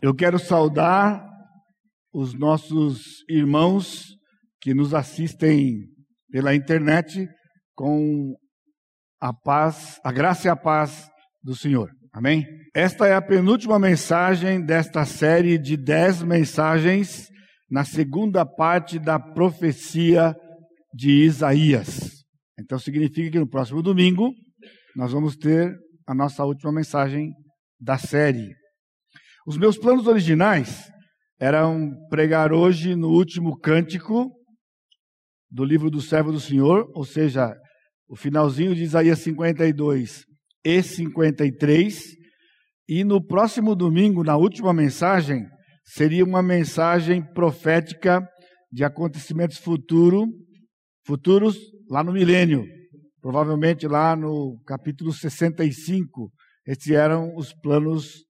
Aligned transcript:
Eu 0.00 0.14
quero 0.14 0.38
saudar 0.38 1.28
os 2.12 2.32
nossos 2.32 3.24
irmãos 3.28 4.06
que 4.60 4.72
nos 4.72 4.94
assistem 4.94 5.88
pela 6.30 6.54
internet 6.54 7.28
com 7.74 8.36
a 9.20 9.32
paz, 9.32 10.00
a 10.04 10.12
graça 10.12 10.46
e 10.46 10.50
a 10.50 10.54
paz 10.54 11.10
do 11.42 11.56
Senhor. 11.56 11.90
Amém? 12.12 12.46
Esta 12.72 13.08
é 13.08 13.14
a 13.14 13.20
penúltima 13.20 13.76
mensagem 13.76 14.64
desta 14.64 15.04
série 15.04 15.58
de 15.58 15.76
dez 15.76 16.22
mensagens 16.22 17.28
na 17.68 17.84
segunda 17.84 18.46
parte 18.46 19.00
da 19.00 19.18
profecia 19.18 20.32
de 20.94 21.24
Isaías. 21.24 22.24
Então 22.56 22.78
significa 22.78 23.32
que 23.32 23.38
no 23.40 23.48
próximo 23.48 23.82
domingo 23.82 24.32
nós 24.94 25.12
vamos 25.12 25.36
ter 25.36 25.76
a 26.06 26.14
nossa 26.14 26.44
última 26.44 26.70
mensagem 26.70 27.32
da 27.80 27.98
série. 27.98 28.57
Os 29.48 29.56
meus 29.56 29.78
planos 29.78 30.06
originais 30.06 30.92
eram 31.40 31.90
pregar 32.10 32.52
hoje 32.52 32.94
no 32.94 33.08
último 33.08 33.58
cântico 33.58 34.30
do 35.50 35.64
livro 35.64 35.90
do 35.90 36.02
servo 36.02 36.30
do 36.30 36.38
Senhor, 36.38 36.86
ou 36.94 37.02
seja, 37.02 37.56
o 38.06 38.14
finalzinho 38.14 38.74
de 38.74 38.82
Isaías 38.82 39.20
52 39.20 40.26
e 40.62 40.82
53, 40.82 41.98
e 42.86 43.02
no 43.02 43.26
próximo 43.26 43.74
domingo, 43.74 44.22
na 44.22 44.36
última 44.36 44.74
mensagem, 44.74 45.46
seria 45.82 46.26
uma 46.26 46.42
mensagem 46.42 47.22
profética 47.32 48.20
de 48.70 48.84
acontecimentos 48.84 49.56
futuro, 49.56 50.26
futuros 51.06 51.56
lá 51.88 52.04
no 52.04 52.12
milênio, 52.12 52.66
provavelmente 53.18 53.88
lá 53.88 54.14
no 54.14 54.60
capítulo 54.66 55.10
65. 55.10 56.30
Esses 56.66 56.90
eram 56.90 57.34
os 57.34 57.54
planos 57.62 58.27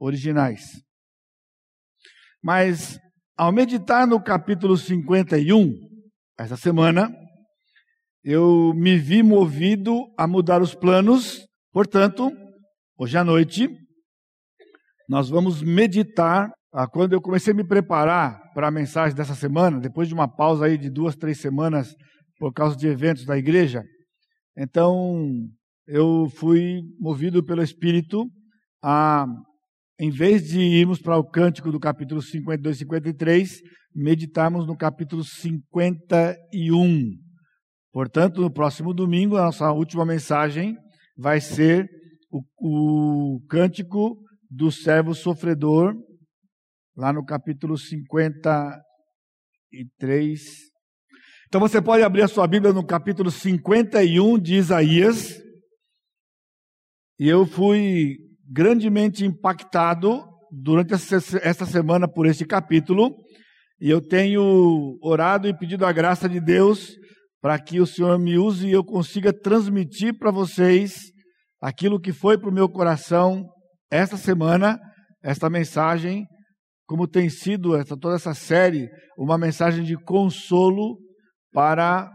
originais. 0.00 0.82
Mas, 2.42 2.98
ao 3.36 3.52
meditar 3.52 4.06
no 4.06 4.20
capítulo 4.20 4.76
51, 4.76 5.72
essa 6.38 6.56
semana, 6.56 7.14
eu 8.24 8.72
me 8.74 8.96
vi 8.96 9.22
movido 9.22 10.06
a 10.18 10.26
mudar 10.26 10.62
os 10.62 10.74
planos, 10.74 11.46
portanto, 11.70 12.32
hoje 12.98 13.18
à 13.18 13.22
noite, 13.22 13.68
nós 15.08 15.28
vamos 15.28 15.62
meditar. 15.62 16.50
Ah, 16.72 16.86
quando 16.86 17.12
eu 17.12 17.20
comecei 17.20 17.52
a 17.52 17.56
me 17.56 17.66
preparar 17.66 18.40
para 18.54 18.68
a 18.68 18.70
mensagem 18.70 19.14
dessa 19.14 19.34
semana, 19.34 19.80
depois 19.80 20.06
de 20.06 20.14
uma 20.14 20.28
pausa 20.28 20.66
aí 20.66 20.78
de 20.78 20.88
duas, 20.88 21.16
três 21.16 21.40
semanas 21.40 21.94
por 22.38 22.52
causa 22.52 22.76
de 22.76 22.86
eventos 22.86 23.26
da 23.26 23.36
igreja, 23.36 23.82
então 24.56 25.48
eu 25.86 26.28
fui 26.36 26.80
movido 26.98 27.44
pelo 27.44 27.62
Espírito 27.62 28.24
a 28.82 29.26
em 30.00 30.10
vez 30.10 30.48
de 30.48 30.58
irmos 30.58 30.98
para 30.98 31.18
o 31.18 31.22
cântico 31.22 31.70
do 31.70 31.78
capítulo 31.78 32.22
52 32.22 32.76
e 32.76 32.78
53, 32.78 33.60
meditarmos 33.94 34.66
no 34.66 34.74
capítulo 34.74 35.22
51. 35.22 37.18
Portanto, 37.92 38.40
no 38.40 38.50
próximo 38.50 38.94
domingo, 38.94 39.36
a 39.36 39.42
nossa 39.42 39.70
última 39.70 40.06
mensagem 40.06 40.74
vai 41.18 41.38
ser 41.38 41.86
o, 42.30 43.36
o 43.36 43.40
cântico 43.46 44.16
do 44.48 44.72
servo 44.72 45.14
sofredor, 45.14 45.94
lá 46.96 47.12
no 47.12 47.22
capítulo 47.22 47.76
53. 47.76 50.40
Então 51.46 51.60
você 51.60 51.82
pode 51.82 52.02
abrir 52.02 52.22
a 52.22 52.28
sua 52.28 52.46
Bíblia 52.46 52.72
no 52.72 52.86
capítulo 52.86 53.30
51 53.30 54.38
de 54.38 54.54
Isaías. 54.54 55.38
E 57.18 57.28
eu 57.28 57.44
fui 57.44 58.29
grandemente 58.50 59.24
impactado 59.24 60.24
durante 60.50 60.92
esta 60.94 61.64
semana 61.64 62.08
por 62.08 62.26
este 62.26 62.44
capítulo, 62.44 63.14
e 63.80 63.88
eu 63.88 64.00
tenho 64.00 64.98
orado 65.00 65.46
e 65.46 65.56
pedido 65.56 65.86
a 65.86 65.92
graça 65.92 66.28
de 66.28 66.40
Deus 66.40 66.96
para 67.40 67.58
que 67.58 67.80
o 67.80 67.86
Senhor 67.86 68.18
me 68.18 68.36
use 68.36 68.66
e 68.66 68.72
eu 68.72 68.84
consiga 68.84 69.32
transmitir 69.32 70.18
para 70.18 70.30
vocês 70.30 71.12
aquilo 71.62 72.00
que 72.00 72.12
foi 72.12 72.36
para 72.36 72.50
o 72.50 72.52
meu 72.52 72.68
coração 72.68 73.46
esta 73.90 74.16
semana, 74.16 74.78
esta 75.22 75.48
mensagem, 75.48 76.26
como 76.86 77.06
tem 77.06 77.30
sido 77.30 77.76
essa, 77.76 77.96
toda 77.96 78.16
essa 78.16 78.34
série, 78.34 78.90
uma 79.16 79.38
mensagem 79.38 79.84
de 79.84 79.96
consolo 79.96 80.98
para 81.52 82.10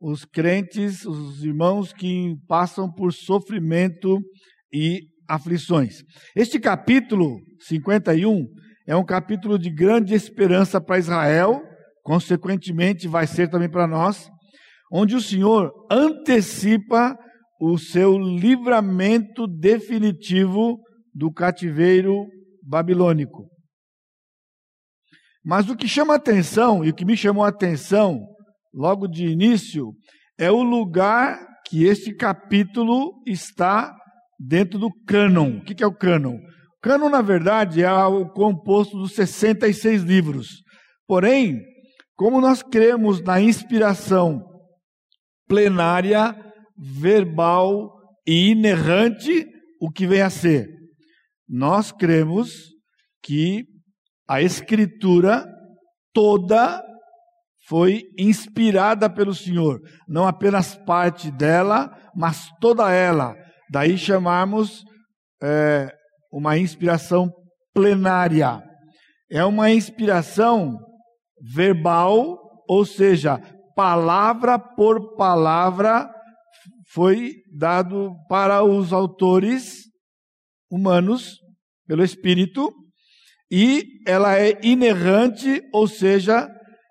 os 0.00 0.24
crentes, 0.24 1.04
os 1.04 1.44
irmãos 1.44 1.92
que 1.92 2.34
passam 2.46 2.90
por 2.90 3.12
sofrimento 3.12 4.18
e 4.72 5.11
aflições. 5.32 6.02
Este 6.36 6.60
capítulo 6.60 7.40
51 7.60 8.46
é 8.86 8.94
um 8.94 9.04
capítulo 9.04 9.58
de 9.58 9.70
grande 9.70 10.14
esperança 10.14 10.78
para 10.78 10.98
Israel, 10.98 11.62
consequentemente 12.02 13.08
vai 13.08 13.26
ser 13.26 13.48
também 13.48 13.70
para 13.70 13.86
nós, 13.86 14.28
onde 14.92 15.16
o 15.16 15.22
Senhor 15.22 15.72
antecipa 15.90 17.16
o 17.58 17.78
seu 17.78 18.18
livramento 18.18 19.46
definitivo 19.46 20.78
do 21.14 21.32
cativeiro 21.32 22.26
babilônico. 22.62 23.48
Mas 25.42 25.70
o 25.70 25.76
que 25.76 25.88
chama 25.88 26.14
atenção, 26.14 26.84
e 26.84 26.90
o 26.90 26.94
que 26.94 27.06
me 27.06 27.16
chamou 27.16 27.44
atenção 27.44 28.20
logo 28.74 29.08
de 29.08 29.26
início, 29.26 29.94
é 30.38 30.50
o 30.50 30.62
lugar 30.62 31.38
que 31.66 31.84
este 31.84 32.14
capítulo 32.14 33.22
está 33.26 33.96
dentro 34.46 34.78
do 34.78 34.90
cânon. 35.06 35.58
O 35.58 35.62
que 35.62 35.82
é 35.82 35.86
o 35.86 35.94
cânon? 35.94 36.38
Cânon, 36.82 37.08
na 37.08 37.22
verdade, 37.22 37.82
é 37.82 37.92
o 37.92 38.28
composto 38.28 38.98
dos 38.98 39.12
66 39.12 40.02
livros. 40.02 40.62
Porém, 41.06 41.60
como 42.16 42.40
nós 42.40 42.62
cremos 42.62 43.22
na 43.22 43.40
inspiração 43.40 44.42
plenária, 45.46 46.34
verbal 46.76 47.92
e 48.26 48.50
inerrante, 48.50 49.46
o 49.80 49.90
que 49.90 50.06
vem 50.06 50.22
a 50.22 50.30
ser? 50.30 50.68
Nós 51.48 51.92
cremos 51.92 52.50
que 53.22 53.64
a 54.28 54.42
Escritura 54.42 55.46
toda 56.12 56.82
foi 57.68 58.02
inspirada 58.18 59.08
pelo 59.08 59.34
Senhor, 59.34 59.80
não 60.08 60.26
apenas 60.26 60.74
parte 60.74 61.30
dela, 61.30 61.90
mas 62.16 62.48
toda 62.60 62.90
ela 62.90 63.36
Daí 63.72 63.96
chamamos 63.96 64.84
é, 65.42 65.90
uma 66.30 66.58
inspiração 66.58 67.32
plenária. 67.72 68.62
É 69.30 69.42
uma 69.46 69.70
inspiração 69.70 70.78
verbal, 71.40 72.38
ou 72.68 72.84
seja, 72.84 73.40
palavra 73.74 74.58
por 74.58 75.16
palavra 75.16 76.12
foi 76.92 77.36
dado 77.50 78.14
para 78.28 78.62
os 78.62 78.92
autores 78.92 79.84
humanos 80.70 81.38
pelo 81.88 82.04
Espírito 82.04 82.70
e 83.50 84.02
ela 84.06 84.38
é 84.38 84.60
inerrante, 84.62 85.62
ou 85.72 85.88
seja, 85.88 86.46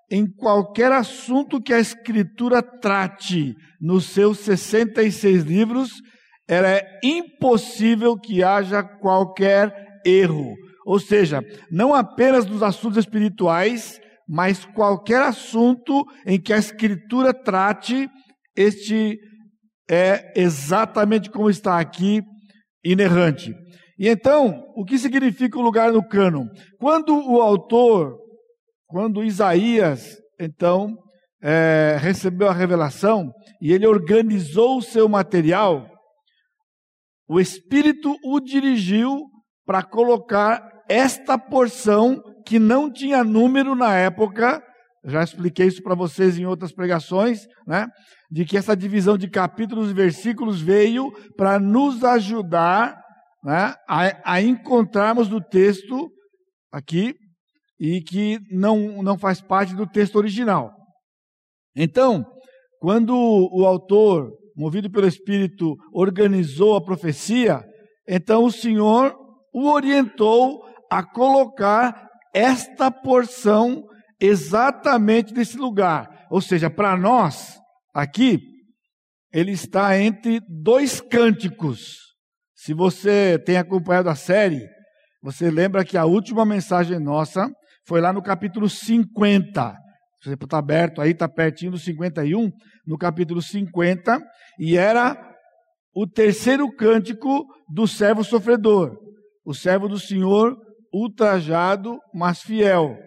em 0.10 0.26
qualquer 0.26 0.92
assunto 0.92 1.62
que 1.62 1.74
a 1.74 1.80
Escritura 1.80 2.64
trate 2.64 3.54
nos 3.80 4.06
seus 4.06 4.40
66 4.40 5.44
livros, 5.44 6.02
era 6.48 6.70
é 6.70 7.00
impossível 7.04 8.18
que 8.18 8.44
haja 8.44 8.84
qualquer 8.84 9.74
erro. 10.06 10.54
Ou 10.86 11.00
seja, 11.00 11.44
não 11.72 11.94
apenas 11.94 12.46
nos 12.46 12.64
assuntos 12.64 12.98
espirituais, 12.98 14.00
mas 14.28 14.66
qualquer 14.66 15.22
assunto 15.22 16.06
em 16.26 16.40
que 16.40 16.54
a 16.54 16.58
Escritura 16.58 17.34
trate, 17.34 18.10
este 18.56 19.20
é 19.90 20.32
exatamente 20.36 21.30
como 21.30 21.50
está 21.50 21.80
aqui, 21.80 22.22
inerrante. 22.84 23.54
E 24.00 24.08
então, 24.08 24.64
o 24.76 24.84
que 24.84 24.98
significa 24.98 25.60
o 25.60 25.62
lugar 25.62 25.92
no 25.92 26.08
cânon? 26.08 26.48
Quando 26.80 27.14
o 27.14 27.42
autor, 27.42 28.18
quando 28.88 29.24
Isaías, 29.24 30.18
então, 30.40 30.98
é, 31.44 31.98
recebeu 32.00 32.48
a 32.50 32.54
revelação 32.54 33.32
e 33.62 33.72
ele 33.72 33.86
organizou 33.86 34.78
o 34.78 34.82
seu 34.82 35.08
material, 35.08 35.88
o 37.32 37.40
Espírito 37.40 38.18
o 38.26 38.42
dirigiu 38.42 39.22
para 39.66 39.82
colocar 39.82 40.62
esta 40.90 41.38
porção 41.38 42.22
que 42.46 42.60
não 42.60 42.92
tinha 42.92 43.24
número 43.24 43.74
na 43.74 43.96
época, 43.96 44.62
já 45.06 45.24
expliquei 45.24 45.68
isso 45.68 45.82
para 45.82 45.96
vocês 45.96 46.38
em 46.38 46.46
outras 46.46 46.74
pregações, 46.74 47.48
né? 47.66 47.88
De 48.30 48.44
que 48.44 48.58
essa 48.58 48.76
divisão 48.76 49.18
de 49.18 49.30
capítulos 49.30 49.92
e 49.92 49.94
versículos 49.94 50.60
veio 50.60 51.10
para 51.38 51.58
nos 51.58 52.04
ajudar 52.04 53.02
né, 53.42 53.76
a, 53.88 54.34
a 54.34 54.42
encontrarmos 54.42 55.30
do 55.30 55.40
texto 55.40 56.12
aqui 56.70 57.16
e 57.80 58.02
que 58.02 58.40
não, 58.52 59.02
não 59.02 59.18
faz 59.18 59.40
parte 59.40 59.74
do 59.74 59.88
texto 59.88 60.18
original. 60.18 60.74
Então, 61.78 62.26
quando 62.82 63.16
o 63.16 63.66
autor 63.66 64.41
movido 64.62 64.92
pelo 64.92 65.08
Espírito, 65.08 65.76
organizou 65.92 66.76
a 66.76 66.84
profecia, 66.84 67.64
então 68.08 68.44
o 68.44 68.52
Senhor 68.52 69.16
o 69.52 69.68
orientou 69.70 70.62
a 70.90 71.04
colocar 71.04 72.08
esta 72.34 72.92
porção 72.92 73.84
exatamente 74.20 75.34
nesse 75.34 75.58
lugar. 75.58 76.08
Ou 76.30 76.40
seja, 76.40 76.70
para 76.70 76.96
nós, 76.96 77.58
aqui, 77.94 78.40
ele 79.34 79.52
está 79.52 80.00
entre 80.00 80.40
dois 80.48 81.02
cânticos. 81.02 81.98
Se 82.56 82.72
você 82.74 83.40
tem 83.44 83.58
acompanhado 83.58 84.10
a 84.10 84.16
série, 84.16 84.62
você 85.24 85.50
lembra 85.50 85.84
que 85.84 85.98
a 85.98 86.06
última 86.06 86.46
mensagem 86.46 87.00
nossa 87.00 87.50
foi 87.88 88.00
lá 88.00 88.14
no 88.14 88.22
capítulo 88.22 88.70
50. 88.70 89.76
Se 90.22 90.30
você 90.30 90.36
está 90.36 90.60
aberto 90.60 91.02
aí, 91.02 91.12
está 91.12 91.28
pertinho 91.28 91.72
do 91.72 91.80
51, 91.80 92.52
no 92.86 92.98
capítulo 92.98 93.42
50, 93.42 94.22
e 94.60 94.78
era 94.78 95.18
o 95.94 96.08
terceiro 96.08 96.72
cântico 96.76 97.46
do 97.70 97.88
servo 97.88 98.24
sofredor, 98.24 98.98
o 99.46 99.54
servo 99.54 99.88
do 99.88 100.00
Senhor 100.00 100.58
ultrajado, 100.94 102.00
mas 102.14 102.42
fiel. 102.42 102.98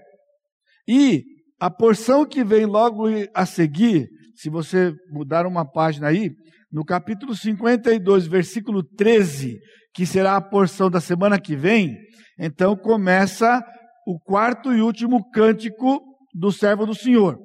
E 0.87 1.23
a 1.61 1.71
porção 1.71 2.27
que 2.27 2.45
vem 2.45 2.67
logo 2.67 3.05
a 3.35 3.47
seguir, 3.47 4.09
se 4.35 4.51
você 4.51 4.93
mudar 5.11 5.47
uma 5.47 5.65
página 5.65 6.09
aí, 6.09 6.31
no 6.71 6.85
capítulo 6.85 7.35
52, 7.35 8.27
versículo 8.27 8.83
13, 8.83 9.59
que 9.95 10.05
será 10.05 10.37
a 10.37 10.43
porção 10.43 10.91
da 10.91 11.01
semana 11.01 11.41
que 11.41 11.55
vem, 11.55 11.97
então 12.39 12.77
começa 12.77 13.65
o 14.07 14.19
quarto 14.19 14.75
e 14.75 14.83
último 14.83 15.31
cântico 15.31 16.03
do 16.35 16.51
servo 16.51 16.85
do 16.85 16.95
Senhor. 16.95 17.39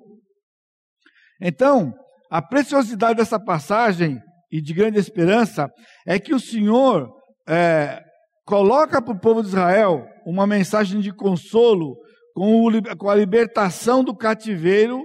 Então, 1.39 1.93
a 2.29 2.41
preciosidade 2.41 3.17
dessa 3.17 3.39
passagem 3.39 4.19
e 4.51 4.61
de 4.61 4.73
grande 4.73 4.99
esperança 4.99 5.69
é 6.07 6.19
que 6.19 6.33
o 6.33 6.39
Senhor 6.39 7.09
é, 7.47 8.01
coloca 8.45 9.01
para 9.01 9.13
o 9.13 9.19
povo 9.19 9.41
de 9.41 9.49
Israel 9.49 10.05
uma 10.25 10.45
mensagem 10.45 10.99
de 10.99 11.11
consolo 11.13 11.95
com, 12.33 12.67
o, 12.67 12.97
com 12.97 13.09
a 13.09 13.15
libertação 13.15 14.03
do 14.03 14.15
cativeiro 14.15 15.03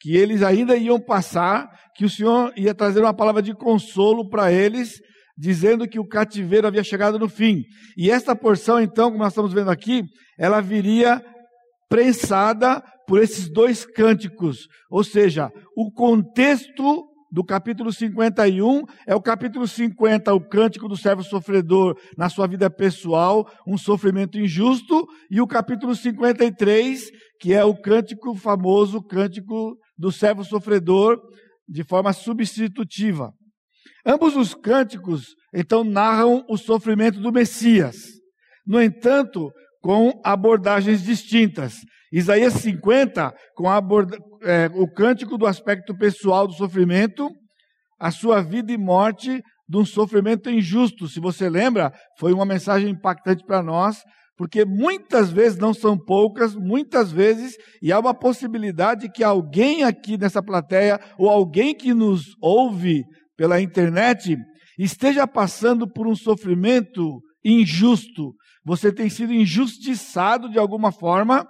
que 0.00 0.16
eles 0.16 0.42
ainda 0.42 0.76
iam 0.76 1.00
passar, 1.00 1.68
que 1.96 2.04
o 2.04 2.10
Senhor 2.10 2.52
ia 2.56 2.74
trazer 2.74 3.00
uma 3.00 3.14
palavra 3.14 3.42
de 3.42 3.52
consolo 3.52 4.28
para 4.28 4.52
eles, 4.52 5.00
dizendo 5.36 5.88
que 5.88 5.98
o 5.98 6.06
cativeiro 6.06 6.66
havia 6.66 6.84
chegado 6.84 7.18
no 7.18 7.28
fim. 7.28 7.64
E 7.96 8.10
esta 8.10 8.34
porção, 8.36 8.80
então, 8.80 9.10
como 9.10 9.22
nós 9.22 9.32
estamos 9.32 9.52
vendo 9.52 9.70
aqui, 9.70 10.04
ela 10.38 10.60
viria 10.60 11.22
prensada 11.88 12.82
por 13.06 13.22
esses 13.22 13.48
dois 13.48 13.86
cânticos, 13.86 14.68
ou 14.90 15.02
seja, 15.02 15.50
o 15.74 15.90
contexto 15.90 17.06
do 17.30 17.44
capítulo 17.44 17.92
51 17.92 18.84
é 19.06 19.14
o 19.14 19.20
capítulo 19.20 19.66
50, 19.66 20.32
o 20.32 20.40
cântico 20.40 20.88
do 20.88 20.96
servo 20.96 21.22
sofredor 21.22 21.98
na 22.16 22.28
sua 22.28 22.46
vida 22.46 22.70
pessoal, 22.70 23.50
um 23.66 23.76
sofrimento 23.76 24.38
injusto, 24.38 25.06
e 25.30 25.40
o 25.40 25.46
capítulo 25.46 25.94
53, 25.94 27.10
que 27.40 27.52
é 27.52 27.64
o 27.64 27.74
cântico 27.74 28.34
famoso, 28.34 28.98
o 28.98 29.04
cântico 29.04 29.76
do 29.96 30.10
servo 30.10 30.44
sofredor, 30.44 31.20
de 31.68 31.84
forma 31.84 32.12
substitutiva. 32.12 33.32
Ambos 34.06 34.36
os 34.36 34.54
cânticos, 34.54 35.34
então, 35.54 35.84
narram 35.84 36.44
o 36.48 36.56
sofrimento 36.56 37.20
do 37.20 37.32
Messias. 37.32 37.96
No 38.66 38.80
entanto, 38.82 39.50
com 39.88 40.20
abordagens 40.22 41.02
distintas. 41.02 41.76
Isaías 42.12 42.52
50, 42.52 43.32
com 43.56 43.70
aborda, 43.70 44.18
é, 44.42 44.70
o 44.74 44.86
cântico 44.86 45.38
do 45.38 45.46
aspecto 45.46 45.96
pessoal 45.96 46.46
do 46.46 46.52
sofrimento, 46.52 47.30
a 47.98 48.10
sua 48.10 48.42
vida 48.42 48.70
e 48.70 48.76
morte 48.76 49.42
de 49.66 49.76
um 49.78 49.86
sofrimento 49.86 50.50
injusto. 50.50 51.08
Se 51.08 51.18
você 51.18 51.48
lembra, 51.48 51.90
foi 52.18 52.34
uma 52.34 52.44
mensagem 52.44 52.90
impactante 52.90 53.42
para 53.46 53.62
nós, 53.62 54.02
porque 54.36 54.62
muitas 54.62 55.30
vezes, 55.30 55.58
não 55.58 55.72
são 55.72 55.96
poucas, 55.96 56.54
muitas 56.54 57.10
vezes, 57.10 57.54
e 57.80 57.90
há 57.90 57.98
uma 57.98 58.12
possibilidade 58.12 59.10
que 59.10 59.24
alguém 59.24 59.84
aqui 59.84 60.18
nessa 60.18 60.42
plateia, 60.42 61.00
ou 61.18 61.30
alguém 61.30 61.74
que 61.74 61.94
nos 61.94 62.36
ouve 62.42 63.04
pela 63.38 63.58
internet, 63.58 64.36
esteja 64.78 65.26
passando 65.26 65.90
por 65.90 66.06
um 66.06 66.14
sofrimento 66.14 67.22
injusto. 67.42 68.34
Você 68.68 68.92
tem 68.92 69.08
sido 69.08 69.32
injustiçado 69.32 70.46
de 70.50 70.58
alguma 70.58 70.92
forma, 70.92 71.48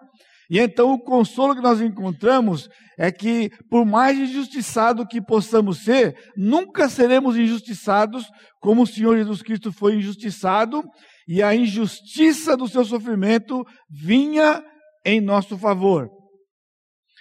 e 0.48 0.56
então 0.56 0.92
o 0.92 1.02
consolo 1.02 1.52
que 1.52 1.60
nós 1.60 1.80
encontramos 1.80 2.68
é 2.96 3.10
que, 3.10 3.50
por 3.68 3.84
mais 3.84 4.16
injustiçado 4.16 5.04
que 5.04 5.20
possamos 5.20 5.78
ser, 5.78 6.16
nunca 6.36 6.88
seremos 6.88 7.36
injustiçados 7.36 8.24
como 8.60 8.82
o 8.82 8.86
Senhor 8.86 9.16
Jesus 9.16 9.42
Cristo 9.42 9.72
foi 9.72 9.96
injustiçado, 9.96 10.80
e 11.26 11.42
a 11.42 11.56
injustiça 11.56 12.56
do 12.56 12.68
seu 12.68 12.84
sofrimento 12.84 13.64
vinha 13.90 14.62
em 15.04 15.20
nosso 15.20 15.58
favor. 15.58 16.08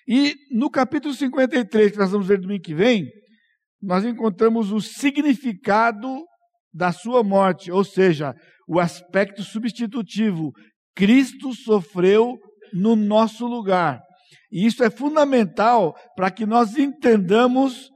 E 0.07 0.35
no 0.51 0.69
capítulo 0.69 1.11
53, 1.11 1.91
que 1.91 1.97
nós 1.97 2.11
vamos 2.11 2.27
ver 2.27 2.39
domingo 2.39 2.61
que 2.61 2.75
vem, 2.75 3.07
nós 3.81 4.05
encontramos 4.05 4.71
o 4.71 4.79
significado 4.79 6.23
da 6.77 6.91
sua 6.91 7.24
morte, 7.24 7.71
ou 7.71 7.83
seja, 7.83 8.35
o 8.68 8.79
aspecto 8.79 9.41
substitutivo. 9.41 10.51
Cristo 10.95 11.53
sofreu 11.53 12.38
no 12.71 12.95
nosso 12.95 13.47
lugar. 13.47 14.00
E 14.51 14.65
isso 14.65 14.83
é 14.83 14.89
fundamental 14.89 15.95
para 16.15 16.29
que 16.29 16.45
nós 16.45 16.77
entendamos 16.77 17.89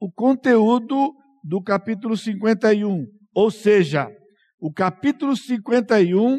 o 0.00 0.10
conteúdo 0.10 1.14
do 1.42 1.62
capítulo 1.62 2.16
51. 2.16 3.06
Ou 3.32 3.50
seja, 3.50 4.08
o 4.58 4.72
capítulo 4.72 5.36
51, 5.36 6.38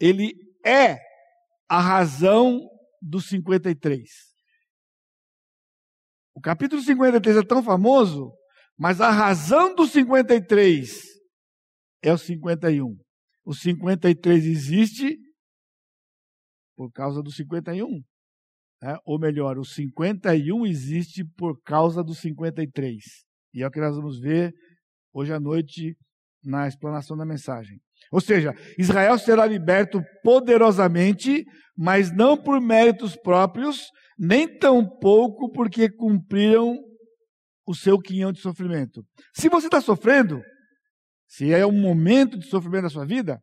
ele 0.00 0.32
é 0.66 0.98
a 1.68 1.80
razão 1.80 2.60
do 3.00 3.20
53. 3.20 4.02
O 6.34 6.40
capítulo 6.40 6.82
53 6.82 7.36
é 7.36 7.42
tão 7.42 7.62
famoso, 7.62 8.32
mas 8.78 9.00
a 9.00 9.10
razão 9.10 9.74
do 9.74 9.86
53 9.86 11.02
é 12.02 12.12
o 12.12 12.18
51. 12.18 12.96
O 13.44 13.54
53 13.54 14.44
existe 14.44 15.18
por 16.76 16.90
causa 16.92 17.22
do 17.22 17.30
51. 17.30 17.86
Né? 18.82 18.96
Ou 19.04 19.18
melhor, 19.18 19.58
o 19.58 19.64
51 19.64 20.66
existe 20.66 21.24
por 21.36 21.60
causa 21.62 22.02
do 22.02 22.14
53. 22.14 23.02
E 23.54 23.62
é 23.62 23.66
o 23.66 23.70
que 23.70 23.80
nós 23.80 23.96
vamos 23.96 24.18
ver 24.18 24.52
hoje 25.12 25.32
à 25.32 25.38
noite 25.38 25.96
na 26.44 26.68
explanação 26.68 27.16
da 27.16 27.24
mensagem. 27.24 27.80
Ou 28.12 28.20
seja, 28.20 28.52
Israel 28.78 29.18
será 29.18 29.46
liberto 29.46 30.02
poderosamente, 30.22 31.44
mas 31.76 32.14
não 32.14 32.36
por 32.36 32.60
méritos 32.60 33.16
próprios, 33.16 33.88
nem 34.18 34.46
tampouco 34.58 35.50
porque 35.52 35.88
cumpriram 35.88 36.76
o 37.66 37.74
seu 37.74 37.98
quinhão 37.98 38.32
de 38.32 38.40
sofrimento. 38.40 39.02
Se 39.34 39.48
você 39.48 39.66
está 39.66 39.80
sofrendo, 39.80 40.42
se 41.26 41.52
é 41.52 41.66
um 41.66 41.80
momento 41.80 42.38
de 42.38 42.46
sofrimento 42.46 42.84
na 42.84 42.90
sua 42.90 43.06
vida, 43.06 43.40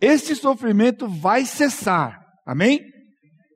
este 0.00 0.34
sofrimento 0.34 1.06
vai 1.06 1.44
cessar. 1.44 2.18
Amém? 2.46 2.80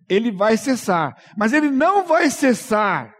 Ele 0.08 0.30
vai 0.30 0.56
cessar. 0.56 1.14
Mas 1.36 1.52
ele 1.52 1.70
não 1.70 2.06
vai 2.06 2.30
cessar 2.30 3.12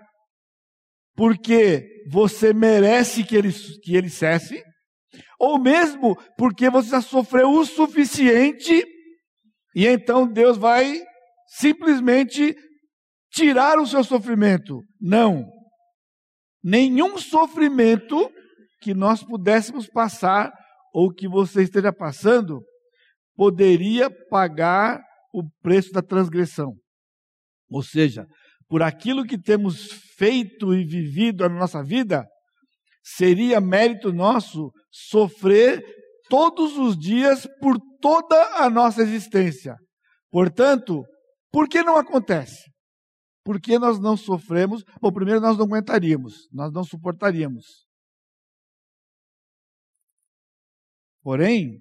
porque 1.17 2.05
você 2.11 2.53
merece 2.53 3.25
que 3.25 3.35
ele, 3.35 3.53
que 3.83 3.97
ele 3.97 4.11
cesse, 4.11 4.63
ou 5.41 5.59
mesmo 5.59 6.15
porque 6.37 6.69
você 6.69 6.91
já 6.91 7.01
sofreu 7.01 7.51
o 7.51 7.65
suficiente 7.65 8.85
e 9.75 9.87
então 9.87 10.27
Deus 10.31 10.57
vai 10.57 11.03
simplesmente 11.49 12.55
tirar 13.31 13.79
o 13.79 13.87
seu 13.87 14.03
sofrimento. 14.05 14.83
Não. 15.01 15.56
Nenhum 16.69 17.17
sofrimento 17.17 18.29
que 18.81 18.93
nós 18.93 19.23
pudéssemos 19.23 19.87
passar 19.87 20.53
ou 20.93 21.13
que 21.13 21.29
você 21.29 21.63
esteja 21.63 21.93
passando 21.93 22.61
poderia 23.37 24.11
pagar 24.29 25.01
o 25.33 25.45
preço 25.63 25.93
da 25.93 26.03
transgressão. 26.03 26.73
Ou 27.71 27.85
seja, 27.85 28.27
por 28.69 28.83
aquilo 28.83 29.25
que 29.25 29.41
temos 29.41 29.93
feito 30.19 30.75
e 30.75 30.85
vivido 30.85 31.49
na 31.49 31.55
nossa 31.55 31.85
vida, 31.85 32.27
seria 33.01 33.61
mérito 33.61 34.13
nosso 34.13 34.73
sofrer 34.91 35.81
todos 36.29 36.77
os 36.77 36.99
dias 36.99 37.47
por 37.61 37.79
toda 38.01 38.45
a 38.57 38.69
nossa 38.69 39.03
existência. 39.03 39.77
Portanto, 40.33 41.05
por 41.53 41.69
que 41.69 41.85
não 41.85 41.97
acontece? 41.97 42.61
Porque 43.47 43.79
nós 43.79 44.01
não 44.01 44.17
sofremos? 44.17 44.83
Bom, 45.01 45.13
primeiro 45.13 45.41
nós 45.41 45.57
não 45.57 45.67
aguentaríamos, 45.67 46.49
nós 46.53 46.73
não 46.73 46.83
suportaríamos. 46.83 47.87
Porém, 51.23 51.79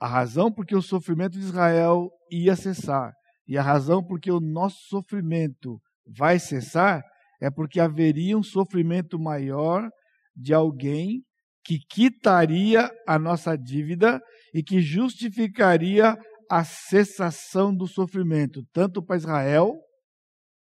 a 0.00 0.08
razão 0.08 0.50
porque 0.50 0.74
o 0.74 0.80
sofrimento 0.80 1.32
de 1.32 1.44
Israel 1.44 2.08
ia 2.32 2.56
cessar 2.56 3.12
e 3.46 3.58
a 3.58 3.62
razão 3.62 4.02
porque 4.02 4.30
o 4.30 4.40
nosso 4.40 4.78
sofrimento 4.88 5.78
vai 6.06 6.38
cessar 6.38 7.02
é 7.38 7.50
porque 7.50 7.80
haveria 7.80 8.36
um 8.36 8.42
sofrimento 8.42 9.18
maior 9.18 9.90
de 10.34 10.54
alguém 10.54 11.22
que 11.62 11.78
quitaria 11.78 12.90
a 13.06 13.18
nossa 13.18 13.56
dívida 13.56 14.22
e 14.54 14.62
que 14.62 14.80
justificaria 14.80 16.16
a 16.50 16.64
cessação 16.64 17.74
do 17.74 17.86
sofrimento, 17.86 18.62
tanto 18.72 19.02
para 19.02 19.16
Israel 19.16 19.74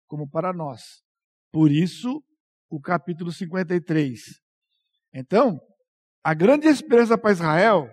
como 0.07 0.29
para 0.29 0.53
nós. 0.53 0.81
Por 1.51 1.71
isso, 1.71 2.21
o 2.69 2.79
capítulo 2.79 3.31
53. 3.31 4.19
Então, 5.13 5.59
a 6.23 6.33
grande 6.33 6.67
esperança 6.67 7.17
para 7.17 7.31
Israel, 7.31 7.87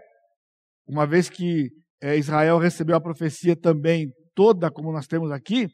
uma 0.87 1.07
vez 1.07 1.29
que 1.29 1.71
é, 2.03 2.17
Israel 2.17 2.59
recebeu 2.59 2.97
a 2.97 3.01
profecia 3.01 3.55
também 3.55 4.11
toda, 4.35 4.71
como 4.71 4.93
nós 4.93 5.07
temos 5.07 5.31
aqui, 5.31 5.69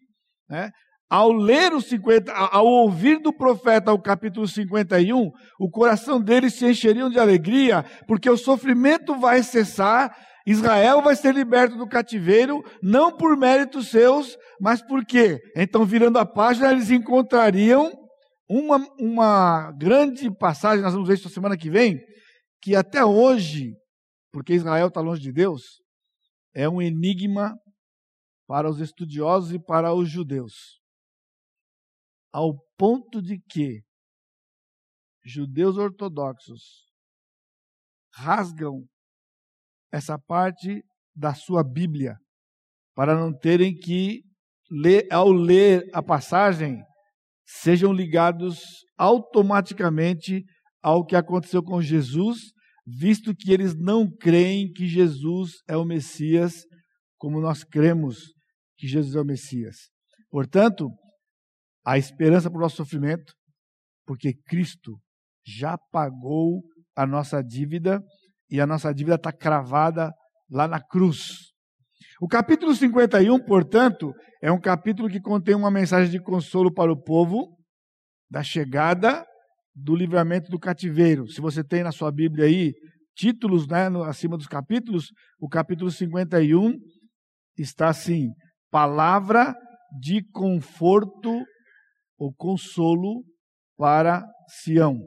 né? 0.49 0.71
Ao 1.11 1.33
ler 1.33 1.73
os 1.73 1.87
50, 1.87 2.31
ao 2.31 2.67
ouvir 2.67 3.19
do 3.19 3.33
profeta 3.33 3.93
o 3.93 4.03
capítulo 4.03 4.47
51, 4.47 5.31
o 5.59 5.71
coração 5.71 6.21
deles 6.21 6.53
se 6.55 6.69
encheria 6.69 7.09
de 7.09 7.19
alegria, 7.19 7.83
porque 8.07 8.29
o 8.29 8.37
sofrimento 8.37 9.19
vai 9.19 9.43
cessar, 9.43 10.15
Israel 10.51 11.03
vai 11.03 11.15
ser 11.15 11.35
liberto 11.35 11.77
do 11.77 11.87
cativeiro, 11.87 12.63
não 12.83 13.15
por 13.15 13.37
méritos 13.37 13.89
seus, 13.89 14.35
mas 14.59 14.81
por 14.81 15.05
quê? 15.05 15.39
Então, 15.55 15.85
virando 15.85 16.19
a 16.19 16.25
página, 16.25 16.73
eles 16.73 16.91
encontrariam 16.91 17.93
uma, 18.49 18.79
uma 18.99 19.71
grande 19.73 20.35
passagem, 20.35 20.83
nós 20.83 20.95
vamos 20.95 21.07
ver 21.07 21.17
isso 21.17 21.29
semana 21.29 21.55
que 21.55 21.69
vem, 21.69 22.01
que 22.63 22.75
até 22.75 23.05
hoje, 23.05 23.75
porque 24.33 24.55
Israel 24.55 24.89
está 24.89 25.03
longe 25.03 25.21
de 25.21 25.31
Deus, 25.31 25.83
é 26.55 26.67
um 26.67 26.81
enigma 26.81 27.55
para 28.47 28.71
os 28.71 28.81
estudiosos 28.81 29.53
e 29.53 29.59
para 29.59 29.93
os 29.93 30.11
judeus. 30.11 30.81
Ao 32.33 32.55
ponto 32.79 33.21
de 33.21 33.39
que 33.51 33.83
judeus 35.23 35.77
ortodoxos 35.77 36.87
rasgam 38.15 38.87
essa 39.93 40.19
parte 40.19 40.83
da 41.15 41.35
sua 41.35 41.65
Bíblia 41.65 42.17
para 42.95 43.15
não 43.15 43.33
terem 43.33 43.75
que 43.75 44.23
ler, 44.71 45.07
ao 45.11 45.31
ler 45.31 45.89
a 45.93 46.03
passagem 46.03 46.83
sejam 47.47 47.93
ligados 47.93 48.61
automaticamente 48.97 50.45
ao 50.83 51.05
que 51.05 51.17
aconteceu 51.17 51.63
com 51.63 51.81
Jesus, 51.81 52.39
visto 52.87 53.35
que 53.35 53.53
eles 53.53 53.75
não 53.75 54.09
creem 54.11 54.71
que 54.71 54.87
Jesus 54.87 55.63
é 55.69 55.77
o 55.77 55.85
Messias, 55.85 56.65
como 57.17 57.41
nós 57.41 57.65
cremos 57.65 58.33
que 58.77 58.87
Jesus 58.87 59.15
é 59.15 59.21
o 59.21 59.25
Messias. 59.25 59.77
Portanto, 60.31 60.91
a 61.85 61.97
esperança 61.97 62.51
para 62.51 62.59
o 62.59 62.63
nosso 62.63 62.77
sofrimento, 62.77 63.33
porque 64.07 64.35
Cristo 64.47 65.01
já 65.45 65.79
pagou 65.91 66.63
a 66.95 67.07
nossa 67.07 67.43
dívida 67.43 68.03
e 68.51 68.61
a 68.61 68.67
nossa 68.67 68.93
dívida 68.93 69.17
está 69.17 69.33
cravada 69.33 70.13
lá 70.51 70.67
na 70.67 70.81
cruz. 70.81 71.49
O 72.21 72.27
capítulo 72.27 72.75
51, 72.75 73.39
portanto, 73.45 74.13
é 74.43 74.51
um 74.51 74.61
capítulo 74.61 75.09
que 75.09 75.21
contém 75.21 75.55
uma 75.55 75.71
mensagem 75.71 76.11
de 76.11 76.21
consolo 76.21 76.73
para 76.73 76.93
o 76.93 77.01
povo 77.01 77.57
da 78.31 78.43
chegada 78.43 79.25
do 79.75 79.95
livramento 79.95 80.51
do 80.51 80.59
cativeiro. 80.59 81.29
Se 81.29 81.41
você 81.41 81.63
tem 81.63 81.83
na 81.83 81.93
sua 81.93 82.11
Bíblia 82.11 82.47
aí 82.47 82.73
títulos 83.15 83.67
né, 83.69 83.89
no, 83.89 84.03
acima 84.03 84.37
dos 84.37 84.47
capítulos, 84.47 85.13
o 85.41 85.49
capítulo 85.49 85.91
51 85.91 86.75
está 87.57 87.89
assim: 87.89 88.31
palavra 88.71 89.55
de 90.01 90.23
conforto 90.33 91.45
ou 92.19 92.33
consolo 92.35 93.25
para 93.77 94.25
Sião. 94.49 94.99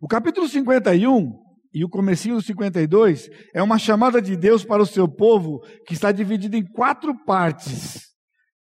O 0.00 0.06
capítulo 0.06 0.48
51 0.48 1.41
e 1.74 1.84
o 1.84 1.88
comecinho 1.88 2.36
do 2.36 2.42
52 2.42 3.28
é 3.54 3.62
uma 3.62 3.78
chamada 3.78 4.20
de 4.20 4.36
Deus 4.36 4.64
para 4.64 4.82
o 4.82 4.86
seu 4.86 5.08
povo 5.08 5.60
que 5.86 5.94
está 5.94 6.12
dividido 6.12 6.56
em 6.56 6.64
quatro 6.64 7.14
partes. 7.24 8.02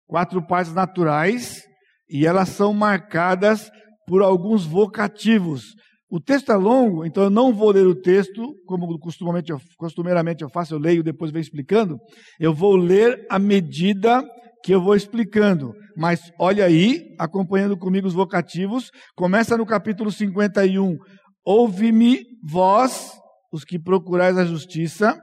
Quatro 0.08 0.46
partes 0.46 0.74
naturais 0.74 1.62
e 2.10 2.26
elas 2.26 2.50
são 2.50 2.74
marcadas 2.74 3.70
por 4.08 4.22
alguns 4.22 4.66
vocativos. 4.66 5.74
O 6.10 6.20
texto 6.20 6.52
é 6.52 6.56
longo, 6.56 7.06
então 7.06 7.24
eu 7.24 7.30
não 7.30 7.54
vou 7.54 7.72
ler 7.72 7.88
o 7.88 7.96
texto, 7.96 8.54
como 8.66 9.00
costumeiramente 9.00 9.52
eu, 9.52 9.62
costumeiramente 9.78 10.44
eu 10.44 10.50
faço, 10.50 10.74
eu 10.74 10.80
leio, 10.80 11.04
depois 11.04 11.32
venho 11.32 11.42
explicando. 11.42 11.98
Eu 12.38 12.54
vou 12.54 12.76
ler 12.76 13.26
à 13.30 13.40
medida 13.40 14.22
que 14.64 14.74
eu 14.74 14.82
vou 14.82 14.96
explicando. 14.96 15.74
Mas 15.96 16.32
olha 16.40 16.66
aí, 16.66 17.16
acompanhando 17.18 17.78
comigo 17.78 18.08
os 18.08 18.14
vocativos, 18.14 18.90
começa 19.16 19.58
no 19.58 19.66
capítulo 19.66 20.12
51. 20.12 20.98
Ouve-me, 21.46 22.26
vós, 22.44 23.12
os 23.52 23.64
que 23.64 23.80
procurais 23.80 24.38
a 24.38 24.46
justiça. 24.46 25.20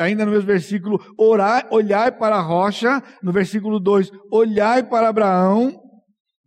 Ainda 0.00 0.26
no 0.26 0.32
mesmo 0.32 0.46
versículo, 0.46 1.00
orai, 1.18 1.66
olhai 1.70 2.12
para 2.12 2.36
a 2.36 2.42
rocha. 2.42 3.02
No 3.22 3.32
versículo 3.32 3.80
2, 3.80 4.10
olhai 4.30 4.82
para 4.82 5.08
Abraão. 5.08 5.80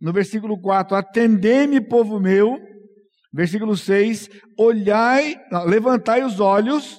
No 0.00 0.12
versículo 0.12 0.60
4, 0.60 0.96
atendei-me, 0.96 1.80
povo 1.80 2.20
meu. 2.20 2.58
Versículo 3.32 3.76
6, 3.76 4.28
olhai, 4.58 5.36
levantai 5.66 6.24
os 6.24 6.40
olhos. 6.40 6.98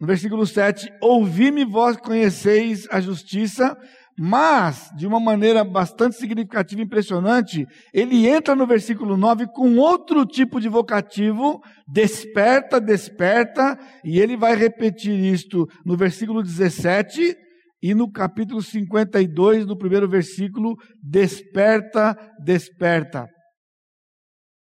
No 0.00 0.06
versículo 0.06 0.46
7, 0.46 0.90
ouvi-me 1.00 1.64
vós 1.64 1.96
conheceis 1.96 2.88
a 2.90 3.00
justiça. 3.00 3.76
Mas, 4.16 4.90
de 4.96 5.06
uma 5.06 5.18
maneira 5.18 5.64
bastante 5.64 6.16
significativa 6.16 6.80
e 6.80 6.84
impressionante, 6.84 7.66
ele 7.92 8.28
entra 8.28 8.54
no 8.54 8.66
versículo 8.66 9.16
9 9.16 9.48
com 9.48 9.76
outro 9.76 10.24
tipo 10.24 10.60
de 10.60 10.68
vocativo, 10.68 11.60
desperta, 11.88 12.80
desperta, 12.80 13.76
e 14.04 14.20
ele 14.20 14.36
vai 14.36 14.54
repetir 14.54 15.18
isto 15.18 15.66
no 15.84 15.96
versículo 15.96 16.42
17, 16.42 17.36
e 17.82 17.92
no 17.92 18.10
capítulo 18.10 18.62
52, 18.62 19.66
no 19.66 19.76
primeiro 19.76 20.08
versículo, 20.08 20.74
desperta, 21.02 22.16
desperta. 22.42 23.28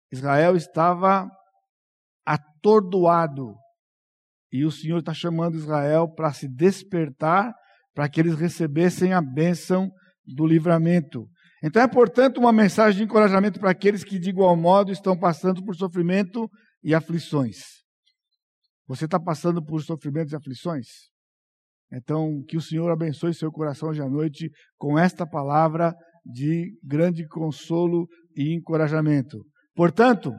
Israel 0.10 0.56
estava 0.56 1.28
atordoado. 2.26 3.56
E 4.52 4.64
o 4.64 4.72
Senhor 4.72 5.00
está 5.00 5.14
chamando 5.14 5.58
Israel 5.58 6.08
para 6.08 6.32
se 6.32 6.48
despertar, 6.48 7.54
para 7.94 8.08
que 8.10 8.20
eles 8.20 8.36
recebessem 8.36 9.14
a 9.14 9.22
bênção 9.22 9.90
do 10.26 10.46
livramento. 10.46 11.28
Então 11.64 11.82
é, 11.82 11.88
portanto, 11.88 12.38
uma 12.38 12.54
mensagem 12.54 13.00
de 13.00 13.04
encorajamento 13.04 13.60
para 13.60 13.72
aqueles 13.72 14.04
que, 14.04 14.20
de 14.20 14.30
igual 14.30 14.56
modo, 14.56 14.92
estão 14.92 15.18
passando 15.18 15.64
por 15.64 15.76
sofrimento 15.76 16.50
e 16.84 16.94
aflições. 16.94 17.58
Você 18.88 19.06
está 19.06 19.20
passando 19.20 19.64
por 19.64 19.82
sofrimentos 19.84 20.32
e 20.32 20.36
aflições? 20.36 20.88
Então, 21.92 22.44
que 22.48 22.58
o 22.58 22.62
Senhor 22.62 22.90
abençoe 22.90 23.34
seu 23.34 23.52
coração 23.52 23.90
hoje 23.90 24.02
à 24.02 24.08
noite 24.08 24.50
com 24.78 24.98
esta 24.98 25.28
palavra 25.28 25.94
de 26.26 26.72
grande 26.84 27.28
consolo 27.28 28.08
e 28.36 28.54
encorajamento. 28.54 29.40
Portanto, 29.76 30.32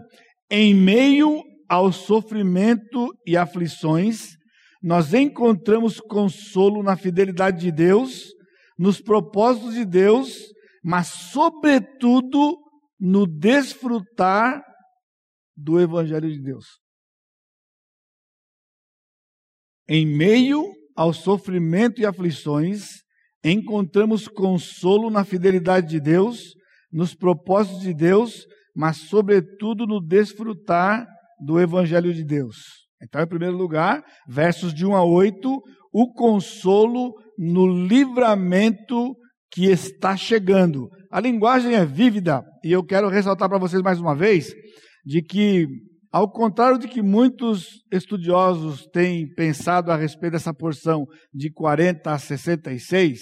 em 0.51 0.75
meio 0.75 1.43
ao 1.69 1.93
sofrimento 1.93 3.09
e 3.27 3.37
aflições, 3.37 4.37
nós 4.83 5.13
encontramos 5.13 6.01
consolo 6.01 6.83
na 6.83 6.97
fidelidade 6.97 7.61
de 7.61 7.73
Deus, 7.73 8.33
nos 8.79 9.01
propósitos 9.01 9.75
de 9.75 9.85
Deus, 9.85 10.53
mas, 10.83 11.09
sobretudo, 11.09 12.57
no 12.99 13.27
desfrutar 13.27 14.63
do 15.55 15.79
Evangelho 15.79 16.31
de 16.31 16.41
Deus. 16.41 16.67
Em 19.87 20.07
meio 20.07 20.65
ao 20.97 21.13
sofrimento 21.13 22.01
e 22.01 22.07
aflições, 22.07 23.03
encontramos 23.45 24.29
consolo 24.29 25.11
na 25.11 25.25
fidelidade 25.25 25.89
de 25.89 26.01
Deus, 26.01 26.55
nos 26.91 27.15
propósitos 27.15 27.83
de 27.83 27.93
Deus, 27.93 28.47
mas 28.75 28.97
sobretudo 29.09 29.87
no 29.87 30.01
desfrutar 30.01 31.07
do 31.39 31.61
Evangelho 31.61 32.15
de 32.15 32.25
Deus. 32.25 32.90
Então, 33.03 33.23
em 33.23 33.27
primeiro 33.27 33.57
lugar, 33.57 34.03
versos 34.29 34.75
de 34.75 34.87
1 34.87 34.95
a 34.95 35.05
8, 35.05 35.63
o 35.93 36.13
consolo 36.13 37.15
no 37.39 37.67
livramento 37.67 39.17
que 39.51 39.67
está 39.67 40.17
chegando. 40.17 40.89
A 41.11 41.21
linguagem 41.21 41.75
é 41.75 41.85
vívida 41.85 42.45
e 42.63 42.71
eu 42.71 42.85
quero 42.85 43.09
ressaltar 43.09 43.49
para 43.49 43.59
vocês 43.59 43.83
mais 43.83 43.99
uma 43.99 44.15
vez 44.15 44.53
de 45.05 45.23
que 45.23 45.67
ao 46.13 46.31
contrário 46.31 46.79
de 46.79 46.89
que 46.89 47.03
muitos 47.03 47.85
estudiosos 47.91 48.87
têm 48.93 49.33
pensado 49.35 49.93
a 49.93 49.97
respeito 49.97 50.33
dessa 50.33 50.53
porção 50.53 51.07
de 51.33 51.53
40 51.53 52.11
a 52.11 52.19
66, 52.19 53.21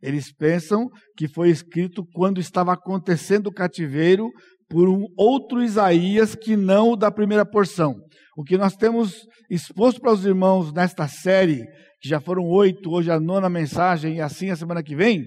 eles 0.00 0.32
pensam 0.32 0.88
que 1.16 1.26
foi 1.26 1.50
escrito 1.50 2.06
quando 2.12 2.40
estava 2.40 2.72
acontecendo 2.72 3.48
o 3.48 3.52
cativeiro 3.52 4.30
por 4.68 4.88
um 4.88 5.06
outro 5.16 5.62
Isaías 5.62 6.34
que 6.34 6.56
não 6.56 6.92
o 6.92 6.96
da 6.96 7.10
primeira 7.10 7.44
porção. 7.44 7.96
O 8.36 8.44
que 8.44 8.56
nós 8.56 8.76
temos 8.76 9.26
exposto 9.50 10.00
para 10.00 10.12
os 10.12 10.24
irmãos 10.24 10.72
nesta 10.72 11.08
série, 11.08 11.64
que 12.00 12.08
já 12.08 12.20
foram 12.20 12.44
oito, 12.48 12.90
hoje 12.90 13.10
a 13.10 13.18
nona 13.18 13.48
mensagem 13.48 14.16
e 14.16 14.20
assim 14.20 14.50
a 14.50 14.56
semana 14.56 14.82
que 14.82 14.94
vem, 14.94 15.24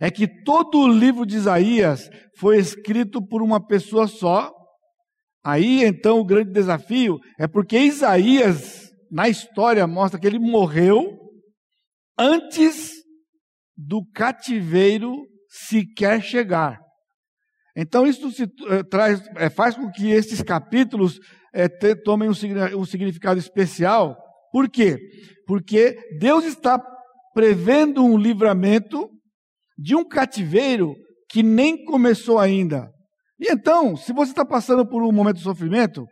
é 0.00 0.10
que 0.10 0.26
todo 0.42 0.78
o 0.80 0.88
livro 0.88 1.24
de 1.24 1.36
Isaías 1.36 2.10
foi 2.36 2.58
escrito 2.58 3.24
por 3.24 3.40
uma 3.40 3.64
pessoa 3.64 4.06
só, 4.06 4.50
Aí 5.44 5.82
então 5.82 6.20
o 6.20 6.24
grande 6.24 6.52
desafio 6.52 7.18
é 7.38 7.48
porque 7.48 7.76
Isaías, 7.76 8.92
na 9.10 9.28
história, 9.28 9.86
mostra 9.86 10.20
que 10.20 10.26
ele 10.26 10.38
morreu 10.38 11.18
antes 12.16 12.92
do 13.76 14.06
cativeiro 14.14 15.26
sequer 15.48 16.22
chegar. 16.22 16.80
Então 17.76 18.06
isso 18.06 18.30
se, 18.30 18.42
eh, 18.42 18.82
traz, 18.82 19.22
eh, 19.36 19.48
faz 19.48 19.74
com 19.74 19.90
que 19.90 20.10
esses 20.10 20.42
capítulos 20.42 21.18
eh, 21.54 21.68
te, 21.68 21.94
tomem 21.94 22.28
um, 22.28 22.32
um 22.78 22.84
significado 22.84 23.38
especial. 23.38 24.16
Por 24.52 24.68
quê? 24.68 24.98
Porque 25.46 25.96
Deus 26.18 26.44
está 26.44 26.82
prevendo 27.32 28.04
um 28.04 28.18
livramento 28.18 29.08
de 29.78 29.96
um 29.96 30.06
cativeiro 30.06 30.94
que 31.30 31.42
nem 31.42 31.82
começou 31.84 32.38
ainda. 32.38 32.90
E 33.40 33.50
então, 33.50 33.96
se 33.96 34.12
você 34.12 34.30
está 34.30 34.44
passando 34.44 34.86
por 34.86 35.02
um 35.02 35.10
momento 35.10 35.36
de 35.36 35.42
sofrimento, 35.42 36.06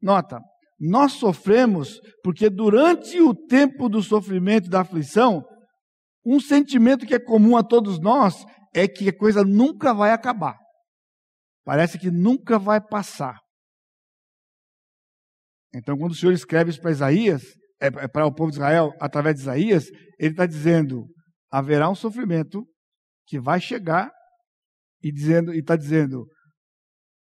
nota, 0.00 0.40
nós 0.80 1.12
sofremos 1.12 2.00
porque 2.22 2.48
durante 2.48 3.20
o 3.20 3.34
tempo 3.34 3.88
do 3.88 4.00
sofrimento 4.00 4.66
e 4.66 4.70
da 4.70 4.82
aflição, 4.82 5.42
um 6.24 6.40
sentimento 6.40 7.04
que 7.04 7.14
é 7.14 7.18
comum 7.18 7.56
a 7.56 7.62
todos 7.62 8.00
nós 8.00 8.44
é 8.74 8.88
que 8.88 9.08
a 9.08 9.16
coisa 9.16 9.44
nunca 9.44 9.92
vai 9.92 10.12
acabar. 10.12 10.56
Parece 11.64 11.98
que 11.98 12.10
nunca 12.10 12.58
vai 12.58 12.80
passar. 12.80 13.38
Então, 15.74 15.96
quando 15.96 16.12
o 16.12 16.14
Senhor 16.14 16.32
escreve 16.32 16.70
isso 16.70 16.80
para 16.80 16.92
Isaías, 16.92 17.42
é, 17.80 17.86
é 17.86 18.08
para 18.08 18.26
o 18.26 18.34
povo 18.34 18.50
de 18.50 18.58
Israel, 18.58 18.92
através 19.00 19.36
de 19.36 19.42
Isaías, 19.42 19.86
ele 20.18 20.30
está 20.32 20.46
dizendo: 20.46 21.06
haverá 21.50 21.88
um 21.90 21.94
sofrimento 21.94 22.64
que 23.26 23.40
vai 23.40 23.60
chegar, 23.60 24.12
e 25.02 25.10
está 25.58 25.76
dizendo, 25.76 26.26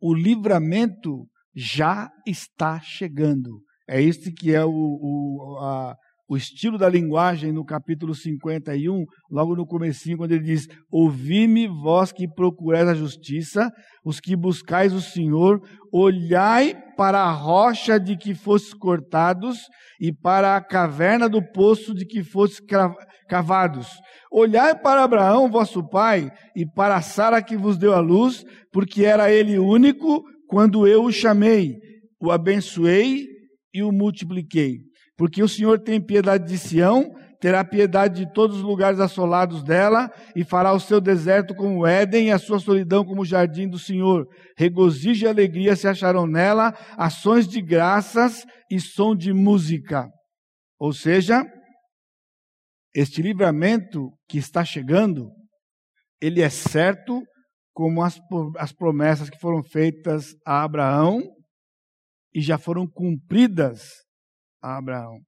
o 0.00 0.14
livramento 0.14 1.26
já 1.55 2.11
está 2.26 2.81
chegando. 2.81 3.62
É 3.88 4.00
este 4.00 4.33
que 4.33 4.55
é 4.55 4.64
o, 4.64 4.71
o, 4.71 5.59
a, 5.61 5.97
o 6.28 6.37
estilo 6.37 6.76
da 6.76 6.88
linguagem 6.88 7.52
no 7.52 7.64
capítulo 7.64 8.14
51, 8.14 9.04
logo 9.30 9.54
no 9.54 9.64
comecinho, 9.64 10.16
quando 10.16 10.33
ele 10.33 10.45
diz: 10.45 10.66
Ouvi-me, 10.90 11.68
vós 11.68 12.11
que 12.11 12.26
procurais 12.26 12.88
a 12.88 12.95
justiça, 12.95 13.71
os 14.04 14.18
que 14.18 14.35
buscais 14.35 14.92
o 14.92 15.00
Senhor, 15.00 15.61
olhai 15.92 16.75
para 16.97 17.21
a 17.21 17.30
rocha 17.30 17.99
de 18.00 18.16
que 18.16 18.35
fostes 18.35 18.75
cortados 18.75 19.59
e 20.00 20.12
para 20.12 20.56
a 20.56 20.61
caverna 20.61 21.28
do 21.28 21.40
poço 21.52 21.95
de 21.95 22.04
que 22.04 22.25
fostes 22.25 22.61
cavados. 23.28 23.88
Olhai 24.33 24.75
para 24.78 25.04
Abraão, 25.04 25.50
vosso 25.50 25.88
pai, 25.88 26.30
e 26.54 26.66
para 26.66 27.00
Sara 27.02 27.42
que 27.42 27.56
vos 27.56 27.78
deu 27.78 27.95
a 27.95 28.00
luz, 28.00 28.45
porque 28.73 29.04
era 29.04 29.30
ele 29.30 29.59
único 29.59 30.25
quando 30.49 30.87
eu 30.87 31.04
o 31.04 31.12
chamei, 31.12 31.76
o 32.21 32.30
abençoei 32.30 33.26
e 33.73 33.83
o 33.83 33.92
multipliquei. 33.92 34.86
Porque 35.17 35.43
o 35.43 35.49
Senhor 35.49 35.81
tem 35.81 36.01
piedade 36.01 36.47
de 36.47 36.59
Sião, 36.59 37.15
terá 37.41 37.65
piedade 37.65 38.25
de 38.25 38.33
todos 38.33 38.59
os 38.59 38.63
lugares 38.63 39.01
assolados 39.01 39.63
dela, 39.63 40.11
e 40.35 40.45
fará 40.45 40.73
o 40.73 40.81
seu 40.81 41.01
deserto 41.01 41.55
como 41.55 41.87
Éden 41.87 42.29
e 42.29 42.31
a 42.31 42.39
sua 42.39 42.59
solidão 42.59 43.05
como 43.05 43.23
o 43.23 43.27
jardim 43.27 43.69
do 43.69 43.79
Senhor. 43.79 44.27
Regozijo 44.59 45.25
e 45.25 45.29
alegria 45.29 45.75
se 45.75 45.89
acharão 45.89 46.27
nela, 46.27 46.75
ações 46.99 47.49
de 47.49 47.63
graças 47.63 48.45
e 48.71 48.79
som 48.79 49.17
de 49.17 49.33
música. 49.33 50.07
Ou 50.79 50.93
seja, 50.93 51.43
este 52.95 53.23
livramento 53.23 54.11
que 54.29 54.37
está 54.37 54.65
chegando, 54.65 55.31
ele 56.21 56.43
é 56.43 56.51
certo 56.51 57.23
como 57.75 58.03
as, 58.03 58.19
as 58.59 58.73
promessas 58.73 59.31
que 59.31 59.39
foram 59.39 59.63
feitas 59.63 60.35
a 60.47 60.63
Abraão 60.63 61.23
e 62.35 62.41
já 62.41 62.59
foram 62.59 62.87
cumpridas 62.87 64.06
a 64.63 64.77
Abraão. 64.77 65.19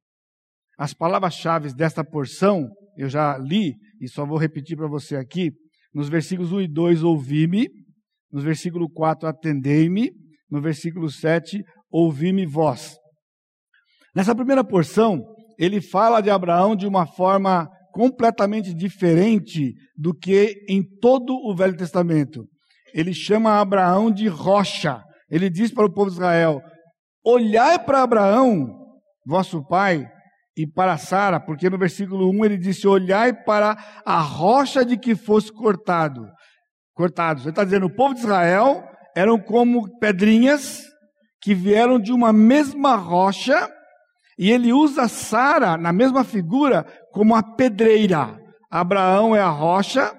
As 0.78 0.94
palavras-chave 0.94 1.74
desta 1.74 2.04
porção, 2.04 2.68
eu 2.96 3.08
já 3.08 3.36
li 3.36 3.74
e 4.00 4.08
só 4.08 4.24
vou 4.24 4.38
repetir 4.38 4.76
para 4.76 4.86
você 4.86 5.16
aqui. 5.16 5.50
Nos 5.92 6.08
versículos 6.08 6.52
1 6.52 6.60
e 6.62 6.68
2, 6.68 7.02
ouvi-me. 7.02 7.68
No 8.30 8.40
versículo 8.40 8.88
4, 8.88 9.28
atendei-me. 9.28 10.10
No 10.48 10.60
versículo 10.60 11.10
7, 11.10 11.62
ouvi-me 11.90 12.46
vós. 12.46 12.96
Nessa 14.14 14.34
primeira 14.34 14.62
porção, 14.62 15.20
ele 15.58 15.80
fala 15.80 16.20
de 16.20 16.30
Abraão 16.30 16.76
de 16.76 16.86
uma 16.86 17.06
forma 17.06 17.68
completamente 17.92 18.72
diferente 18.72 19.74
do 19.96 20.14
que 20.14 20.64
em 20.68 20.82
todo 21.00 21.34
o 21.34 21.54
Velho 21.56 21.76
Testamento. 21.76 22.46
Ele 22.94 23.12
chama 23.12 23.60
Abraão 23.60 24.10
de 24.10 24.28
rocha. 24.28 25.02
Ele 25.28 25.50
diz 25.50 25.72
para 25.72 25.86
o 25.86 25.92
povo 25.92 26.08
de 26.08 26.16
Israel: 26.16 26.62
Olhai 27.24 27.78
para 27.84 28.02
Abraão 28.02 28.77
vosso 29.28 29.62
pai, 29.62 30.08
e 30.56 30.66
para 30.66 30.96
Sara, 30.96 31.38
porque 31.38 31.68
no 31.70 31.78
versículo 31.78 32.30
1 32.30 32.44
ele 32.46 32.58
disse: 32.58 32.88
Olhai 32.88 33.32
para 33.32 33.76
a 34.04 34.20
rocha 34.20 34.84
de 34.84 34.96
que 34.96 35.14
fosse 35.14 35.52
cortado. 35.52 36.26
Cortados. 36.94 37.44
Ele 37.44 37.50
está 37.50 37.62
dizendo: 37.62 37.86
o 37.86 37.94
povo 37.94 38.14
de 38.14 38.20
Israel 38.20 38.82
eram 39.14 39.38
como 39.38 39.98
pedrinhas 39.98 40.82
que 41.40 41.54
vieram 41.54 42.00
de 42.00 42.12
uma 42.12 42.32
mesma 42.32 42.96
rocha, 42.96 43.70
e 44.36 44.50
ele 44.50 44.72
usa 44.72 45.06
Sara, 45.06 45.76
na 45.76 45.92
mesma 45.92 46.24
figura, 46.24 46.84
como 47.12 47.36
a 47.36 47.42
pedreira. 47.42 48.36
Abraão 48.70 49.36
é 49.36 49.40
a 49.40 49.48
rocha 49.48 50.12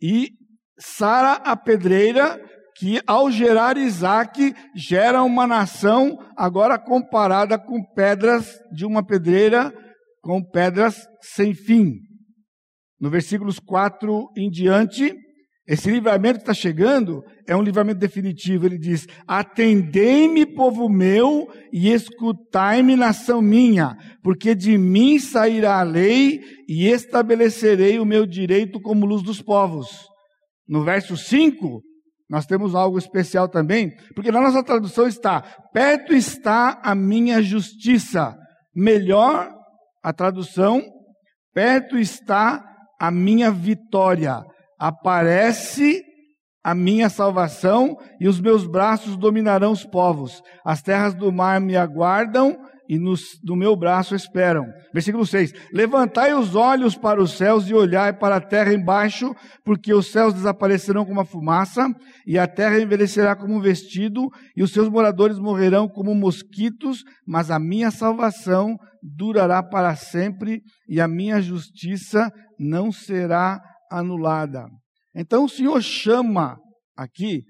e 0.00 0.30
Sara 0.78 1.32
a 1.44 1.56
pedreira, 1.56 2.40
que 2.76 3.00
ao 3.06 3.30
gerar 3.30 3.76
Isaac, 3.76 4.54
gera 4.74 5.22
uma 5.22 5.46
nação 5.46 6.18
agora 6.36 6.78
comparada 6.78 7.58
com 7.58 7.82
pedras 7.94 8.58
de 8.72 8.84
uma 8.84 9.04
pedreira, 9.04 9.72
com 10.20 10.42
pedras 10.42 11.06
sem 11.20 11.54
fim. 11.54 11.92
No 13.00 13.10
versículos 13.10 13.58
4 13.58 14.30
em 14.36 14.50
diante, 14.50 15.14
esse 15.66 15.90
livramento 15.90 16.40
que 16.40 16.42
está 16.42 16.52
chegando 16.52 17.22
é 17.46 17.56
um 17.56 17.62
livramento 17.62 17.98
definitivo. 17.98 18.66
Ele 18.66 18.78
diz: 18.78 19.06
Atendei-me, 19.26 20.44
povo 20.44 20.90
meu, 20.90 21.48
e 21.72 21.90
escutai-me, 21.90 22.96
nação 22.96 23.40
minha, 23.40 23.96
porque 24.22 24.54
de 24.54 24.76
mim 24.76 25.18
sairá 25.18 25.80
a 25.80 25.82
lei 25.82 26.42
e 26.68 26.86
estabelecerei 26.86 27.98
o 27.98 28.04
meu 28.04 28.26
direito 28.26 28.78
como 28.80 29.06
luz 29.06 29.22
dos 29.22 29.40
povos. 29.40 29.88
No 30.68 30.84
verso 30.84 31.16
5, 31.16 31.80
nós 32.34 32.46
temos 32.46 32.74
algo 32.74 32.98
especial 32.98 33.48
também, 33.48 33.92
porque 34.12 34.32
na 34.32 34.40
nossa 34.40 34.60
tradução 34.60 35.06
está: 35.06 35.40
perto 35.72 36.12
está 36.12 36.80
a 36.82 36.92
minha 36.92 37.40
justiça. 37.40 38.36
Melhor 38.74 39.48
a 40.02 40.12
tradução: 40.12 40.82
perto 41.54 41.96
está 41.96 42.60
a 43.00 43.08
minha 43.08 43.52
vitória. 43.52 44.42
Aparece 44.80 46.02
a 46.64 46.74
minha 46.74 47.08
salvação 47.08 47.96
e 48.18 48.26
os 48.26 48.40
meus 48.40 48.66
braços 48.66 49.16
dominarão 49.16 49.70
os 49.70 49.84
povos. 49.84 50.42
As 50.66 50.82
terras 50.82 51.14
do 51.14 51.30
mar 51.30 51.60
me 51.60 51.76
aguardam 51.76 52.58
e 52.88 52.98
no, 52.98 53.14
no 53.42 53.56
meu 53.56 53.74
braço 53.76 54.14
esperam. 54.14 54.66
Versículo 54.92 55.26
6: 55.26 55.52
Levantai 55.72 56.34
os 56.34 56.54
olhos 56.54 56.96
para 56.96 57.22
os 57.22 57.32
céus 57.32 57.68
e 57.68 57.74
olhai 57.74 58.12
para 58.12 58.36
a 58.36 58.40
terra 58.40 58.72
embaixo, 58.72 59.34
porque 59.64 59.92
os 59.92 60.10
céus 60.10 60.34
desaparecerão 60.34 61.04
como 61.04 61.20
a 61.20 61.24
fumaça, 61.24 61.86
e 62.26 62.38
a 62.38 62.46
terra 62.46 62.80
envelhecerá 62.80 63.34
como 63.34 63.54
um 63.54 63.60
vestido, 63.60 64.28
e 64.56 64.62
os 64.62 64.72
seus 64.72 64.88
moradores 64.88 65.38
morrerão 65.38 65.88
como 65.88 66.14
mosquitos, 66.14 67.02
mas 67.26 67.50
a 67.50 67.58
minha 67.58 67.90
salvação 67.90 68.76
durará 69.02 69.62
para 69.62 69.96
sempre, 69.96 70.62
e 70.88 71.00
a 71.00 71.08
minha 71.08 71.40
justiça 71.40 72.30
não 72.58 72.92
será 72.92 73.60
anulada. 73.90 74.66
Então 75.14 75.44
o 75.44 75.48
Senhor 75.48 75.80
chama 75.82 76.58
aqui 76.96 77.42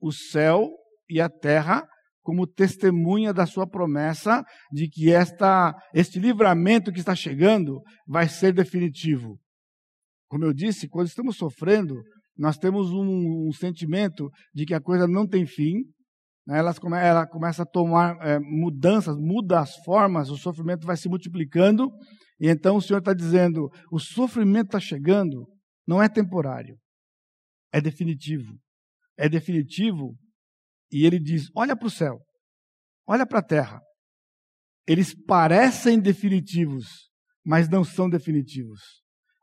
o 0.00 0.12
céu 0.12 0.70
e 1.08 1.20
a 1.20 1.28
terra 1.28 1.86
como 2.30 2.46
testemunha 2.46 3.32
da 3.32 3.44
sua 3.44 3.66
promessa 3.66 4.44
de 4.70 4.88
que 4.88 5.10
esta, 5.10 5.74
este 5.92 6.20
livramento 6.20 6.92
que 6.92 7.00
está 7.00 7.12
chegando 7.12 7.82
vai 8.06 8.28
ser 8.28 8.52
definitivo. 8.52 9.36
Como 10.28 10.44
eu 10.44 10.52
disse, 10.52 10.88
quando 10.88 11.08
estamos 11.08 11.36
sofrendo, 11.36 11.96
nós 12.38 12.56
temos 12.56 12.92
um, 12.92 13.48
um 13.48 13.52
sentimento 13.52 14.30
de 14.54 14.64
que 14.64 14.72
a 14.72 14.80
coisa 14.80 15.08
não 15.08 15.26
tem 15.26 15.44
fim, 15.44 15.78
né? 16.46 16.60
ela, 16.60 16.72
come, 16.72 16.96
ela 16.96 17.26
começa 17.26 17.64
a 17.64 17.66
tomar 17.66 18.16
é, 18.24 18.38
mudanças, 18.38 19.16
muda 19.18 19.58
as 19.58 19.74
formas, 19.84 20.30
o 20.30 20.36
sofrimento 20.36 20.86
vai 20.86 20.96
se 20.96 21.08
multiplicando, 21.08 21.90
e 22.38 22.48
então 22.48 22.76
o 22.76 22.80
Senhor 22.80 23.00
está 23.00 23.12
dizendo: 23.12 23.68
o 23.90 23.98
sofrimento 23.98 24.66
está 24.66 24.78
chegando, 24.78 25.48
não 25.84 26.00
é 26.00 26.08
temporário, 26.08 26.78
é 27.72 27.80
definitivo. 27.80 28.56
É 29.18 29.28
definitivo 29.28 30.14
e 30.92 31.06
ele 31.06 31.18
diz: 31.18 31.48
olha 31.54 31.76
para 31.76 31.86
o 31.86 31.90
céu, 31.90 32.18
olha 33.06 33.26
para 33.26 33.38
a 33.38 33.44
terra. 33.44 33.80
Eles 34.86 35.14
parecem 35.26 36.00
definitivos, 36.00 37.10
mas 37.44 37.68
não 37.68 37.84
são 37.84 38.08
definitivos. 38.08 38.80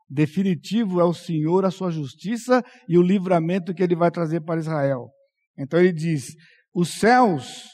Definitivo 0.08 1.00
é 1.00 1.04
o 1.04 1.14
Senhor, 1.14 1.64
a 1.64 1.70
sua 1.70 1.90
justiça 1.90 2.62
e 2.88 2.98
o 2.98 3.02
livramento 3.02 3.74
que 3.74 3.82
ele 3.82 3.94
vai 3.94 4.10
trazer 4.10 4.40
para 4.40 4.60
Israel. 4.60 5.08
Então 5.56 5.78
ele 5.78 5.92
diz: 5.92 6.34
os 6.74 6.90
céus, 6.90 7.64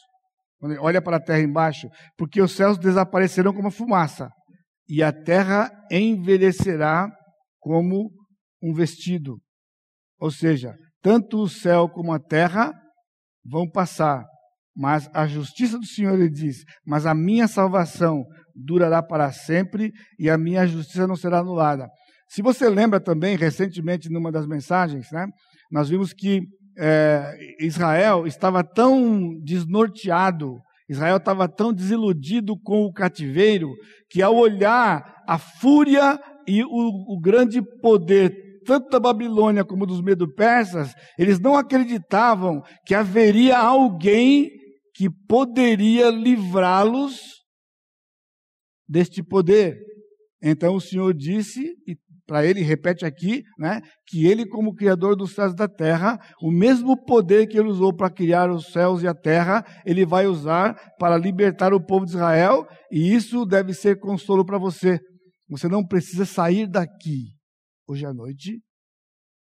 olha 0.81 1.03
para 1.03 1.17
a 1.17 1.23
terra 1.23 1.41
embaixo, 1.41 1.89
porque 2.17 2.41
os 2.41 2.53
céus 2.53 2.79
desaparecerão 2.79 3.53
como 3.53 3.71
fumaça, 3.71 4.31
e 4.89 5.03
a 5.03 5.13
terra 5.13 5.71
envelhecerá 5.91 7.09
como 7.61 8.11
um 8.63 8.73
vestido. 8.73 9.41
Ou 10.19 10.31
seja, 10.31 10.75
tanto 11.03 11.43
o 11.43 11.49
céu 11.49 11.89
como 11.89 12.13
a 12.13 12.19
terra 12.19 12.73
vão 13.45 13.69
passar, 13.69 14.25
mas 14.77 15.09
a 15.15 15.27
justiça 15.27 15.79
do 15.79 15.87
Senhor, 15.87 16.15
ele 16.15 16.31
diz, 16.31 16.65
mas 16.87 17.07
a 17.07 17.15
minha 17.15 17.47
salvação 17.47 18.25
durará 18.55 19.03
para 19.03 19.31
sempre 19.33 19.93
e 20.19 20.29
a 20.29 20.39
minha 20.39 20.67
justiça 20.67 21.07
não 21.07 21.17
será 21.17 21.41
anulada. 21.41 21.89
Se 22.29 22.43
você 22.43 22.69
lembra 22.69 22.99
também, 22.99 23.37
recentemente, 23.37 24.11
numa 24.11 24.33
das 24.33 24.47
mensagens, 24.47 25.11
né, 25.13 25.27
nós 25.71 25.89
vimos 25.89 26.13
que 26.13 26.43
é, 26.77 27.37
Israel 27.61 28.27
estava 28.27 28.65
tão 28.65 29.39
desnorteado, 29.43 30.59
Israel 30.89 31.19
estava 31.19 31.49
tão 31.49 31.73
desiludido 31.73 32.59
com 32.59 32.83
o 32.85 32.93
cativeiro, 32.93 33.71
que 34.11 34.21
ao 34.21 34.35
olhar 34.35 35.23
a 35.27 35.39
fúria 35.39 36.21
e 36.47 36.63
o, 36.63 37.15
o 37.15 37.21
grande 37.21 37.63
poder 37.81 38.44
tanto 38.65 38.89
da 38.89 38.99
Babilônia 38.99 39.65
como 39.65 39.87
dos 39.87 40.01
medo-persas, 40.01 40.93
eles 41.19 41.39
não 41.39 41.57
acreditavam 41.57 42.63
que 42.87 42.95
haveria 42.95 43.59
alguém 43.59 44.51
que 44.95 45.09
poderia 45.29 46.11
livrá-los 46.11 47.21
deste 48.89 49.23
poder. 49.23 49.77
Então 50.43 50.75
o 50.75 50.81
Senhor 50.81 51.13
disse, 51.15 51.75
e 51.87 51.97
para 52.27 52.45
ele, 52.45 52.63
repete 52.63 53.05
aqui, 53.05 53.43
né, 53.59 53.83
que 54.07 54.27
ele, 54.27 54.47
como 54.47 54.75
Criador 54.75 55.15
dos 55.15 55.35
céus 55.35 55.53
e 55.53 55.57
da 55.57 55.69
terra, 55.69 56.19
o 56.41 56.51
mesmo 56.51 56.97
poder 57.05 57.47
que 57.47 57.59
ele 57.59 57.69
usou 57.69 57.95
para 57.95 58.11
criar 58.11 58.51
os 58.51 58.73
céus 58.73 59.03
e 59.03 59.07
a 59.07 59.15
terra, 59.15 59.63
ele 59.85 60.07
vai 60.07 60.27
usar 60.27 60.75
para 60.99 61.19
libertar 61.19 61.75
o 61.75 61.85
povo 61.85 62.07
de 62.07 62.13
Israel, 62.13 62.67
e 62.91 63.15
isso 63.15 63.45
deve 63.45 63.75
ser 63.75 63.99
consolo 63.99 64.45
para 64.45 64.59
você. 64.59 64.99
Você 65.51 65.69
não 65.69 65.85
precisa 65.85 66.25
sair 66.25 66.67
daqui 66.67 67.34
hoje 67.87 68.07
à 68.07 68.13
noite 68.13 68.61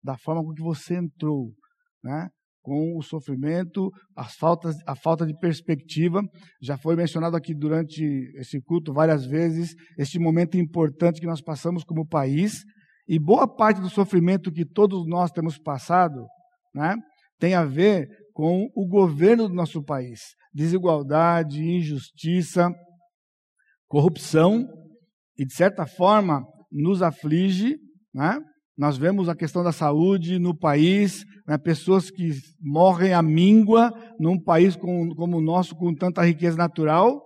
da 0.03 0.17
forma 0.17 0.43
com 0.43 0.55
que 0.55 0.63
você 0.63 0.97
entrou, 0.97 1.53
né? 2.03 2.29
com 2.63 2.99
o 2.99 3.03
sofrimento, 3.03 3.91
as 4.15 4.35
faltas, 4.35 4.77
a 4.87 4.95
falta 4.95 5.27
de 5.27 5.37
perspectiva. 5.39 6.23
Já 6.61 6.77
foi 6.77 6.95
mencionado 6.97 7.35
aqui 7.35 7.55
durante 7.55 8.05
esse 8.37 8.61
culto 8.61 8.93
várias 8.93 9.25
vezes, 9.25 9.75
este 9.97 10.19
momento 10.19 10.59
importante 10.59 11.21
que 11.21 11.27
nós 11.27 11.41
passamos 11.41 11.83
como 11.83 12.07
país. 12.07 12.63
E 13.09 13.19
boa 13.19 13.49
parte 13.49 13.81
do 13.81 13.89
sofrimento 13.89 14.53
que 14.53 14.67
todos 14.67 15.07
nós 15.07 15.31
temos 15.31 15.59
passado 15.59 16.27
né, 16.75 16.95
tem 17.39 17.55
a 17.55 17.65
ver 17.65 18.07
com 18.35 18.69
o 18.75 18.87
governo 18.87 19.49
do 19.49 19.55
nosso 19.55 19.83
país. 19.83 20.21
Desigualdade, 20.53 21.63
injustiça, 21.63 22.71
corrupção, 23.89 24.67
e 25.39 25.47
de 25.47 25.55
certa 25.55 25.87
forma 25.87 26.45
nos 26.71 27.01
aflige, 27.01 27.79
né? 28.15 28.39
Nós 28.79 28.97
vemos 28.97 29.29
a 29.29 29.35
questão 29.35 29.65
da 29.65 29.73
saúde 29.73 30.39
no 30.39 30.57
país, 30.57 31.25
né, 31.49 31.59
pessoas 31.59 32.13
que 32.13 32.31
morrem 32.61 33.13
à 33.13 33.21
míngua 33.21 33.93
num 34.21 34.41
país 34.41 34.77
com, 34.77 35.09
como 35.17 35.39
o 35.39 35.41
nosso, 35.41 35.75
com 35.75 35.93
tanta 35.93 36.25
riqueza 36.25 36.57
natural. 36.57 37.21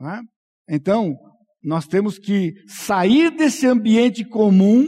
Né? 0.00 0.20
Então, 0.68 1.14
nós 1.62 1.86
temos 1.86 2.18
que 2.18 2.54
sair 2.66 3.30
desse 3.30 3.68
ambiente 3.68 4.24
comum 4.24 4.84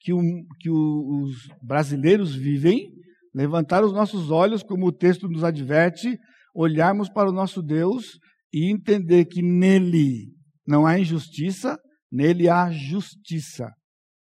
que, 0.00 0.12
o, 0.12 0.20
que 0.58 0.68
o, 0.68 1.22
os 1.22 1.48
brasileiros 1.62 2.34
vivem, 2.34 2.90
levantar 3.34 3.82
os 3.82 3.94
nossos 3.94 4.30
olhos, 4.30 4.62
como 4.62 4.86
o 4.86 4.92
texto 4.92 5.28
nos 5.28 5.44
adverte, 5.44 6.18
olharmos 6.54 7.08
para 7.08 7.30
o 7.30 7.32
nosso 7.32 7.62
Deus 7.62 8.18
e 8.52 8.70
entender 8.70 9.24
que 9.24 9.40
nele 9.40 10.26
não 10.66 10.86
há 10.86 10.98
injustiça, 10.98 11.78
nele 12.12 12.50
há 12.50 12.70
justiça. 12.70 13.72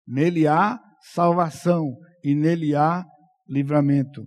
Nele 0.09 0.47
há 0.47 0.81
salvação 1.13 1.95
e 2.25 2.35
nele 2.35 2.75
há 2.75 3.05
livramento. 3.47 4.25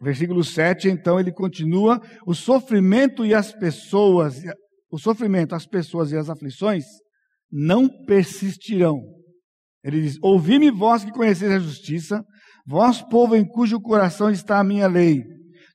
Versículo 0.00 0.42
7, 0.42 0.88
então 0.88 1.20
ele 1.20 1.30
continua: 1.30 2.00
o 2.26 2.34
sofrimento 2.34 3.24
e 3.24 3.34
as 3.34 3.52
pessoas, 3.52 4.42
o 4.90 4.98
sofrimento, 4.98 5.54
as 5.54 5.66
pessoas 5.66 6.12
e 6.12 6.16
as 6.16 6.30
aflições 6.30 6.84
não 7.52 7.88
persistirão. 8.06 8.98
Ele 9.84 10.00
diz: 10.00 10.16
Ouvi-me 10.22 10.70
vós 10.70 11.04
que 11.04 11.12
conheceis 11.12 11.52
a 11.52 11.58
justiça, 11.58 12.24
vós, 12.66 13.02
povo 13.02 13.36
em 13.36 13.46
cujo 13.46 13.78
coração 13.80 14.30
está 14.30 14.58
a 14.58 14.64
minha 14.64 14.86
lei. 14.86 15.22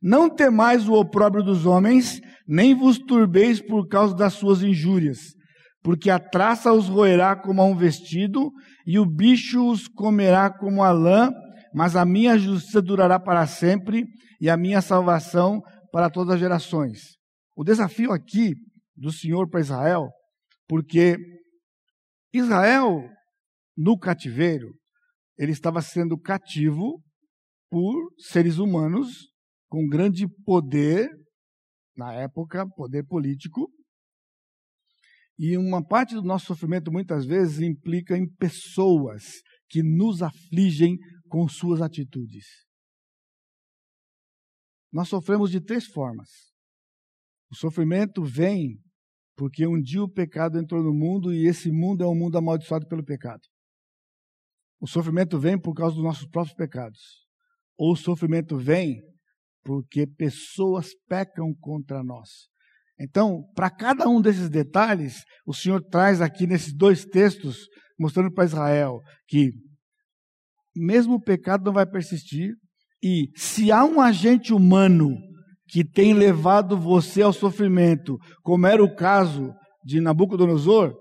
Não 0.01 0.27
temais 0.34 0.89
o 0.89 0.93
opróbrio 0.93 1.43
dos 1.43 1.67
homens, 1.67 2.19
nem 2.47 2.73
vos 2.73 2.97
turbeis 2.97 3.62
por 3.62 3.88
causa 3.88 4.15
das 4.15 4.34
suas 4.34 4.63
injúrias 4.63 5.36
porque 5.84 6.10
a 6.10 6.20
traça 6.20 6.72
os 6.72 6.88
roerá 6.88 7.36
como 7.36 7.62
a 7.62 7.65
um 7.65 7.76
vestido, 7.76 8.52
e 8.86 9.00
o 9.00 9.06
bicho 9.06 9.70
os 9.70 9.88
comerá 9.88 10.50
como 10.52 10.84
a 10.84 10.91
lã, 10.91 11.32
mas 11.74 11.96
a 11.96 12.06
minha 12.06 12.38
justiça 12.38 12.82
durará 12.82 13.20
para 13.20 13.46
sempre, 13.48 14.06
e 14.39 14.50
a 14.50 14.58
minha 14.58 14.82
salvação 14.82 15.62
para 15.91 16.10
todas 16.10 16.36
as 16.36 16.39
gerações. 16.39 17.17
O 17.56 17.63
desafio 17.63 18.12
aqui 18.12 18.54
do 18.96 19.12
Senhor 19.12 19.50
para 19.50 19.60
Israel, 19.60 20.10
porque 20.67 21.17
Israel, 22.34 23.04
no 23.78 23.98
cativeiro, 23.98 24.74
ele 25.38 25.52
estava 25.52 25.82
sendo 25.82 26.17
cativo 26.17 27.02
por 27.70 27.96
seres 28.17 28.58
humanos 28.58 29.32
com 29.70 29.88
grande 29.88 30.28
poder, 30.46 31.10
na 31.96 32.13
época, 32.13 32.67
poder 32.76 33.06
político, 33.06 33.70
e 35.43 35.58
uma 35.58 35.84
parte 35.84 36.13
do 36.13 36.21
nosso 36.21 36.45
sofrimento 36.45 36.91
muitas 36.91 37.25
vezes 37.25 37.62
implica 37.62 38.15
em 38.15 38.32
pessoas 38.32 39.41
que 39.67 39.82
nos 39.82 40.21
afligem 40.21 40.99
com 41.27 41.47
suas 41.47 41.82
atitudes. 41.82 42.45
Nós 44.93 45.10
sofremos 45.10 45.49
de 45.49 45.60
três 45.60 45.88
formas. 45.88 46.30
O 47.49 47.56
sofrimento 47.56 48.23
vem 48.23 48.80
porque 49.36 49.65
um 49.65 49.82
dia 49.82 50.04
o 50.04 50.12
pecado 50.12 50.60
entrou 50.60 50.84
no 50.84 50.93
mundo 50.93 51.34
e 51.34 51.47
esse 51.47 51.71
mundo 51.71 52.04
é 52.04 52.08
um 52.08 52.13
mundo 52.13 52.38
amaldiçoado 52.38 52.88
pelo 52.88 53.04
pecado. 53.04 53.41
O 54.80 54.86
sofrimento 54.86 55.39
vem 55.39 55.60
por 55.60 55.73
causa 55.73 55.95
dos 55.95 56.04
nossos 56.04 56.27
próprios 56.27 56.56
pecados. 56.56 57.25
Ou 57.75 57.93
o 57.93 57.97
sofrimento 57.97 58.60
vem 58.60 59.01
porque 59.63 60.06
pessoas 60.06 60.93
pecam 61.08 61.51
contra 61.60 62.04
nós. 62.04 62.30
Então, 63.02 63.44
para 63.56 63.70
cada 63.70 64.08
um 64.08 64.22
desses 64.22 64.48
detalhes, 64.48 65.24
o 65.46 65.54
Senhor 65.54 65.82
traz 65.82 66.22
aqui 66.22 66.46
nesses 66.46 66.72
dois 66.72 67.04
textos, 67.04 67.68
mostrando 68.00 68.32
para 68.32 68.46
Israel 68.46 69.00
que 69.28 69.52
mesmo 70.76 71.16
o 71.16 71.22
pecado 71.22 71.66
não 71.66 71.74
vai 71.74 71.86
persistir, 71.86 72.54
e 73.04 73.30
se 73.36 73.72
há 73.72 73.84
um 73.84 74.00
agente 74.00 74.54
humano 74.54 75.10
que 75.68 75.84
tem 75.84 76.14
levado 76.14 76.78
você 76.78 77.24
ao 77.24 77.34
sofrimento, 77.34 78.18
como 78.44 78.68
era 78.68 78.84
o 78.84 78.96
caso 78.96 79.52
de 79.84 80.00
Nabucodonosor, 80.00 80.94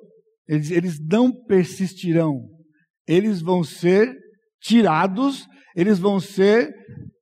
eles, 0.49 0.71
eles 0.71 0.99
não 0.99 1.31
persistirão. 1.45 2.41
Eles 3.07 3.43
vão 3.43 3.63
ser 3.63 4.17
tirados, 4.63 5.47
eles 5.77 5.99
vão 5.99 6.19
ser 6.19 6.73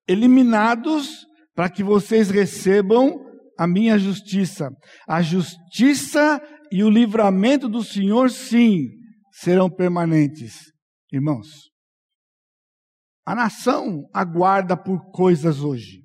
eliminados 0.06 1.26
para 1.54 1.68
que 1.68 1.82
vocês 1.82 2.30
recebam 2.30 3.27
a 3.58 3.66
minha 3.66 3.98
justiça. 3.98 4.70
A 5.08 5.20
justiça 5.20 6.40
e 6.70 6.84
o 6.84 6.88
livramento 6.88 7.68
do 7.68 7.82
Senhor, 7.82 8.30
sim, 8.30 8.88
serão 9.32 9.68
permanentes. 9.68 10.72
Irmãos, 11.12 11.48
a 13.26 13.34
nação 13.34 14.08
aguarda 14.14 14.76
por 14.76 15.10
coisas 15.10 15.60
hoje. 15.60 16.02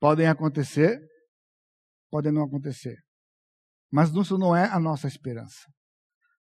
Podem 0.00 0.28
acontecer, 0.28 0.98
podem 2.10 2.32
não 2.32 2.44
acontecer. 2.44 2.96
Mas 3.90 4.10
isso 4.10 4.38
não 4.38 4.54
é 4.54 4.66
a 4.66 4.78
nossa 4.78 5.08
esperança. 5.08 5.66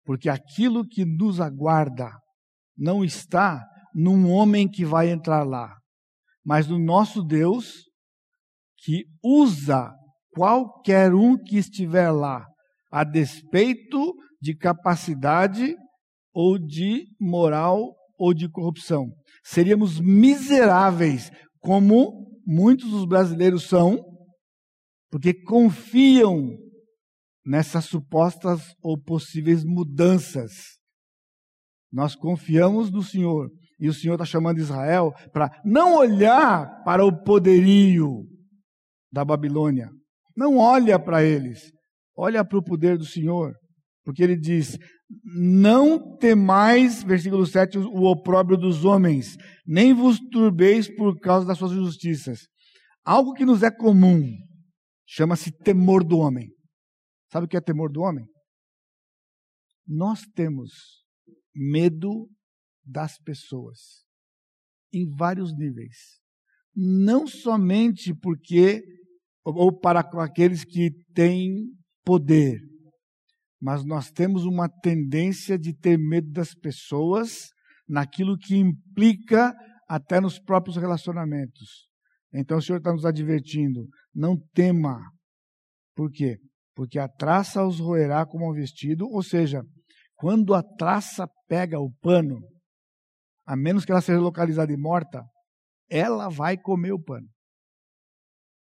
Porque 0.04 0.28
aquilo 0.28 0.86
que 0.86 1.04
nos 1.04 1.40
aguarda 1.40 2.10
não 2.76 3.04
está 3.04 3.64
num 3.94 4.30
homem 4.30 4.68
que 4.68 4.84
vai 4.84 5.10
entrar 5.10 5.44
lá, 5.44 5.76
mas 6.44 6.66
no 6.68 6.78
nosso 6.78 7.22
Deus 7.22 7.90
que 8.78 9.04
usa 9.22 9.92
qualquer 10.30 11.14
um 11.14 11.36
que 11.36 11.56
estiver 11.56 12.10
lá, 12.10 12.46
a 12.90 13.04
despeito 13.04 14.14
de 14.40 14.54
capacidade 14.54 15.76
ou 16.32 16.58
de 16.58 17.06
moral 17.20 17.94
ou 18.18 18.32
de 18.32 18.48
corrupção. 18.48 19.06
Seríamos 19.44 20.00
miseráveis, 20.00 21.30
como 21.58 22.40
muitos 22.46 22.90
dos 22.90 23.04
brasileiros 23.04 23.64
são, 23.64 23.98
porque 25.10 25.34
confiam 25.34 26.56
nessas 27.44 27.86
supostas 27.86 28.74
ou 28.82 29.00
possíveis 29.00 29.64
mudanças. 29.64 30.78
Nós 31.92 32.14
confiamos 32.14 32.90
no 32.90 33.02
Senhor. 33.02 33.50
E 33.78 33.88
o 33.88 33.94
Senhor 33.94 34.14
está 34.14 34.24
chamando 34.24 34.58
Israel 34.58 35.12
para 35.32 35.50
não 35.64 35.96
olhar 35.96 36.82
para 36.84 37.04
o 37.04 37.24
poderio, 37.24 38.26
da 39.10 39.24
Babilônia. 39.24 39.90
Não 40.40 40.56
olha 40.56 40.98
para 40.98 41.22
eles, 41.22 41.70
olha 42.16 42.42
para 42.42 42.56
o 42.56 42.64
poder 42.64 42.96
do 42.96 43.04
Senhor, 43.04 43.54
porque 44.02 44.22
ele 44.22 44.34
diz: 44.34 44.78
Não 45.36 46.16
temais, 46.16 47.02
versículo 47.02 47.44
7, 47.44 47.76
o 47.76 48.04
opróbrio 48.04 48.56
dos 48.56 48.82
homens, 48.82 49.36
nem 49.66 49.92
vos 49.92 50.18
turbeis 50.30 50.88
por 50.96 51.20
causa 51.20 51.46
das 51.46 51.58
suas 51.58 51.72
injustiças. 51.72 52.48
Algo 53.04 53.34
que 53.34 53.44
nos 53.44 53.62
é 53.62 53.70
comum 53.70 54.22
chama-se 55.06 55.52
temor 55.58 56.02
do 56.02 56.16
homem. 56.16 56.48
Sabe 57.30 57.44
o 57.44 57.48
que 57.48 57.58
é 57.58 57.60
temor 57.60 57.92
do 57.92 58.00
homem? 58.00 58.24
Nós 59.86 60.22
temos 60.34 60.70
medo 61.54 62.30
das 62.82 63.18
pessoas 63.18 64.06
em 64.90 65.06
vários 65.06 65.54
níveis. 65.54 66.18
Não 66.74 67.26
somente 67.26 68.14
porque 68.14 68.82
ou 69.56 69.78
para 69.78 70.00
aqueles 70.00 70.64
que 70.64 70.90
têm 71.14 71.66
poder, 72.04 72.58
mas 73.60 73.84
nós 73.84 74.10
temos 74.10 74.44
uma 74.44 74.68
tendência 74.68 75.58
de 75.58 75.74
ter 75.74 75.98
medo 75.98 76.30
das 76.30 76.54
pessoas 76.54 77.50
naquilo 77.86 78.38
que 78.38 78.56
implica 78.56 79.54
até 79.88 80.20
nos 80.20 80.38
próprios 80.38 80.76
relacionamentos. 80.76 81.88
Então 82.32 82.58
o 82.58 82.62
Senhor 82.62 82.78
está 82.78 82.92
nos 82.92 83.04
advertindo: 83.04 83.86
não 84.14 84.36
tema. 84.54 84.98
Por 85.94 86.10
quê? 86.10 86.38
Porque 86.74 86.98
a 86.98 87.08
traça 87.08 87.64
os 87.64 87.78
roerá 87.80 88.24
como 88.24 88.48
um 88.48 88.54
vestido, 88.54 89.06
ou 89.08 89.22
seja, 89.22 89.62
quando 90.16 90.54
a 90.54 90.62
traça 90.62 91.28
pega 91.48 91.78
o 91.78 91.92
pano, 92.00 92.38
a 93.46 93.56
menos 93.56 93.84
que 93.84 93.90
ela 93.90 94.00
seja 94.00 94.20
localizada 94.20 94.72
e 94.72 94.76
morta, 94.76 95.22
ela 95.90 96.28
vai 96.28 96.56
comer 96.56 96.92
o 96.92 97.02
pano. 97.02 97.26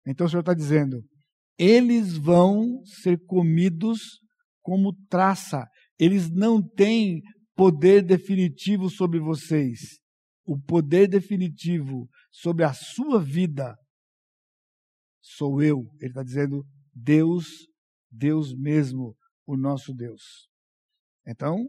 Então 0.09 0.27
o 0.27 0.31
Senhor 0.31 0.41
está 0.41 0.55
dizendo: 0.55 1.05
eles 1.59 2.17
vão 2.17 2.83
ser 3.03 3.19
comidos 3.27 4.01
como 4.63 4.95
traça, 5.09 5.67
eles 5.99 6.31
não 6.31 6.67
têm 6.67 7.21
poder 7.55 8.03
definitivo 8.03 8.89
sobre 8.89 9.21
vocês. 9.21 9.99
O 10.47 10.59
poder 10.59 11.09
definitivo 11.09 12.09
sobre 12.31 12.65
a 12.65 12.73
sua 12.73 13.23
vida 13.23 13.77
sou 15.21 15.63
eu. 15.63 15.85
Ele 16.01 16.11
está 16.11 16.23
dizendo 16.23 16.65
Deus, 16.95 17.47
Deus 18.11 18.55
mesmo, 18.55 19.15
o 19.47 19.57
nosso 19.57 19.93
Deus. 19.93 20.49
Então, 21.27 21.69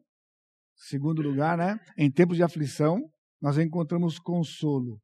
segundo 0.75 1.21
lugar, 1.21 1.57
né? 1.57 1.77
Em 1.97 2.09
tempos 2.09 2.37
de 2.37 2.43
aflição, 2.43 2.99
nós 3.41 3.57
encontramos 3.57 4.17
consolo 4.17 5.01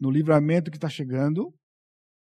no 0.00 0.10
livramento 0.10 0.70
que 0.70 0.76
está 0.76 0.88
chegando, 0.88 1.54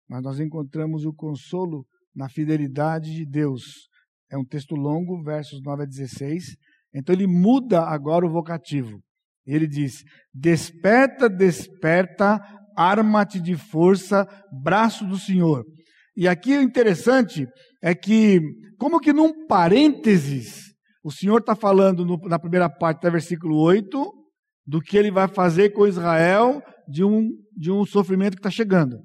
mas 0.09 0.23
nós 0.23 0.41
encontramos 0.41 1.05
o 1.05 1.13
consolo 1.13 1.85
na 2.15 2.29
fidelidade 2.29 3.15
de 3.15 3.27
Deus. 3.27 3.89
É 4.31 4.39
um 4.39 4.45
texto 4.45 4.75
longo, 4.75 5.23
versos 5.23 5.61
9 5.63 5.83
a 5.83 5.87
16. 5.87 6.57
Então 6.95 7.15
ele 7.15 7.27
muda 7.27 7.83
agora 7.83 8.27
o 8.27 8.31
vocativo. 8.31 8.99
Ele 9.47 9.67
diz: 9.67 10.03
Desperta, 10.33 11.29
desperta, 11.29 12.41
arma-te 12.77 13.41
de 13.41 13.57
força, 13.57 14.27
braço 14.63 15.07
do 15.07 15.19
Senhor. 15.19 15.65
E 16.17 16.27
aqui 16.27 16.57
o 16.57 16.63
interessante 16.63 17.47
é 17.83 17.95
que, 17.95 18.41
como 18.79 19.01
que 19.01 19.13
num 19.13 19.47
parênteses, 19.47 20.75
o 21.05 21.13
Senhor 21.13 21.39
está 21.39 21.55
falando 21.55 22.05
no, 22.05 22.19
na 22.29 22.39
primeira 22.39 22.69
parte 22.69 23.03
do 23.03 23.11
versículo 23.11 23.57
8 23.61 24.13
do 24.67 24.81
que 24.81 24.99
ele 24.99 25.11
vai 25.11 25.29
fazer 25.29 25.71
com 25.71 25.87
Israel 25.87 26.61
de 26.87 27.05
um, 27.05 27.31
de 27.57 27.71
um 27.71 27.87
sofrimento 27.87 28.35
que 28.35 28.41
está 28.41 28.51
chegando 28.51 28.99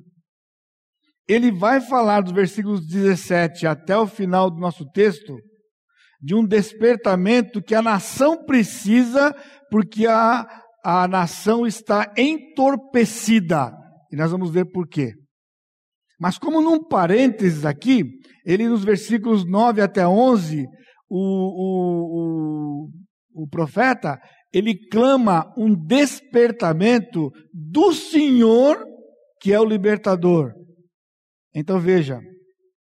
ele 1.28 1.52
vai 1.52 1.80
falar 1.80 2.22
dos 2.22 2.34
versículos 2.34 2.86
17 2.86 3.66
até 3.66 3.98
o 3.98 4.08
final 4.08 4.50
do 4.50 4.60
nosso 4.60 4.86
texto 4.92 5.38
de 6.22 6.34
um 6.34 6.46
despertamento 6.46 7.62
que 7.62 7.76
a 7.76 7.82
nação 7.82 8.46
precisa, 8.46 9.36
porque 9.70 10.08
a, 10.08 10.48
a 10.84 11.06
nação 11.06 11.68
está 11.68 12.14
entorpecida. 12.18 13.74
E 14.12 14.16
nós 14.16 14.32
vamos 14.32 14.50
ver 14.50 14.66
por 14.72 14.88
quê. 14.88 15.12
Mas, 16.18 16.38
como 16.38 16.62
num 16.62 16.82
parênteses 16.82 17.66
aqui, 17.66 18.06
ele 18.46 18.70
nos 18.70 18.86
versículos 18.86 19.46
9 19.46 19.82
até 19.82 20.08
11, 20.08 20.66
o, 21.10 21.20
o, 21.20 22.88
o, 23.36 23.44
o 23.44 23.48
profeta, 23.50 24.18
ele 24.54 24.76
clama 24.88 25.52
um 25.58 25.76
despertamento 25.76 27.30
do 27.52 27.92
Senhor, 27.92 28.82
que 29.42 29.52
é 29.52 29.60
o 29.60 29.66
libertador. 29.66 30.54
Então 31.56 31.80
veja, 31.80 32.20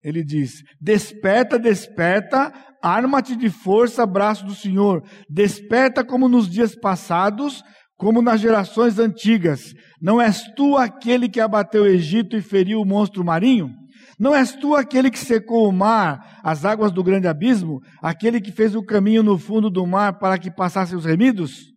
ele 0.03 0.23
diz: 0.23 0.63
Desperta, 0.81 1.59
desperta, 1.59 2.53
arma-te 2.83 3.35
de 3.35 3.49
força, 3.49 4.05
braço 4.05 4.45
do 4.45 4.55
Senhor. 4.55 5.03
Desperta 5.29 6.05
como 6.05 6.29
nos 6.29 6.49
dias 6.49 6.75
passados, 6.77 7.63
como 7.97 8.21
nas 8.21 8.41
gerações 8.41 8.99
antigas. 8.99 9.73
Não 10.01 10.21
és 10.21 10.43
tu 10.55 10.77
aquele 10.77 11.29
que 11.29 11.41
abateu 11.41 11.85
o 11.85 11.87
Egito 11.87 12.37
e 12.37 12.43
feriu 12.43 12.81
o 12.81 12.87
monstro 12.87 13.25
marinho? 13.25 13.71
Não 14.19 14.35
és 14.35 14.53
tu 14.53 14.77
aquele 14.77 15.11
que 15.11 15.19
secou 15.19 15.69
o 15.69 15.73
mar, 15.73 16.39
as 16.45 16.65
águas 16.65 16.93
do 16.93 17.03
grande 17.03 17.27
abismo? 17.27 17.81
Aquele 18.01 18.41
que 18.41 18.53
fez 18.53 18.75
o 18.75 18.85
caminho 18.85 19.23
no 19.23 19.39
fundo 19.39 19.69
do 19.69 19.85
mar 19.87 20.19
para 20.19 20.39
que 20.39 20.55
passassem 20.55 20.97
os 20.97 21.05
remidos? 21.05 21.74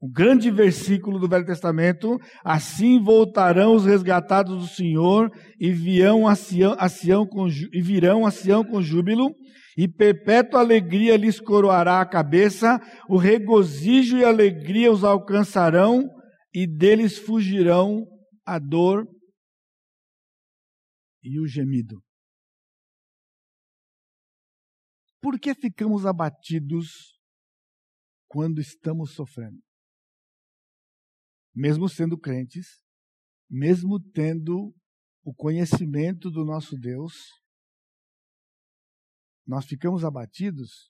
O 0.00 0.08
grande 0.08 0.48
versículo 0.48 1.18
do 1.18 1.28
Velho 1.28 1.44
Testamento, 1.44 2.18
assim 2.44 3.02
voltarão 3.02 3.74
os 3.74 3.84
resgatados 3.84 4.60
do 4.60 4.66
Senhor 4.68 5.28
e, 5.58 5.72
virão 5.72 6.28
a 6.28 6.36
Sião, 6.36 6.76
a 6.78 6.88
Sião 6.88 7.26
com, 7.26 7.48
e 7.48 7.82
virão 7.82 8.24
a 8.24 8.30
Sião 8.30 8.64
com 8.64 8.80
júbilo, 8.80 9.34
e 9.76 9.88
perpétua 9.88 10.60
alegria 10.60 11.16
lhes 11.16 11.40
coroará 11.40 12.00
a 12.00 12.08
cabeça, 12.08 12.78
o 13.08 13.16
regozijo 13.16 14.16
e 14.16 14.24
alegria 14.24 14.92
os 14.92 15.02
alcançarão, 15.02 16.04
e 16.54 16.64
deles 16.64 17.18
fugirão 17.18 18.06
a 18.46 18.58
dor 18.60 19.04
e 21.22 21.40
o 21.40 21.46
gemido. 21.46 22.00
Por 25.20 25.40
que 25.40 25.52
ficamos 25.54 26.06
abatidos 26.06 27.18
quando 28.28 28.60
estamos 28.60 29.14
sofrendo? 29.14 29.67
Mesmo 31.58 31.88
sendo 31.88 32.16
crentes, 32.16 32.68
mesmo 33.50 33.98
tendo 33.98 34.72
o 35.24 35.34
conhecimento 35.34 36.30
do 36.30 36.44
nosso 36.44 36.78
Deus, 36.78 37.14
nós 39.44 39.66
ficamos 39.66 40.04
abatidos 40.04 40.88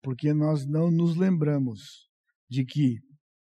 porque 0.00 0.32
nós 0.32 0.64
não 0.64 0.92
nos 0.92 1.16
lembramos 1.16 2.08
de 2.48 2.64
que 2.64 3.00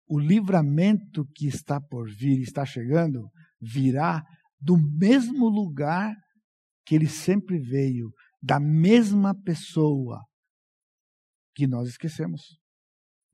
o 0.07 0.19
livramento 0.19 1.25
que 1.35 1.47
está 1.47 1.81
por 1.81 2.11
vir, 2.11 2.43
está 2.43 2.67
chegando, 2.67 3.31
virá 3.59 4.23
do 4.61 4.77
mesmo 4.77 5.49
lugar 5.49 6.15
que 6.85 6.95
ele 6.95 7.09
sempre 7.09 7.59
veio, 7.59 8.13
da 8.43 8.61
mesma 8.61 9.35
pessoa 9.35 10.23
que 11.55 11.67
nós 11.67 11.89
esquecemos. 11.89 12.59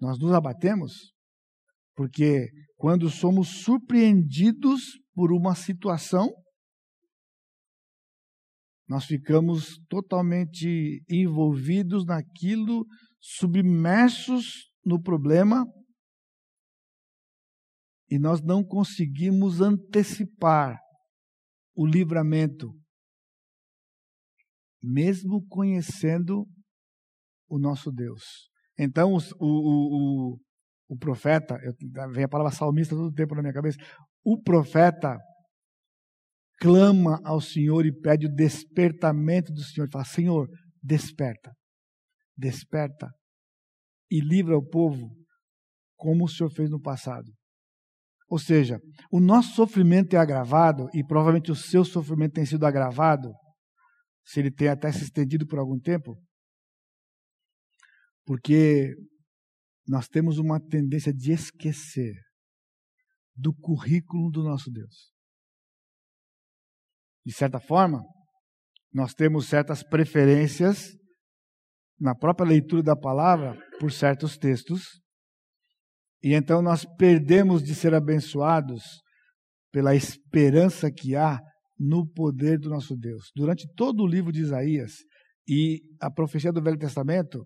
Nós 0.00 0.16
nos 0.16 0.32
abatemos 0.32 1.15
porque 1.96 2.50
quando 2.76 3.08
somos 3.08 3.62
surpreendidos 3.62 4.82
por 5.14 5.32
uma 5.32 5.54
situação, 5.54 6.30
nós 8.86 9.06
ficamos 9.06 9.80
totalmente 9.88 11.02
envolvidos 11.10 12.04
naquilo, 12.04 12.86
submersos 13.18 14.70
no 14.84 15.02
problema, 15.02 15.66
e 18.08 18.18
nós 18.18 18.40
não 18.40 18.62
conseguimos 18.62 19.60
antecipar 19.60 20.78
o 21.74 21.84
livramento, 21.84 22.72
mesmo 24.80 25.44
conhecendo 25.48 26.46
o 27.48 27.58
nosso 27.58 27.90
Deus. 27.90 28.22
Então, 28.78 29.14
o, 29.14 29.18
o, 29.40 30.34
o, 30.34 30.40
o 30.88 30.96
profeta, 30.96 31.58
eu, 31.62 31.74
vem 32.12 32.24
a 32.24 32.28
palavra 32.28 32.52
salmista 32.52 32.94
todo 32.94 33.08
o 33.08 33.12
tempo 33.12 33.34
na 33.34 33.42
minha 33.42 33.54
cabeça, 33.54 33.78
o 34.24 34.40
profeta 34.40 35.18
clama 36.60 37.20
ao 37.24 37.40
Senhor 37.40 37.84
e 37.84 37.92
pede 37.92 38.26
o 38.26 38.34
despertamento 38.34 39.52
do 39.52 39.62
Senhor. 39.62 39.84
Ele 39.84 39.92
fala: 39.92 40.04
Senhor, 40.04 40.48
desperta, 40.82 41.52
desperta 42.36 43.10
e 44.10 44.20
livra 44.20 44.56
o 44.56 44.64
povo 44.64 45.10
como 45.96 46.24
o 46.24 46.28
Senhor 46.28 46.50
fez 46.50 46.70
no 46.70 46.80
passado. 46.80 47.32
Ou 48.28 48.38
seja, 48.38 48.80
o 49.10 49.20
nosso 49.20 49.54
sofrimento 49.54 50.14
é 50.14 50.18
agravado 50.18 50.88
e 50.92 51.04
provavelmente 51.04 51.50
o 51.50 51.54
seu 51.54 51.84
sofrimento 51.84 52.34
tem 52.34 52.44
sido 52.44 52.66
agravado, 52.66 53.32
se 54.24 54.40
ele 54.40 54.50
tem 54.50 54.68
até 54.68 54.90
se 54.90 55.04
estendido 55.04 55.46
por 55.46 55.58
algum 55.60 55.78
tempo, 55.78 56.16
porque 58.24 58.96
nós 59.86 60.08
temos 60.08 60.38
uma 60.38 60.60
tendência 60.60 61.12
de 61.12 61.32
esquecer 61.32 62.14
do 63.34 63.54
currículo 63.54 64.30
do 64.30 64.42
nosso 64.42 64.70
Deus. 64.70 65.12
De 67.24 67.32
certa 67.32 67.60
forma, 67.60 68.02
nós 68.92 69.14
temos 69.14 69.46
certas 69.46 69.82
preferências 69.82 70.96
na 71.98 72.14
própria 72.14 72.48
leitura 72.48 72.82
da 72.82 72.96
palavra 72.96 73.58
por 73.78 73.92
certos 73.92 74.36
textos, 74.36 75.00
e 76.22 76.34
então 76.34 76.62
nós 76.62 76.84
perdemos 76.96 77.62
de 77.62 77.74
ser 77.74 77.94
abençoados 77.94 78.82
pela 79.70 79.94
esperança 79.94 80.90
que 80.90 81.14
há 81.14 81.38
no 81.78 82.06
poder 82.06 82.58
do 82.58 82.70
nosso 82.70 82.96
Deus. 82.96 83.30
Durante 83.34 83.66
todo 83.74 84.02
o 84.02 84.06
livro 84.06 84.32
de 84.32 84.40
Isaías 84.40 84.92
e 85.46 85.82
a 86.00 86.10
profecia 86.10 86.52
do 86.52 86.62
Velho 86.62 86.78
Testamento, 86.78 87.44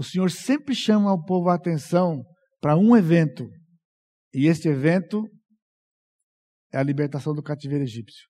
o 0.00 0.02
Senhor 0.02 0.30
sempre 0.30 0.74
chama 0.74 1.12
o 1.12 1.22
povo 1.22 1.50
a 1.50 1.54
atenção 1.54 2.24
para 2.58 2.74
um 2.74 2.96
evento, 2.96 3.46
e 4.32 4.46
este 4.46 4.66
evento 4.66 5.28
é 6.72 6.78
a 6.78 6.82
libertação 6.82 7.34
do 7.34 7.42
cativeiro 7.42 7.84
egípcio. 7.84 8.24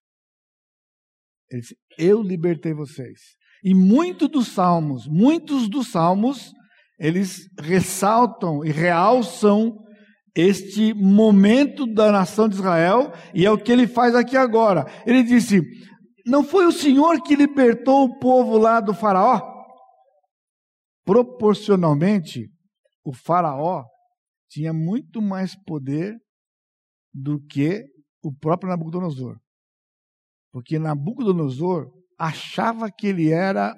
Ele 1.48 1.60
disse: 1.60 1.76
Eu 1.96 2.22
libertei 2.22 2.74
vocês. 2.74 3.20
E 3.62 3.72
muitos 3.72 4.28
dos 4.28 4.48
salmos, 4.48 5.06
muitos 5.06 5.68
dos 5.68 5.92
salmos, 5.92 6.50
eles 6.98 7.46
ressaltam 7.60 8.64
e 8.64 8.72
realçam 8.72 9.72
este 10.34 10.92
momento 10.92 11.86
da 11.86 12.10
nação 12.10 12.48
de 12.48 12.56
Israel, 12.56 13.12
e 13.32 13.46
é 13.46 13.50
o 13.50 13.58
que 13.58 13.70
ele 13.70 13.86
faz 13.86 14.16
aqui 14.16 14.36
agora. 14.36 14.86
Ele 15.06 15.22
disse: 15.22 15.60
Não 16.26 16.42
foi 16.42 16.66
o 16.66 16.72
Senhor 16.72 17.22
que 17.22 17.36
libertou 17.36 18.06
o 18.06 18.18
povo 18.18 18.58
lá 18.58 18.80
do 18.80 18.92
Faraó? 18.92 19.49
Proporcionalmente, 21.10 22.48
o 23.04 23.12
Faraó 23.12 23.84
tinha 24.48 24.72
muito 24.72 25.20
mais 25.20 25.56
poder 25.64 26.16
do 27.12 27.44
que 27.46 27.84
o 28.22 28.32
próprio 28.32 28.70
Nabucodonosor. 28.70 29.36
Porque 30.52 30.78
Nabucodonosor 30.78 31.90
achava 32.16 32.92
que 32.92 33.08
ele 33.08 33.28
era 33.28 33.74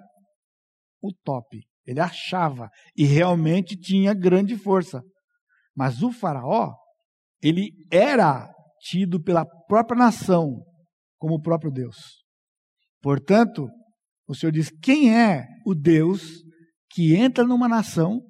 o 1.01 1.11
top. 1.25 1.59
Ele 1.87 2.01
achava. 2.01 2.69
E 2.95 3.05
realmente 3.05 3.79
tinha 3.79 4.13
grande 4.13 4.55
força. 4.55 5.03
Mas 5.75 6.03
o 6.03 6.13
Faraó, 6.13 6.75
ele 7.43 7.71
era 7.91 8.53
tido 8.79 9.19
pela 9.19 9.47
própria 9.67 9.97
nação 9.97 10.63
como 11.17 11.37
o 11.37 11.41
próprio 11.41 11.73
Deus. 11.73 12.23
Portanto, 13.01 13.71
o 14.29 14.35
Senhor 14.35 14.53
diz: 14.53 14.71
quem 14.83 15.17
é 15.17 15.47
o 15.65 15.75
Deus 15.75 16.43
que 16.93 17.15
entra 17.15 17.45
numa 17.45 17.69
nação, 17.69 18.21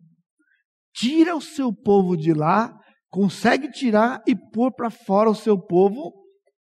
tira 0.95 1.37
o 1.37 1.41
seu 1.41 1.75
povo 1.75 2.17
de 2.17 2.33
lá, 2.33 2.73
consegue 3.11 3.71
tirar 3.71 4.23
e 4.27 4.35
pôr 4.35 4.73
para 4.73 4.91
fora 4.91 5.31
o 5.31 5.35
seu 5.35 5.61
povo 5.61 6.13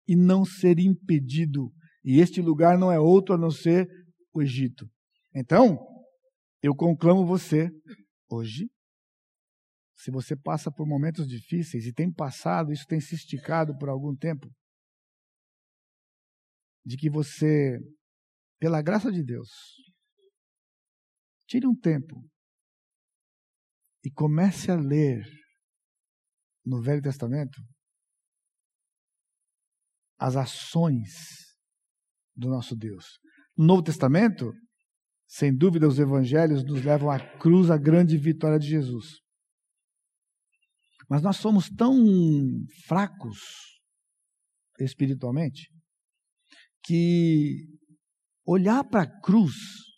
e 0.07 0.15
não 0.15 0.43
ser 0.43 0.79
impedido. 0.79 1.71
E 2.03 2.19
este 2.19 2.41
lugar 2.41 2.77
não 2.77 2.91
é 2.91 2.99
outro 2.99 3.35
a 3.35 3.37
não 3.37 3.51
ser 3.51 3.87
o 4.33 4.41
Egito. 4.41 4.89
Então, 5.33 5.79
eu 6.61 6.75
conclamo 6.75 7.25
você 7.25 7.69
hoje 8.29 8.67
se 10.01 10.09
você 10.09 10.35
passa 10.35 10.71
por 10.71 10.87
momentos 10.87 11.27
difíceis 11.27 11.85
e 11.85 11.93
tem 11.93 12.11
passado, 12.11 12.73
isso 12.73 12.87
tem 12.87 12.99
se 12.99 13.13
esticado 13.13 13.77
por 13.77 13.87
algum 13.87 14.15
tempo, 14.15 14.49
de 16.83 16.97
que 16.97 17.07
você, 17.07 17.77
pela 18.59 18.81
graça 18.81 19.11
de 19.11 19.23
Deus, 19.23 19.49
tire 21.51 21.67
um 21.67 21.75
tempo 21.75 22.25
e 24.05 24.09
comece 24.09 24.71
a 24.71 24.75
ler 24.75 25.21
no 26.65 26.81
Velho 26.81 27.01
Testamento 27.01 27.61
as 30.17 30.37
ações 30.37 31.57
do 32.33 32.47
nosso 32.47 32.73
Deus. 32.73 33.19
No 33.57 33.65
Novo 33.65 33.83
Testamento, 33.83 34.53
sem 35.27 35.53
dúvida, 35.53 35.89
os 35.89 35.99
evangelhos 35.99 36.63
nos 36.63 36.85
levam 36.85 37.11
à 37.11 37.19
cruz, 37.37 37.69
à 37.69 37.77
grande 37.77 38.17
vitória 38.17 38.57
de 38.57 38.67
Jesus. 38.67 39.19
Mas 41.09 41.21
nós 41.21 41.35
somos 41.35 41.69
tão 41.69 41.93
fracos 42.87 43.39
espiritualmente 44.79 45.69
que 46.81 47.67
olhar 48.45 48.85
para 48.85 49.01
a 49.01 49.21
cruz 49.21 49.90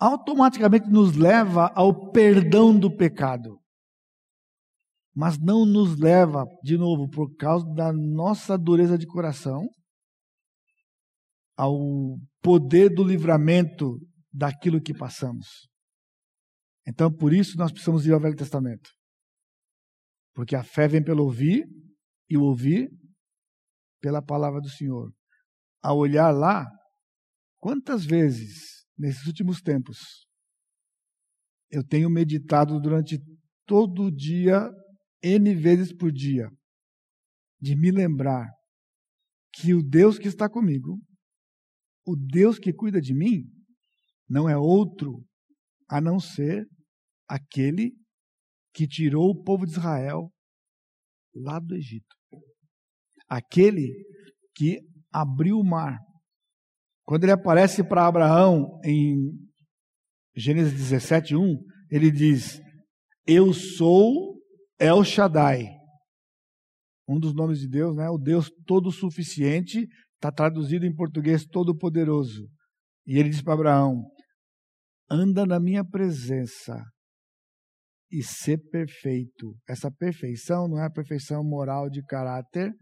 automaticamente 0.00 0.88
nos 0.88 1.14
leva 1.14 1.70
ao 1.74 2.10
perdão 2.10 2.76
do 2.76 2.94
pecado. 2.96 3.60
Mas 5.14 5.38
não 5.38 5.66
nos 5.66 5.98
leva, 5.98 6.46
de 6.62 6.78
novo, 6.78 7.08
por 7.08 7.34
causa 7.36 7.66
da 7.74 7.92
nossa 7.92 8.56
dureza 8.56 8.96
de 8.96 9.06
coração, 9.06 9.68
ao 11.56 11.76
poder 12.40 12.88
do 12.88 13.04
livramento 13.04 13.98
daquilo 14.32 14.80
que 14.80 14.94
passamos. 14.94 15.68
Então, 16.86 17.12
por 17.12 17.34
isso, 17.34 17.58
nós 17.58 17.70
precisamos 17.70 18.06
ir 18.06 18.14
ao 18.14 18.20
Velho 18.20 18.36
Testamento. 18.36 18.88
Porque 20.32 20.56
a 20.56 20.64
fé 20.64 20.88
vem 20.88 21.04
pelo 21.04 21.24
ouvir, 21.24 21.66
e 22.30 22.38
o 22.38 22.44
ouvir 22.44 22.88
pela 24.00 24.22
palavra 24.22 24.60
do 24.60 24.68
Senhor. 24.68 25.12
Ao 25.82 25.98
olhar 25.98 26.30
lá, 26.30 26.66
quantas 27.58 28.06
vezes, 28.06 28.79
nesses 29.00 29.26
últimos 29.26 29.62
tempos, 29.62 30.26
eu 31.70 31.82
tenho 31.82 32.10
meditado 32.10 32.78
durante 32.78 33.18
todo 33.66 34.04
o 34.04 34.10
dia, 34.10 34.70
N 35.22 35.54
vezes 35.54 35.92
por 35.92 36.12
dia, 36.12 36.50
de 37.58 37.74
me 37.74 37.90
lembrar 37.90 38.46
que 39.54 39.72
o 39.72 39.82
Deus 39.82 40.18
que 40.18 40.28
está 40.28 40.50
comigo, 40.50 41.00
o 42.06 42.14
Deus 42.14 42.58
que 42.58 42.72
cuida 42.72 43.00
de 43.00 43.14
mim, 43.14 43.44
não 44.28 44.48
é 44.48 44.56
outro 44.56 45.24
a 45.88 46.00
não 46.00 46.20
ser 46.20 46.66
aquele 47.26 47.92
que 48.74 48.86
tirou 48.86 49.30
o 49.30 49.42
povo 49.42 49.64
de 49.64 49.72
Israel 49.72 50.30
lá 51.34 51.58
do 51.58 51.74
Egito. 51.74 52.16
Aquele 53.28 53.94
que 54.54 54.80
abriu 55.12 55.58
o 55.58 55.64
mar. 55.64 55.98
Quando 57.10 57.24
ele 57.24 57.32
aparece 57.32 57.82
para 57.82 58.06
Abraão 58.06 58.78
em 58.84 59.32
Gênesis 60.32 60.72
17, 60.72 61.34
1, 61.34 61.58
ele 61.90 62.08
diz: 62.08 62.62
Eu 63.26 63.52
sou 63.52 64.40
El 64.78 65.02
Shaddai. 65.02 65.66
Um 67.08 67.18
dos 67.18 67.34
nomes 67.34 67.58
de 67.58 67.68
Deus, 67.68 67.96
né? 67.96 68.08
O 68.08 68.16
Deus 68.16 68.48
todo 68.64 68.92
suficiente, 68.92 69.88
está 70.14 70.30
traduzido 70.30 70.86
em 70.86 70.94
português 70.94 71.44
todo 71.44 71.76
poderoso. 71.76 72.48
E 73.04 73.18
ele 73.18 73.30
diz 73.30 73.42
para 73.42 73.54
Abraão: 73.54 74.04
anda 75.10 75.44
na 75.44 75.58
minha 75.58 75.84
presença 75.84 76.80
e 78.08 78.22
ser 78.22 78.58
perfeito. 78.70 79.56
Essa 79.68 79.90
perfeição 79.90 80.68
não 80.68 80.78
é 80.78 80.86
a 80.86 80.92
perfeição 80.92 81.42
moral 81.42 81.90
de 81.90 82.04
caráter, 82.04 82.72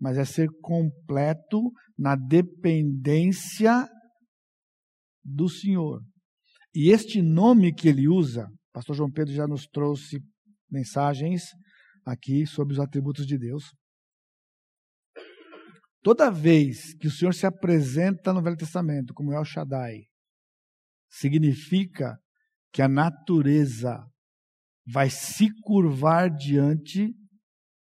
mas 0.00 0.18
é 0.18 0.24
ser 0.24 0.48
completo 0.60 1.70
na 1.98 2.14
dependência 2.14 3.88
do 5.24 5.48
Senhor. 5.48 6.00
E 6.74 6.90
este 6.90 7.20
nome 7.20 7.74
que 7.74 7.88
ele 7.88 8.08
usa, 8.08 8.46
pastor 8.72 8.94
João 8.94 9.10
Pedro 9.10 9.34
já 9.34 9.46
nos 9.46 9.66
trouxe 9.66 10.20
mensagens 10.70 11.42
aqui 12.06 12.46
sobre 12.46 12.74
os 12.74 12.80
atributos 12.80 13.26
de 13.26 13.36
Deus. 13.36 13.64
Toda 16.02 16.30
vez 16.30 16.94
que 16.94 17.08
o 17.08 17.10
Senhor 17.10 17.34
se 17.34 17.44
apresenta 17.44 18.32
no 18.32 18.42
Velho 18.42 18.56
Testamento 18.56 19.12
como 19.12 19.32
El 19.32 19.44
Shaddai, 19.44 20.04
significa 21.10 22.16
que 22.72 22.80
a 22.80 22.88
natureza 22.88 24.06
vai 24.86 25.10
se 25.10 25.48
curvar 25.62 26.30
diante 26.30 27.12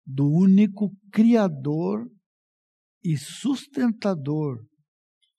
do 0.07 0.27
único 0.27 0.91
Criador 1.13 2.09
e 3.03 3.17
sustentador 3.17 4.59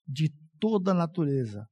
de 0.08 0.32
toda 0.60 0.92
a 0.92 0.96
natureza. 0.96 1.66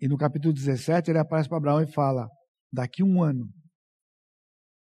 E 0.00 0.08
no 0.08 0.16
capítulo 0.16 0.52
17 0.52 1.10
ele 1.10 1.18
aparece 1.18 1.48
para 1.48 1.58
Abraão 1.58 1.82
e 1.82 1.92
fala: 1.92 2.28
daqui 2.72 3.02
um 3.02 3.22
ano 3.22 3.48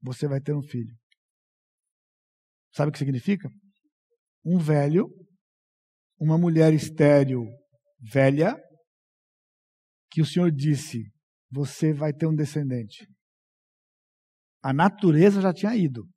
você 0.02 0.28
vai 0.28 0.39
ter 0.39 0.54
um 0.54 0.62
filho. 0.62 0.95
Sabe 2.74 2.89
o 2.89 2.91
que 2.91 3.00
significa? 3.00 3.50
Um 4.45 4.58
velho, 4.58 5.08
uma 6.20 6.38
mulher 6.38 6.74
estéril 6.74 7.45
velha, 8.00 8.56
que 10.10 10.22
o 10.22 10.26
Senhor 10.26 10.52
disse: 10.52 11.04
Você 11.52 11.93
vai 11.93 12.14
ter 12.14 12.28
um 12.28 12.36
descendente. 12.36 13.08
A 14.62 14.74
natureza 14.74 15.41
já 15.41 15.54
tinha 15.54 15.76
ido. 15.76 16.08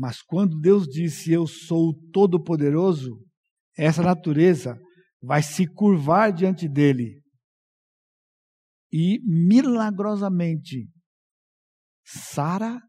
Mas 0.00 0.22
quando 0.22 0.58
Deus 0.58 0.88
disse: 0.88 1.30
Eu 1.30 1.46
sou 1.46 1.90
o 1.90 2.10
Todo-Poderoso, 2.10 3.22
essa 3.76 4.02
natureza 4.02 4.80
vai 5.20 5.42
se 5.42 5.66
curvar 5.66 6.32
diante 6.32 6.66
dele. 6.66 7.22
E 8.90 9.20
milagrosamente, 9.22 10.88
Sara 12.02 12.80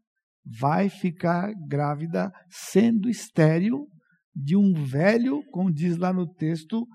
vai 0.42 0.88
ficar 0.88 1.52
grávida, 1.68 2.32
sendo 2.48 3.10
estéril, 3.10 3.86
de 4.34 4.56
um 4.56 4.72
velho, 4.72 5.44
como 5.50 5.70
diz 5.70 5.98
lá 5.98 6.14
no 6.14 6.26
texto, 6.26 6.88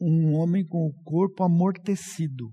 um 0.00 0.34
homem 0.34 0.66
com 0.66 0.88
o 0.88 1.02
corpo 1.04 1.44
amortecido. 1.44 2.52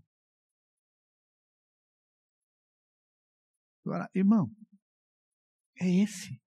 Agora, 3.83 4.07
irmão, 4.13 4.47
é 5.81 5.89
esse, 5.89 6.42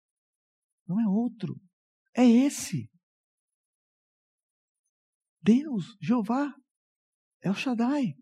não 0.87 1.01
é 1.01 1.09
outro, 1.09 1.57
é 2.17 2.25
esse. 2.25 2.89
Deus, 5.43 5.97
Jeová, 6.01 6.53
é 7.43 7.51
o 7.51 7.55
Shaddai, 7.55 8.15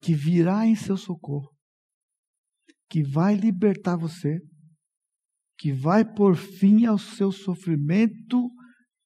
que 0.00 0.14
virá 0.14 0.66
em 0.66 0.74
seu 0.74 0.96
socorro, 0.96 1.54
que 2.88 3.02
vai 3.02 3.34
libertar 3.34 3.96
você, 3.96 4.38
que 5.58 5.72
vai 5.72 6.04
por 6.04 6.36
fim 6.36 6.86
ao 6.86 6.98
seu 6.98 7.32
sofrimento 7.32 8.50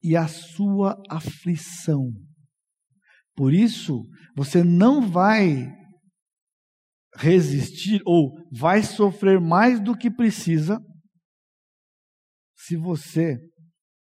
e 0.03 0.17
à 0.17 0.27
sua 0.29 1.01
aflição. 1.11 2.13
Por 3.35 3.55
isso, 3.55 4.07
você 4.37 4.63
não 4.63 5.09
vai 5.09 5.67
resistir 7.17 8.01
ou 8.05 8.33
vai 8.53 8.83
sofrer 8.83 9.41
mais 9.41 9.81
do 9.81 9.97
que 9.97 10.11
precisa 10.11 10.79
se 12.67 12.77
você 12.77 13.39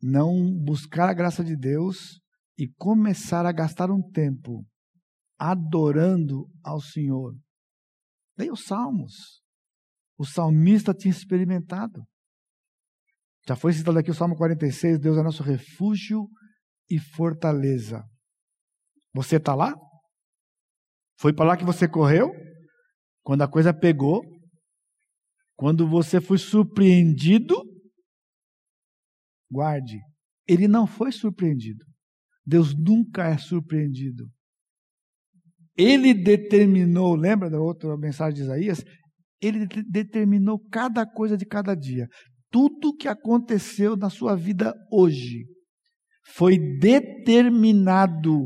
não 0.03 0.53
buscar 0.53 1.09
a 1.09 1.15
graça 1.15 1.45
de 1.45 1.57
Deus 1.57 2.21
e 2.59 2.67
começar 2.77 3.47
a 3.47 3.53
gastar 3.53 3.89
um 3.89 4.03
tempo 4.11 4.67
adorando 5.39 6.49
ao 6.63 6.81
Senhor. 6.81 7.37
Leia 8.37 8.53
os 8.53 8.65
Salmos. 8.65 9.41
O 10.19 10.25
salmista 10.25 10.93
tinha 10.93 11.13
experimentado. 11.13 12.05
Já 13.47 13.55
foi 13.55 13.73
citado 13.73 13.99
aqui 13.99 14.11
o 14.11 14.15
Salmo 14.15 14.37
46, 14.37 14.99
Deus 14.99 15.19
é 15.19 15.23
nosso 15.23 15.43
refúgio 15.43 16.29
e 16.91 16.99
fortaleza. 16.99 18.05
Você 19.15 19.37
está 19.37 19.55
lá? 19.55 19.75
Foi 21.19 21.33
para 21.33 21.47
lá 21.47 21.57
que 21.57 21.65
você 21.65 21.89
correu? 21.89 22.31
Quando 23.23 23.43
a 23.43 23.49
coisa 23.49 23.73
pegou? 23.73 24.21
Quando 25.57 25.89
você 25.89 26.21
foi 26.21 26.39
surpreendido? 26.39 27.72
Guarde, 29.53 30.01
ele 30.49 30.67
não 30.67 30.87
foi 30.87 31.13
surpreendido. 31.13 31.85
Deus 32.45 32.75
nunca 32.75 33.29
é 33.29 33.37
surpreendido. 33.37 34.25
Ele 35.77 36.15
determinou, 36.15 37.15
lembra 37.15 37.49
da 37.49 37.61
outra 37.61 37.97
mensagem 37.97 38.35
de 38.35 38.43
Isaías? 38.43 38.85
Ele 39.41 39.67
determinou 39.91 40.59
cada 40.71 41.07
coisa 41.07 41.37
de 41.37 41.45
cada 41.45 41.75
dia 41.75 42.09
tudo 42.53 42.95
que 42.95 43.09
aconteceu 43.09 43.97
na 43.97 44.11
sua 44.11 44.37
vida 44.37 44.75
hoje 44.93 45.47
foi 46.35 46.59
determinado. 46.79 48.39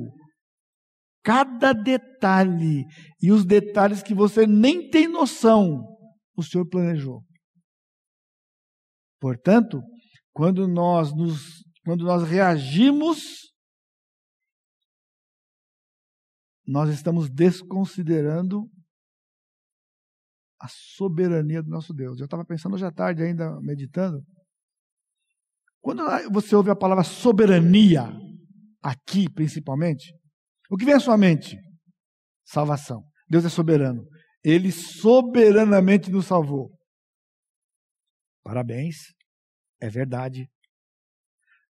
Cada 1.22 1.72
detalhe 1.72 2.84
e 3.20 3.32
os 3.32 3.44
detalhes 3.44 4.00
que 4.00 4.14
você 4.14 4.46
nem 4.46 4.88
tem 4.88 5.08
noção, 5.08 5.84
o 6.36 6.42
Senhor 6.42 6.64
planejou. 6.68 7.24
Portanto, 9.20 9.82
quando 10.36 10.68
nós 10.68 11.14
nos 11.14 11.64
quando 11.82 12.04
nós 12.04 12.22
reagimos 12.28 13.54
nós 16.66 16.90
estamos 16.90 17.30
desconsiderando 17.30 18.68
a 20.60 20.66
soberania 20.68 21.62
do 21.62 21.70
nosso 21.70 21.94
Deus. 21.94 22.18
Eu 22.18 22.24
estava 22.24 22.44
pensando 22.44 22.74
hoje 22.74 22.84
à 22.84 22.90
tarde, 22.90 23.22
ainda 23.22 23.58
meditando. 23.60 24.22
Quando 25.80 26.02
você 26.32 26.54
ouve 26.56 26.70
a 26.70 26.76
palavra 26.76 27.04
soberania, 27.04 28.02
aqui 28.82 29.30
principalmente, 29.32 30.12
o 30.68 30.76
que 30.76 30.84
vem 30.84 30.94
à 30.94 31.00
sua 31.00 31.16
mente? 31.16 31.56
Salvação. 32.44 33.02
Deus 33.28 33.44
é 33.44 33.48
soberano. 33.48 34.04
Ele 34.42 34.72
soberanamente 34.72 36.10
nos 36.10 36.26
salvou. 36.26 36.76
Parabéns, 38.42 39.15
é 39.80 39.88
verdade. 39.88 40.50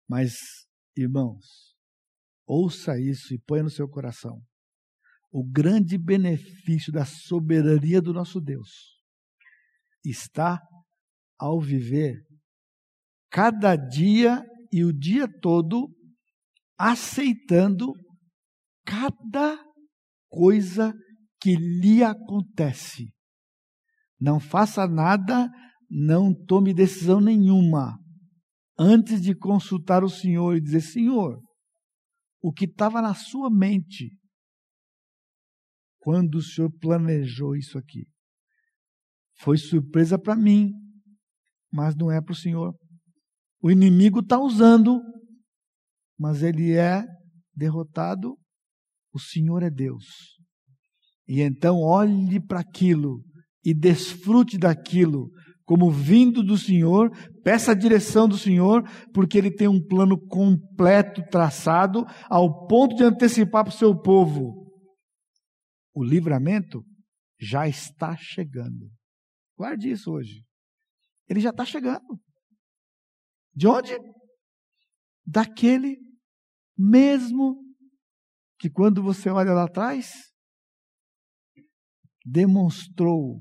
Mas, 0.09 0.35
irmãos, 0.97 1.75
ouça 2.47 2.99
isso 2.99 3.35
e 3.35 3.39
ponha 3.39 3.63
no 3.63 3.71
seu 3.71 3.89
coração 3.89 4.43
o 5.35 5.43
grande 5.43 5.99
benefício 5.99 6.93
da 6.93 7.05
soberania 7.05 8.01
do 8.01 8.13
nosso 8.13 8.41
Deus 8.41 9.03
está 10.05 10.63
ao 11.37 11.61
viver 11.61 12.25
cada 13.29 13.75
dia 13.75 14.41
e 14.71 14.85
o 14.85 14.93
dia 14.93 15.27
todo 15.41 15.93
aceitando 16.79 17.93
cada 18.87 19.59
coisa 20.29 20.95
que 21.41 21.57
lhe 21.57 22.05
acontece. 22.05 23.13
Não 24.21 24.39
faça 24.39 24.87
nada, 24.87 25.51
não 25.91 26.35
tome 26.35 26.75
decisão 26.75 27.21
nenhuma 27.21 27.99
antes 28.79 29.23
de 29.23 29.35
consultar 29.35 30.03
o 30.05 30.09
Senhor 30.09 30.57
e 30.57 30.61
dizer: 30.61 30.81
Senhor, 30.81 31.41
o 32.43 32.53
que 32.53 32.65
estava 32.65 33.01
na 33.01 33.15
sua 33.15 33.51
mente 33.51 34.11
quando 36.05 36.35
o 36.35 36.43
Senhor 36.43 36.71
planejou 36.79 37.57
isso 37.57 37.79
aqui. 37.79 38.07
Foi 39.39 39.57
surpresa 39.57 40.19
para 40.19 40.37
mim, 40.37 40.71
mas 41.73 41.97
não 41.97 42.13
é 42.13 42.21
para 42.21 42.33
o 42.33 42.37
Senhor. 42.37 42.75
O 43.63 43.71
inimigo 43.71 44.21
está 44.21 44.39
usando, 44.39 45.01
mas 46.19 46.43
ele 46.43 46.73
é 46.73 47.03
derrotado. 47.55 48.37
O 49.15 49.19
Senhor 49.19 49.63
é 49.63 49.71
Deus. 49.71 50.05
E 51.27 51.41
então 51.41 51.81
olhe 51.81 52.39
para 52.39 52.61
aquilo 52.61 53.25
e 53.65 53.73
desfrute 53.73 54.59
daquilo 54.59 55.31
como 55.65 55.91
vindo 55.91 56.43
do 56.43 56.59
Senhor, 56.59 57.11
peça 57.43 57.73
a 57.73 57.75
direção 57.75 58.29
do 58.29 58.37
Senhor, 58.37 58.83
porque 59.13 59.39
Ele 59.39 59.51
tem 59.51 59.67
um 59.67 59.85
plano 59.85 60.19
completo 60.29 61.23
traçado, 61.31 62.05
ao 62.29 62.67
ponto 62.67 62.95
de 62.95 63.05
antecipar 63.05 63.65
para 63.65 63.73
o 63.73 63.77
seu 63.77 63.99
povo 63.99 64.65
o 65.95 66.03
livramento 66.03 66.85
já 67.41 67.69
está 67.69 68.17
chegando. 68.17 68.91
Guarde 69.57 69.91
isso 69.91 70.11
hoje. 70.11 70.45
Ele 71.29 71.41
já 71.41 71.51
está 71.51 71.65
chegando. 71.65 72.21
De 73.55 73.69
onde? 73.69 73.97
Daquele 75.25 75.97
mesmo 76.77 77.63
que 78.59 78.69
quando 78.69 79.03
você 79.03 79.31
olha 79.31 79.53
lá 79.53 79.65
atrás, 79.65 80.13
demonstrou 82.25 83.41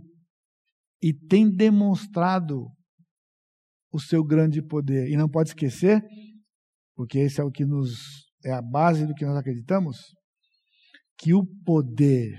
e 1.03 1.13
tem 1.13 1.53
demonstrado 1.53 2.65
o 3.91 3.99
seu 3.99 4.23
grande 4.23 4.61
poder. 4.61 5.09
E 5.09 5.17
não 5.17 5.29
pode 5.29 5.49
esquecer, 5.49 6.01
porque 6.95 7.19
esse 7.19 7.41
é 7.41 7.43
o 7.43 7.51
que 7.51 7.65
nos 7.65 8.23
é 8.45 8.53
a 8.53 8.61
base 8.61 9.05
do 9.05 9.13
que 9.13 9.25
nós 9.25 9.37
acreditamos, 9.37 9.97
que 11.17 11.33
o 11.33 11.45
poder 11.65 12.37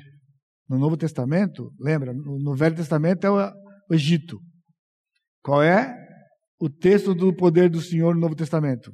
no 0.68 0.78
Novo 0.78 0.96
Testamento, 0.96 1.70
lembra, 1.78 2.12
no 2.14 2.54
Velho 2.56 2.74
Testamento 2.74 3.26
é 3.26 3.30
o 3.30 3.94
Egito. 3.94 4.40
Qual 5.42 5.62
é 5.62 5.94
o 6.58 6.70
texto 6.70 7.14
do 7.14 7.34
poder 7.36 7.68
do 7.68 7.82
Senhor 7.82 8.14
no 8.14 8.20
Novo 8.20 8.34
Testamento? 8.34 8.90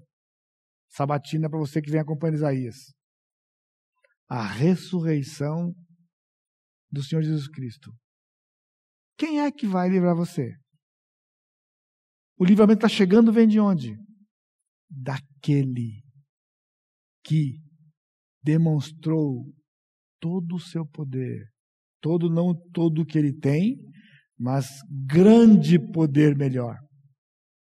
Sabatina 0.88 1.48
para 1.48 1.60
você 1.60 1.80
que 1.80 1.90
vem 1.90 2.00
acompanhando 2.00 2.36
Isaías. 2.36 2.76
A 4.28 4.44
ressurreição 4.44 5.72
do 6.90 7.02
Senhor 7.02 7.22
Jesus 7.22 7.48
Cristo. 7.48 7.92
Quem 9.20 9.38
é 9.40 9.52
que 9.52 9.66
vai 9.66 9.90
livrar 9.90 10.16
você? 10.16 10.56
O 12.38 12.44
livramento 12.46 12.86
está 12.86 12.88
chegando, 12.88 13.30
vem 13.30 13.46
de 13.46 13.60
onde? 13.60 13.94
Daquele 14.88 16.02
que 17.22 17.60
demonstrou 18.42 19.44
todo 20.18 20.54
o 20.54 20.58
seu 20.58 20.86
poder. 20.86 21.52
Todo, 22.00 22.30
não 22.30 22.54
todo 22.72 23.02
o 23.02 23.04
que 23.04 23.18
ele 23.18 23.38
tem, 23.38 23.76
mas 24.38 24.66
grande 25.06 25.78
poder 25.78 26.34
melhor. 26.34 26.78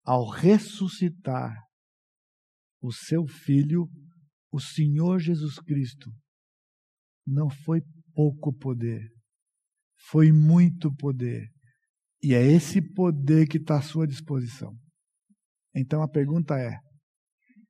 Ao 0.07 0.27
ressuscitar 0.31 1.55
o 2.81 2.91
seu 2.91 3.27
filho, 3.27 3.91
o 4.51 4.59
Senhor 4.59 5.19
Jesus 5.19 5.59
Cristo, 5.59 6.11
não 7.27 7.51
foi 7.51 7.83
pouco 8.15 8.55
poder, 8.55 9.13
foi 10.09 10.33
muito 10.33 10.95
poder. 10.97 11.49
E 12.23 12.35
é 12.35 12.43
esse 12.43 12.81
poder 12.95 13.49
que 13.49 13.59
está 13.59 13.79
à 13.79 13.83
sua 13.83 14.07
disposição. 14.07 14.77
Então 15.75 16.03
a 16.03 16.09
pergunta 16.09 16.59
é: 16.59 16.79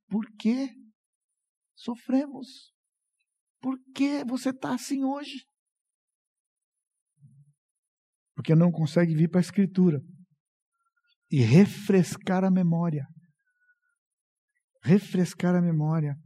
por 0.08 0.26
que 0.38 0.68
sofremos? 1.74 2.72
Por 3.60 3.78
que 3.94 4.24
você 4.24 4.50
está 4.50 4.74
assim 4.74 5.04
hoje? 5.04 5.46
Porque 8.34 8.54
não 8.54 8.72
consegue 8.72 9.14
vir 9.14 9.28
para 9.28 9.40
a 9.40 9.42
Escritura 9.42 10.00
e 11.30 11.40
refrescar 11.40 12.44
a 12.44 12.50
memória. 12.50 13.06
refrescar 14.84 15.54
a 15.54 15.62
memória. 15.62 16.16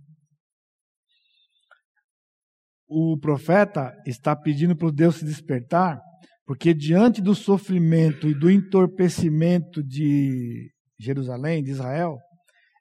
O 2.89 3.19
profeta 3.19 3.93
está 4.07 4.37
pedindo 4.37 4.77
para 4.77 4.91
Deus 4.91 5.17
se 5.17 5.25
despertar, 5.25 6.01
porque 6.45 6.73
diante 6.73 7.21
do 7.21 7.35
sofrimento 7.35 8.29
e 8.29 8.39
do 8.39 8.51
entorpecimento 8.51 9.83
de 9.83 10.71
Jerusalém, 10.99 11.63
de 11.63 11.73
Israel, 11.73 12.17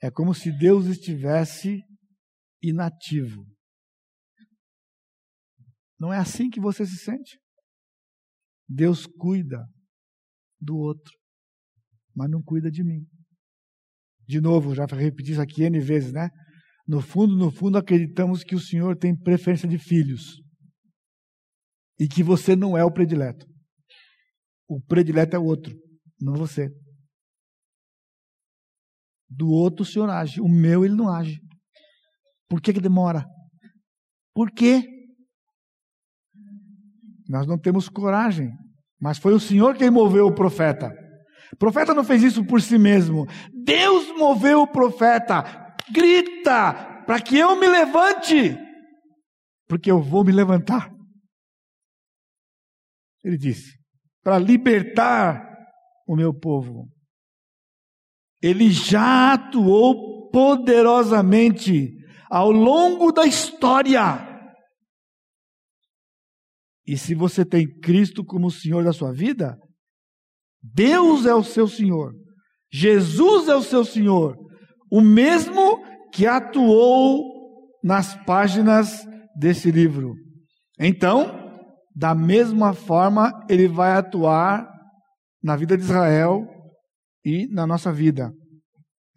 é 0.02 0.12
como 0.12 0.34
se 0.34 0.52
Deus 0.52 0.86
estivesse 0.86 1.82
inativo. 2.62 3.44
Não 6.00 6.14
é 6.14 6.18
assim 6.18 6.50
que 6.50 6.60
você 6.60 6.86
se 6.86 6.98
sente? 6.98 7.40
Deus 8.68 9.06
cuida 9.06 9.66
do 10.60 10.78
outro, 10.78 11.12
mas 12.16 12.30
não 12.30 12.42
cuida 12.44 12.70
de 12.70 12.84
mim. 12.84 13.06
De 14.28 14.42
novo, 14.42 14.74
já 14.74 14.86
repeti 14.86 15.32
isso 15.32 15.42
aqui 15.42 15.64
N 15.64 15.80
vezes, 15.80 16.12
né? 16.12 16.30
No 16.88 17.02
fundo, 17.02 17.36
no 17.36 17.52
fundo, 17.52 17.78
acreditamos 17.78 18.44
que 18.44 18.56
o 18.56 18.60
Senhor 18.60 18.96
tem 18.96 19.16
preferência 19.16 19.68
de 19.68 19.78
filhos. 19.78 20.42
E 22.00 22.08
que 22.08 22.22
você 22.22 22.56
não 22.56 22.78
é 22.78 22.84
o 22.84 22.92
predileto. 22.92 23.46
O 24.68 24.82
predileto 24.82 25.36
é 25.36 25.40
o 25.40 25.44
outro, 25.44 25.76
não 26.20 26.34
você. 26.34 26.70
Do 29.30 29.50
outro 29.50 29.84
o 29.84 29.86
Senhor 29.86 30.10
age. 30.10 30.40
O 30.42 30.48
meu 30.48 30.86
ele 30.86 30.96
não 30.96 31.10
age. 31.10 31.40
Por 32.48 32.62
que, 32.62 32.74
que 32.74 32.82
demora? 32.82 33.26
Por 34.34 34.52
quê? 34.52 34.84
Nós 37.28 37.48
não 37.48 37.58
temos 37.58 37.90
coragem. 37.90 38.52
Mas 39.00 39.18
foi 39.18 39.34
o 39.34 39.40
Senhor 39.40 39.76
quem 39.76 39.90
moveu 39.90 40.28
o 40.28 40.36
profeta. 40.36 40.92
O 41.54 41.58
profeta 41.58 41.94
não 41.94 42.04
fez 42.04 42.22
isso 42.24 42.46
por 42.46 42.62
si 42.62 42.78
mesmo. 42.78 43.26
Deus 43.64 44.08
moveu 44.18 44.62
o 44.62 44.68
profeta. 44.68 45.65
Grita 45.92 47.04
para 47.06 47.22
que 47.22 47.38
eu 47.38 47.56
me 47.60 47.68
levante, 47.68 48.58
porque 49.68 49.92
eu 49.92 50.02
vou 50.02 50.24
me 50.24 50.32
levantar. 50.32 50.92
Ele 53.24 53.38
disse: 53.38 53.78
para 54.26 54.40
libertar 54.40 55.46
o 56.08 56.16
meu 56.16 56.34
povo. 56.34 56.90
Ele 58.42 58.72
já 58.72 59.34
atuou 59.34 60.30
poderosamente 60.32 61.94
ao 62.30 62.52
longo 62.52 63.12
da 63.12 63.26
história. 63.26 64.34
E 66.88 66.98
se 66.98 67.16
você 67.16 67.46
tem 67.46 67.68
Cristo 67.80 68.24
como 68.24 68.52
Senhor 68.52 68.84
da 68.84 68.94
sua 68.94 69.12
vida, 69.12 69.58
Deus 70.62 71.26
é 71.26 71.34
o 71.34 71.44
seu 71.44 71.68
Senhor, 71.68 72.14
Jesus 72.72 73.48
é 73.48 73.56
o 73.56 73.62
seu 73.62 73.86
Senhor, 73.86 74.36
o 74.92 75.02
mesmo 75.02 75.84
que 76.12 76.26
atuou 76.26 77.70
nas 77.84 78.16
páginas 78.26 79.06
desse 79.36 79.72
livro. 79.72 80.16
Então, 80.80 81.44
da 81.96 82.14
mesma 82.14 82.74
forma, 82.74 83.32
ele 83.50 83.68
vai 83.68 83.92
atuar 83.92 84.68
na 85.42 85.56
vida 85.56 85.78
de 85.78 85.84
Israel 85.84 86.46
e 87.24 87.48
na 87.48 87.66
nossa 87.66 87.92
vida. 87.92 88.34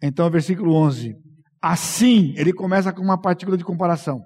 Então, 0.01 0.29
versículo 0.29 0.73
11. 0.75 1.15
Assim, 1.61 2.33
ele 2.37 2.53
começa 2.53 2.93
com 2.93 3.01
uma 3.01 3.19
partícula 3.19 3.57
de 3.57 3.65
comparação. 3.65 4.21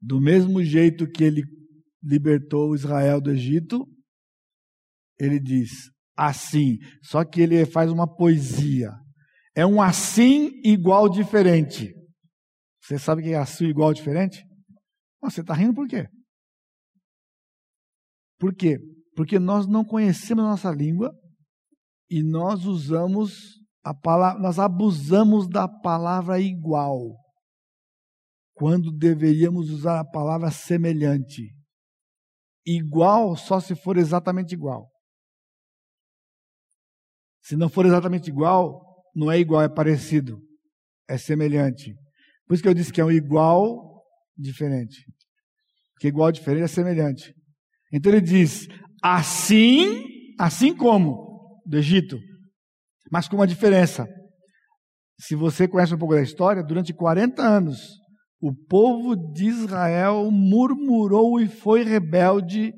Do 0.00 0.20
mesmo 0.20 0.62
jeito 0.62 1.10
que 1.10 1.24
ele 1.24 1.42
libertou 2.02 2.74
Israel 2.74 3.20
do 3.20 3.30
Egito, 3.30 3.84
ele 5.18 5.40
diz 5.40 5.70
assim, 6.16 6.78
só 7.02 7.24
que 7.24 7.40
ele 7.40 7.64
faz 7.66 7.90
uma 7.90 8.06
poesia. 8.06 8.92
É 9.54 9.64
um 9.64 9.80
assim 9.80 10.60
igual 10.64 11.08
diferente. 11.08 11.94
Você 12.82 12.98
sabe 12.98 13.22
o 13.22 13.24
que 13.24 13.30
é 13.30 13.38
assim 13.38 13.66
igual 13.66 13.94
diferente? 13.94 14.44
Você 15.22 15.40
está 15.40 15.54
rindo 15.54 15.74
por 15.74 15.88
quê? 15.88 16.08
Por 18.38 18.54
quê? 18.54 18.78
Porque 19.16 19.38
nós 19.38 19.66
não 19.66 19.84
conhecemos 19.84 20.44
a 20.44 20.48
nossa 20.48 20.70
língua 20.70 21.14
e 22.10 22.22
nós 22.22 22.64
usamos 22.66 23.60
a 23.82 23.94
palavra, 23.94 24.40
nós 24.40 24.58
abusamos 24.58 25.48
da 25.48 25.68
palavra 25.68 26.40
igual, 26.40 27.16
quando 28.54 28.90
deveríamos 28.90 29.70
usar 29.70 30.00
a 30.00 30.04
palavra 30.04 30.50
semelhante. 30.50 31.54
Igual 32.66 33.36
só 33.36 33.60
se 33.60 33.74
for 33.74 33.96
exatamente 33.96 34.52
igual. 34.52 34.90
Se 37.42 37.56
não 37.56 37.68
for 37.68 37.84
exatamente 37.84 38.28
igual, 38.28 38.83
não 39.14 39.30
é 39.30 39.38
igual, 39.38 39.62
é 39.62 39.68
parecido, 39.68 40.40
é 41.08 41.16
semelhante. 41.16 41.94
Por 42.46 42.54
isso 42.54 42.62
que 42.62 42.68
eu 42.68 42.74
disse 42.74 42.92
que 42.92 43.00
é 43.00 43.04
um 43.04 43.10
igual 43.10 44.02
diferente. 44.36 45.04
Porque 45.94 46.08
igual 46.08 46.32
diferente 46.32 46.64
é 46.64 46.68
semelhante. 46.68 47.34
Então 47.92 48.10
ele 48.12 48.20
diz: 48.20 48.66
assim, 49.02 50.04
assim 50.38 50.74
como 50.74 51.60
do 51.64 51.78
Egito, 51.78 52.18
mas 53.10 53.28
com 53.28 53.36
uma 53.36 53.46
diferença. 53.46 54.06
Se 55.20 55.36
você 55.36 55.68
conhece 55.68 55.94
um 55.94 55.98
pouco 55.98 56.14
da 56.14 56.22
história, 56.22 56.62
durante 56.62 56.92
40 56.92 57.40
anos, 57.40 57.78
o 58.40 58.52
povo 58.52 59.14
de 59.32 59.46
Israel 59.46 60.28
murmurou 60.30 61.40
e 61.40 61.46
foi 61.46 61.84
rebelde 61.84 62.74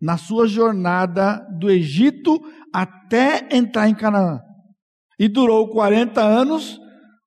na 0.00 0.16
sua 0.16 0.46
jornada 0.46 1.38
do 1.58 1.68
Egito 1.68 2.40
até 2.72 3.48
entrar 3.54 3.88
em 3.88 3.94
Canaã. 3.94 4.40
E 5.18 5.28
durou 5.28 5.68
40 5.68 6.20
anos, 6.20 6.78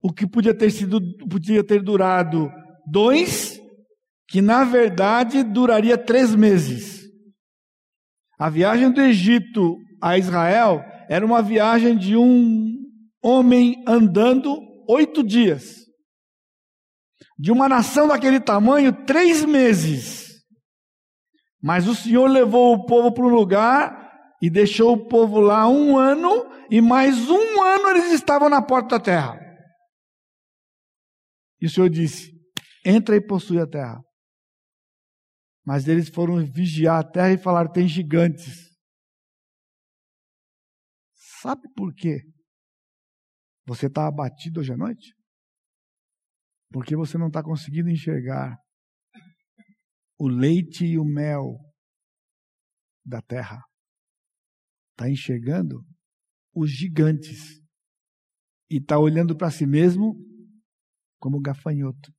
o 0.01 0.11
que 0.11 0.27
podia 0.27 0.53
ter 0.53 0.69
sido, 0.71 0.99
podia 1.29 1.63
ter 1.63 1.81
durado 1.81 2.51
dois, 2.85 3.59
que 4.27 4.41
na 4.41 4.63
verdade 4.63 5.43
duraria 5.43 5.97
três 5.97 6.33
meses. 6.35 7.05
A 8.37 8.49
viagem 8.49 8.91
do 8.91 9.01
Egito 9.01 9.77
a 10.01 10.17
Israel 10.17 10.83
era 11.09 11.25
uma 11.25 11.41
viagem 11.41 11.97
de 11.97 12.17
um 12.17 12.73
homem 13.23 13.83
andando 13.87 14.59
oito 14.87 15.23
dias 15.23 15.85
de 17.37 17.51
uma 17.51 17.67
nação 17.67 18.07
daquele 18.07 18.39
tamanho 18.39 18.93
três 19.05 19.43
meses. 19.43 20.25
Mas 21.61 21.87
o 21.87 21.95
Senhor 21.95 22.27
levou 22.27 22.73
o 22.73 22.85
povo 22.85 23.11
para 23.11 23.25
um 23.25 23.29
lugar 23.29 24.11
e 24.41 24.49
deixou 24.49 24.93
o 24.93 25.07
povo 25.07 25.39
lá 25.39 25.67
um 25.67 25.97
ano, 25.97 26.44
e 26.69 26.81
mais 26.81 27.29
um 27.29 27.63
ano 27.63 27.89
eles 27.89 28.11
estavam 28.13 28.49
na 28.49 28.61
porta 28.61 28.97
da 28.97 29.03
terra. 29.03 29.39
E 31.61 31.65
o 31.65 31.69
Senhor 31.69 31.89
disse: 31.89 32.31
entra 32.85 33.15
e 33.15 33.25
possui 33.25 33.59
a 33.59 33.67
terra. 33.67 34.01
Mas 35.65 35.87
eles 35.87 36.09
foram 36.09 36.45
vigiar 36.45 36.99
a 36.99 37.09
terra 37.09 37.33
e 37.33 37.37
falaram: 37.37 37.71
tem 37.71 37.87
gigantes. 37.87 38.69
Sabe 41.41 41.67
por 41.75 41.93
quê? 41.93 42.21
Você 43.67 43.87
está 43.87 44.07
abatido 44.07 44.59
hoje 44.59 44.73
à 44.73 44.77
noite? 44.77 45.15
Porque 46.71 46.95
você 46.95 47.17
não 47.17 47.27
está 47.27 47.43
conseguindo 47.43 47.89
enxergar 47.89 48.57
o 50.19 50.27
leite 50.27 50.85
e 50.85 50.97
o 50.97 51.05
mel 51.05 51.57
da 53.03 53.21
terra. 53.21 53.63
Está 54.91 55.09
enxergando 55.09 55.83
os 56.55 56.71
gigantes. 56.71 57.61
E 58.69 58.77
está 58.77 58.97
olhando 58.97 59.35
para 59.35 59.51
si 59.51 59.65
mesmo 59.65 60.15
como 61.19 61.39
gafanhoto. 61.39 62.11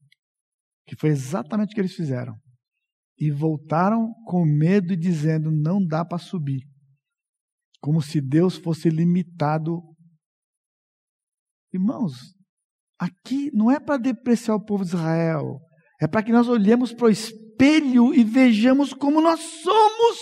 Que 0.86 0.94
foi 0.94 1.10
exatamente 1.10 1.72
o 1.72 1.74
que 1.74 1.80
eles 1.80 1.94
fizeram. 1.94 2.36
E 3.18 3.30
voltaram 3.30 4.12
com 4.26 4.44
medo 4.44 4.92
e 4.92 4.96
dizendo: 4.96 5.50
não 5.50 5.84
dá 5.84 6.04
para 6.04 6.18
subir. 6.18 6.62
Como 7.80 8.00
se 8.02 8.20
Deus 8.20 8.56
fosse 8.56 8.88
limitado. 8.88 9.82
Irmãos, 11.72 12.36
Aqui 12.98 13.50
não 13.52 13.70
é 13.70 13.78
para 13.78 13.98
depreciar 13.98 14.54
o 14.54 14.64
povo 14.64 14.82
de 14.82 14.90
Israel, 14.90 15.60
é 16.00 16.06
para 16.06 16.22
que 16.22 16.32
nós 16.32 16.48
olhemos 16.48 16.94
para 16.94 17.06
o 17.06 17.10
espelho 17.10 18.14
e 18.14 18.24
vejamos 18.24 18.94
como 18.94 19.20
nós 19.20 19.38
somos. 19.40 20.18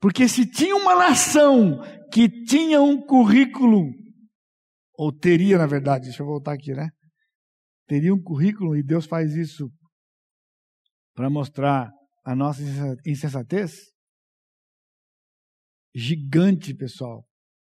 Porque 0.00 0.26
se 0.26 0.50
tinha 0.50 0.74
uma 0.74 0.94
nação 0.94 1.78
que 2.10 2.28
tinha 2.44 2.80
um 2.80 3.04
currículo, 3.04 3.92
ou 4.94 5.12
teria 5.12 5.58
na 5.58 5.66
verdade, 5.66 6.06
deixa 6.06 6.22
eu 6.22 6.26
voltar 6.26 6.54
aqui, 6.54 6.72
né? 6.72 6.88
Teria 7.86 8.14
um 8.14 8.22
currículo, 8.22 8.76
e 8.76 8.82
Deus 8.82 9.04
faz 9.04 9.34
isso 9.34 9.70
para 11.14 11.28
mostrar 11.28 11.90
a 12.24 12.34
nossa 12.34 12.62
insensatez. 13.06 13.72
Gigante, 15.94 16.74
pessoal. 16.74 17.26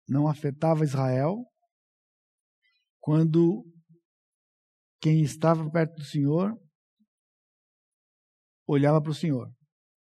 Não 0.07 0.27
afetava 0.27 0.83
Israel, 0.83 1.43
quando 2.99 3.63
quem 5.01 5.21
estava 5.21 5.69
perto 5.69 5.95
do 5.95 6.03
Senhor 6.03 6.55
olhava 8.67 9.01
para 9.01 9.11
o 9.11 9.15
Senhor. 9.15 9.51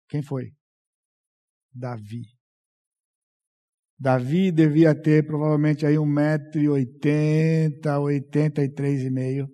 Quem 0.09 0.23
foi? 0.23 0.53
Davi. 1.73 2.23
Davi 3.99 4.51
devia 4.51 4.95
ter 4.95 5.27
provavelmente 5.27 5.85
aí 5.85 5.97
1,80m, 5.97 7.81
83,5m. 7.83 9.47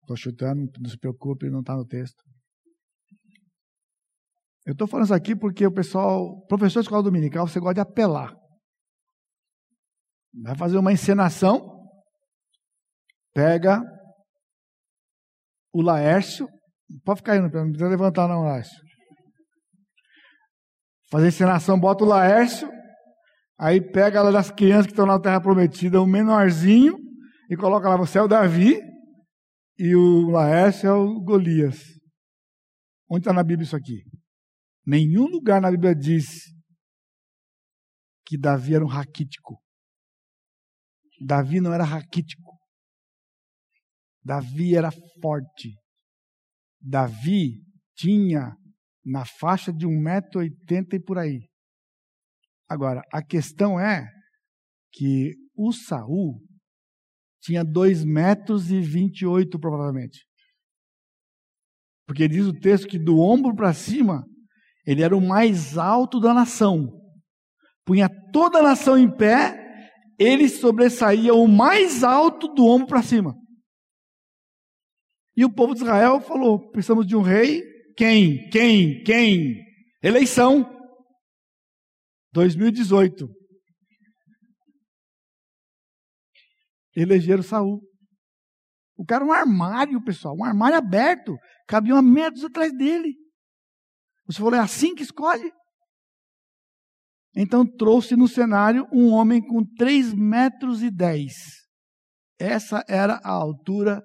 Estou 0.00 0.16
chutando, 0.16 0.70
não 0.80 0.88
se 0.88 0.96
preocupe, 0.96 1.50
não 1.50 1.60
está 1.60 1.74
no 1.74 1.84
texto. 1.84 2.22
Eu 4.64 4.72
estou 4.72 4.86
falando 4.86 5.06
isso 5.06 5.14
aqui 5.14 5.34
porque 5.34 5.66
o 5.66 5.72
pessoal, 5.72 6.46
professor 6.46 6.80
de 6.80 6.86
escola 6.86 7.02
dominical, 7.02 7.48
você 7.48 7.58
gosta 7.58 7.74
de 7.74 7.80
apelar. 7.80 8.32
Vai 10.42 10.56
fazer 10.56 10.78
uma 10.78 10.92
encenação, 10.92 11.60
pega 13.34 13.82
o 15.72 15.82
Laércio, 15.82 16.48
pode 17.04 17.20
ficar 17.20 17.32
aí, 17.32 17.40
não 17.40 17.50
precisa 17.50 17.88
levantar 17.88 18.28
não, 18.28 18.42
Laércio. 18.42 18.87
Fazer 21.10 21.28
encenação, 21.28 21.78
bota 21.78 22.04
o 22.04 22.06
Laércio, 22.06 22.70
aí 23.58 23.80
pega 23.80 24.22
lá 24.22 24.30
das 24.30 24.50
crianças 24.50 24.86
que 24.86 24.92
estão 24.92 25.06
na 25.06 25.20
Terra 25.20 25.40
Prometida, 25.40 26.00
o 26.00 26.06
menorzinho, 26.06 26.98
e 27.50 27.56
coloca 27.56 27.88
lá, 27.88 27.96
você 27.96 28.18
é 28.18 28.22
o 28.22 28.28
Davi, 28.28 28.78
e 29.78 29.94
o 29.94 30.28
Laércio 30.30 30.86
é 30.86 30.92
o 30.92 31.20
Golias. 31.20 31.78
Onde 33.10 33.20
está 33.20 33.32
na 33.32 33.42
Bíblia 33.42 33.64
isso 33.64 33.76
aqui? 33.76 34.02
Nenhum 34.86 35.26
lugar 35.26 35.60
na 35.60 35.70
Bíblia 35.70 35.94
diz 35.94 36.44
que 38.26 38.36
Davi 38.36 38.74
era 38.74 38.84
um 38.84 38.88
raquítico. 38.88 39.58
Davi 41.24 41.60
não 41.60 41.72
era 41.72 41.84
raquítico. 41.84 42.58
Davi 44.22 44.76
era 44.76 44.90
forte. 45.22 45.74
Davi 46.80 47.62
tinha 47.96 48.54
na 49.08 49.24
faixa 49.24 49.72
de 49.72 49.86
1,80m 49.86 50.94
e 50.94 51.00
por 51.00 51.18
aí. 51.18 51.48
Agora, 52.68 53.02
a 53.10 53.22
questão 53.22 53.80
é 53.80 54.06
que 54.92 55.34
o 55.56 55.72
Saul 55.72 56.38
tinha 57.40 57.64
2 57.64 58.04
metros 58.04 58.70
e 58.70 58.80
28 58.80 59.58
provavelmente. 59.58 60.26
Porque 62.06 62.28
diz 62.28 62.46
o 62.46 62.52
texto 62.52 62.86
que 62.86 62.98
do 62.98 63.18
ombro 63.18 63.54
para 63.54 63.72
cima, 63.72 64.24
ele 64.86 65.02
era 65.02 65.16
o 65.16 65.26
mais 65.26 65.78
alto 65.78 66.20
da 66.20 66.34
nação. 66.34 66.92
Punha 67.86 68.10
toda 68.32 68.58
a 68.58 68.62
nação 68.62 68.98
em 68.98 69.10
pé, 69.10 69.56
ele 70.18 70.48
sobressaía 70.48 71.32
o 71.32 71.48
mais 71.48 72.04
alto 72.04 72.48
do 72.48 72.66
ombro 72.66 72.88
para 72.88 73.02
cima. 73.02 73.34
E 75.34 75.44
o 75.44 75.52
povo 75.52 75.74
de 75.74 75.80
Israel 75.80 76.20
falou: 76.20 76.70
precisamos 76.70 77.06
de 77.06 77.16
um 77.16 77.22
rei, 77.22 77.62
quem? 77.98 78.48
Quem? 78.48 79.02
Quem? 79.02 79.64
Eleição. 80.00 80.64
2018. 82.32 83.28
Elegeram 86.94 87.42
Saul. 87.42 87.82
O 88.96 89.04
cara 89.04 89.24
um 89.24 89.32
armário, 89.32 90.02
pessoal, 90.04 90.36
um 90.36 90.44
armário 90.44 90.78
aberto. 90.78 91.36
Cabiam 91.66 92.00
metros 92.00 92.44
atrás 92.44 92.72
dele. 92.72 93.16
Você 94.26 94.38
falou, 94.38 94.54
é 94.54 94.60
assim 94.60 94.94
que 94.94 95.02
escolhe? 95.02 95.52
Então 97.34 97.66
trouxe 97.66 98.14
no 98.14 98.28
cenário 98.28 98.86
um 98.92 99.08
homem 99.08 99.44
com 99.44 99.64
3 99.76 100.14
metros 100.14 100.84
e 100.84 100.90
10. 100.90 101.32
Essa 102.38 102.84
era 102.88 103.14
a 103.24 103.30
altura 103.30 104.04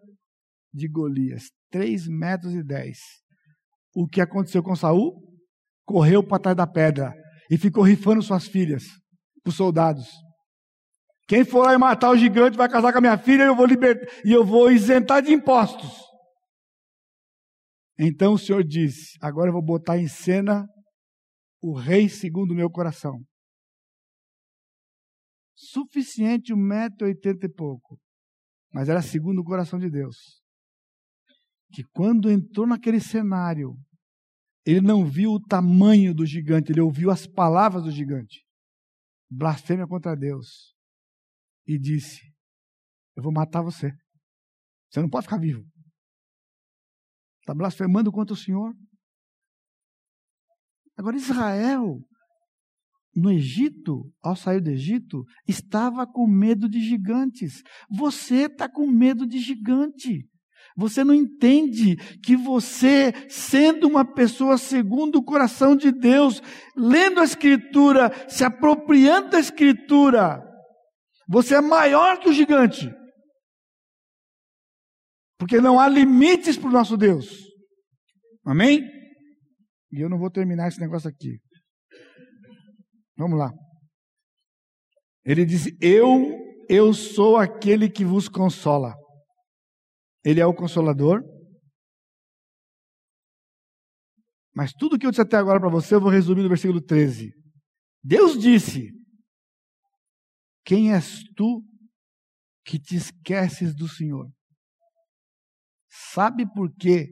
de 0.73 0.87
Golias. 0.87 1.51
3 1.69 2.07
metros 2.07 2.55
e 2.55 2.63
10 2.63 3.22
o 3.93 4.07
que 4.07 4.19
aconteceu 4.19 4.63
com 4.63 4.75
Saul? 4.75 5.21
Correu 5.85 6.25
para 6.25 6.41
trás 6.41 6.57
da 6.57 6.65
pedra 6.65 7.13
e 7.49 7.57
ficou 7.57 7.83
rifando 7.83 8.21
suas 8.21 8.47
filhas 8.47 8.83
para 9.43 9.49
os 9.49 9.55
soldados. 9.55 10.09
Quem 11.27 11.45
for 11.45 11.63
lá 11.63 11.73
e 11.73 11.77
matar 11.77 12.09
o 12.09 12.17
gigante 12.17 12.57
vai 12.57 12.69
casar 12.69 12.91
com 12.91 12.97
a 12.97 13.01
minha 13.01 13.17
filha 13.17 13.43
e 13.43 13.47
eu 13.47 13.55
vou 13.55 13.65
libertar 13.65 14.11
e 14.25 14.31
eu 14.31 14.45
vou 14.45 14.71
isentar 14.71 15.21
de 15.21 15.31
impostos. 15.31 15.91
Então 17.97 18.33
o 18.33 18.39
Senhor 18.39 18.63
disse: 18.63 19.17
Agora 19.21 19.49
eu 19.49 19.53
vou 19.53 19.63
botar 19.63 19.97
em 19.97 20.07
cena 20.07 20.67
o 21.61 21.73
rei 21.73 22.09
segundo 22.09 22.51
o 22.51 22.55
meu 22.55 22.69
coração. 22.69 23.21
Suficiente 25.55 26.53
um 26.53 26.57
metro 26.57 27.07
e 27.07 27.11
oitenta 27.11 27.45
e 27.45 27.49
pouco, 27.49 27.97
mas 28.73 28.89
era 28.89 29.01
segundo 29.01 29.39
o 29.39 29.45
coração 29.45 29.79
de 29.79 29.89
Deus 29.89 30.42
que 31.73 31.83
quando 31.91 32.29
entrou 32.29 32.67
naquele 32.67 32.99
cenário, 32.99 33.75
ele 34.63 34.79
não 34.79 35.03
viu 35.03 35.31
o 35.31 35.41
tamanho 35.41 36.13
do 36.13 36.23
gigante, 36.23 36.71
ele 36.71 36.79
ouviu 36.79 37.09
as 37.09 37.25
palavras 37.25 37.83
do 37.83 37.91
gigante. 37.91 38.45
Blasfêmia 39.29 39.87
contra 39.87 40.15
Deus. 40.15 40.75
E 41.65 41.79
disse: 41.79 42.21
Eu 43.15 43.23
vou 43.23 43.33
matar 43.33 43.63
você. 43.63 43.91
Você 44.89 45.01
não 45.01 45.09
pode 45.09 45.25
ficar 45.25 45.39
vivo. 45.39 45.65
Está 47.39 47.55
blasfemando 47.55 48.11
contra 48.11 48.33
o 48.33 48.37
Senhor. 48.37 48.73
Agora, 50.95 51.17
Israel, 51.17 51.99
no 53.15 53.31
Egito, 53.31 54.13
ao 54.21 54.35
sair 54.35 54.61
do 54.61 54.69
Egito, 54.69 55.25
estava 55.47 56.05
com 56.05 56.27
medo 56.27 56.69
de 56.69 56.79
gigantes. 56.79 57.63
Você 57.89 58.45
está 58.45 58.69
com 58.69 58.85
medo 58.85 59.25
de 59.25 59.39
gigante. 59.39 60.29
Você 60.75 61.03
não 61.03 61.13
entende 61.13 61.95
que 62.23 62.35
você, 62.35 63.13
sendo 63.29 63.87
uma 63.87 64.03
pessoa 64.03 64.57
segundo 64.57 65.17
o 65.17 65.23
coração 65.23 65.75
de 65.75 65.91
Deus, 65.91 66.41
lendo 66.75 67.19
a 67.19 67.23
Escritura, 67.23 68.11
se 68.27 68.43
apropriando 68.43 69.29
da 69.29 69.39
Escritura, 69.39 70.41
você 71.27 71.55
é 71.55 71.61
maior 71.61 72.19
que 72.19 72.29
o 72.29 72.33
gigante. 72.33 72.89
Porque 75.37 75.59
não 75.61 75.79
há 75.79 75.87
limites 75.87 76.57
para 76.57 76.69
o 76.69 76.73
nosso 76.73 76.97
Deus. 76.97 77.27
Amém? 78.45 78.81
E 79.91 80.01
eu 80.01 80.09
não 80.09 80.17
vou 80.17 80.31
terminar 80.31 80.67
esse 80.67 80.79
negócio 80.79 81.09
aqui. 81.09 81.37
Vamos 83.15 83.37
lá. 83.37 83.51
Ele 85.25 85.45
disse: 85.45 85.77
Eu, 85.81 86.35
eu 86.67 86.93
sou 86.93 87.37
aquele 87.37 87.89
que 87.89 88.03
vos 88.03 88.27
consola. 88.27 88.93
Ele 90.23 90.39
é 90.39 90.45
o 90.45 90.53
consolador. 90.53 91.21
Mas 94.55 94.71
tudo 94.71 94.97
que 94.97 95.05
eu 95.05 95.09
disse 95.09 95.21
até 95.21 95.35
agora 95.35 95.59
para 95.59 95.69
você, 95.69 95.95
eu 95.95 96.01
vou 96.01 96.09
resumir 96.09 96.43
no 96.43 96.49
versículo 96.49 96.81
13. 96.81 97.33
Deus 98.03 98.39
disse: 98.39 98.91
Quem 100.63 100.93
és 100.93 101.23
tu 101.35 101.63
que 102.63 102.79
te 102.79 102.95
esqueces 102.95 103.75
do 103.75 103.87
Senhor? 103.87 104.31
Sabe 105.89 106.45
por 106.53 106.73
que 106.75 107.07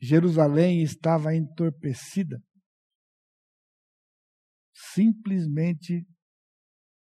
Jerusalém 0.00 0.82
estava 0.82 1.34
entorpecida? 1.34 2.40
Simplesmente 4.74 6.04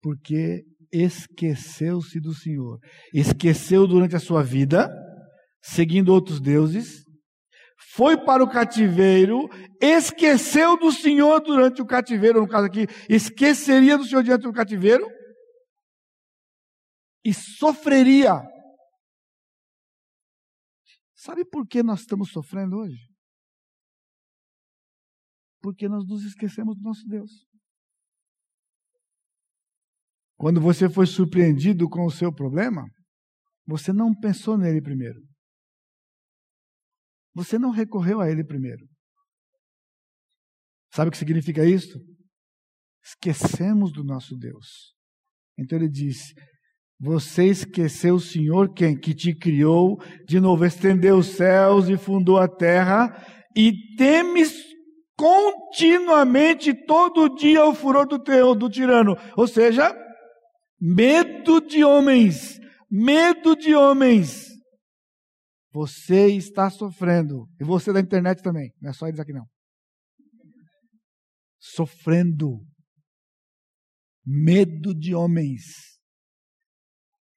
porque 0.02 0.64
esqueceu-se 0.92 2.20
do 2.20 2.34
Senhor. 2.34 2.78
Esqueceu 3.12 3.86
durante 3.86 4.14
a 4.16 4.20
sua 4.20 4.42
vida 4.42 4.88
seguindo 5.64 6.10
outros 6.10 6.40
deuses, 6.40 7.04
foi 7.92 8.22
para 8.22 8.44
o 8.44 8.50
cativeiro, 8.50 9.48
esqueceu 9.80 10.76
do 10.76 10.92
Senhor 10.92 11.40
durante 11.40 11.80
o 11.80 11.86
cativeiro, 11.86 12.40
no 12.40 12.48
caso 12.48 12.66
aqui, 12.66 12.86
esqueceria 13.08 13.96
do 13.96 14.04
Senhor 14.04 14.22
diante 14.22 14.42
do 14.42 14.52
cativeiro, 14.52 15.06
e 17.24 17.32
sofreria. 17.32 18.42
Sabe 21.14 21.44
por 21.46 21.66
que 21.66 21.82
nós 21.82 22.00
estamos 22.00 22.30
sofrendo 22.30 22.76
hoje? 22.76 23.08
Porque 25.62 25.88
nós 25.88 26.06
nos 26.06 26.24
esquecemos 26.24 26.76
do 26.76 26.82
nosso 26.82 27.06
Deus. 27.06 27.46
Quando 30.36 30.60
você 30.60 30.90
foi 30.90 31.06
surpreendido 31.06 31.88
com 31.88 32.04
o 32.04 32.10
seu 32.10 32.30
problema, 32.30 32.84
você 33.66 33.94
não 33.94 34.12
pensou 34.14 34.58
nele 34.58 34.82
primeiro. 34.82 35.33
Você 37.34 37.58
não 37.58 37.70
recorreu 37.70 38.20
a 38.20 38.30
Ele 38.30 38.44
primeiro. 38.44 38.86
Sabe 40.94 41.08
o 41.08 41.10
que 41.10 41.18
significa 41.18 41.64
isso? 41.64 41.98
Esquecemos 43.04 43.92
do 43.92 44.04
nosso 44.04 44.36
Deus. 44.36 44.94
Então 45.58 45.76
ele 45.76 45.88
diz: 45.88 46.32
Você 47.00 47.46
esqueceu 47.46 48.14
o 48.14 48.20
Senhor 48.20 48.72
quem? 48.72 48.96
Que 48.96 49.12
te 49.12 49.34
criou, 49.34 50.00
de 50.26 50.38
novo 50.38 50.64
estendeu 50.64 51.18
os 51.18 51.26
céus 51.26 51.88
e 51.88 51.96
fundou 51.96 52.38
a 52.38 52.48
terra, 52.48 53.12
e 53.56 53.72
temes 53.96 54.54
continuamente, 55.16 56.74
todo 56.86 57.34
dia, 57.34 57.64
o 57.64 57.74
furor 57.74 58.06
do, 58.06 58.18
teu, 58.18 58.54
do 58.54 58.70
tirano. 58.70 59.16
Ou 59.36 59.46
seja, 59.46 59.94
medo 60.80 61.60
de 61.60 61.84
homens, 61.84 62.58
medo 62.90 63.56
de 63.56 63.74
homens. 63.74 64.53
Você 65.74 66.28
está 66.28 66.70
sofrendo. 66.70 67.48
E 67.60 67.64
você 67.64 67.92
da 67.92 67.98
internet 67.98 68.40
também. 68.40 68.72
Não 68.80 68.90
é 68.90 68.92
só 68.92 69.08
eles 69.08 69.18
aqui 69.18 69.32
não. 69.32 69.44
Sofrendo. 71.58 72.64
Medo 74.24 74.94
de 74.94 75.16
homens. 75.16 75.64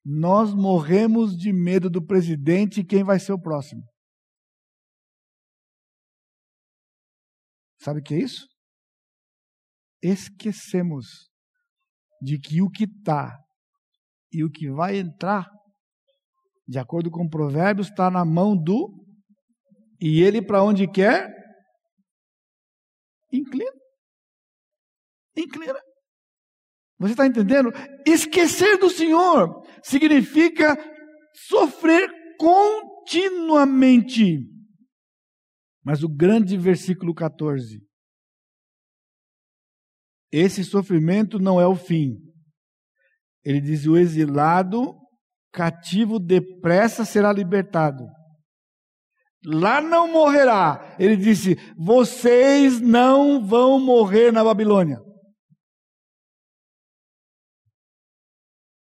Nós 0.05 0.53
morremos 0.53 1.35
de 1.35 1.51
medo 1.51 1.89
do 1.89 2.05
presidente 2.05 2.81
e 2.81 2.85
quem 2.85 3.03
vai 3.03 3.19
ser 3.19 3.33
o 3.33 3.41
próximo. 3.41 3.83
Sabe 7.81 8.01
o 8.01 8.03
que 8.03 8.13
é 8.13 8.19
isso? 8.19 8.47
Esquecemos 10.01 11.27
de 12.21 12.39
que 12.39 12.61
o 12.61 12.69
que 12.69 12.83
está 12.83 13.35
e 14.31 14.43
o 14.43 14.51
que 14.51 14.69
vai 14.69 14.97
entrar, 14.97 15.49
de 16.67 16.77
acordo 16.77 17.09
com 17.09 17.29
Provérbios, 17.29 17.87
está 17.87 18.11
na 18.11 18.25
mão 18.25 18.55
do. 18.55 18.93
E 19.99 20.21
ele 20.21 20.39
para 20.41 20.63
onde 20.63 20.87
quer? 20.87 21.33
Inclina. 23.31 23.71
Inclina. 25.35 25.81
Você 26.99 27.13
está 27.13 27.25
entendendo? 27.25 27.71
Esquecer 28.05 28.77
do 28.77 28.89
Senhor 28.89 29.63
significa 29.83 30.75
sofrer 31.47 32.11
continuamente. 32.37 34.39
Mas 35.83 36.03
o 36.03 36.09
grande 36.09 36.57
versículo 36.57 37.13
14. 37.13 37.81
Esse 40.31 40.63
sofrimento 40.65 41.37
não 41.39 41.61
é 41.61 41.67
o 41.67 41.75
fim. 41.75 42.17
Ele 43.43 43.61
diz: 43.61 43.85
o 43.85 43.95
exilado 43.95 44.95
cativo 45.51 46.19
depressa 46.19 47.05
será 47.05 47.31
libertado. 47.31 48.03
Lá 49.45 49.79
não 49.81 50.11
morrerá. 50.11 50.95
Ele 50.99 51.15
disse: 51.15 51.55
vocês 51.77 52.81
não 52.81 53.45
vão 53.45 53.79
morrer 53.79 54.31
na 54.31 54.43
Babilônia. 54.43 54.97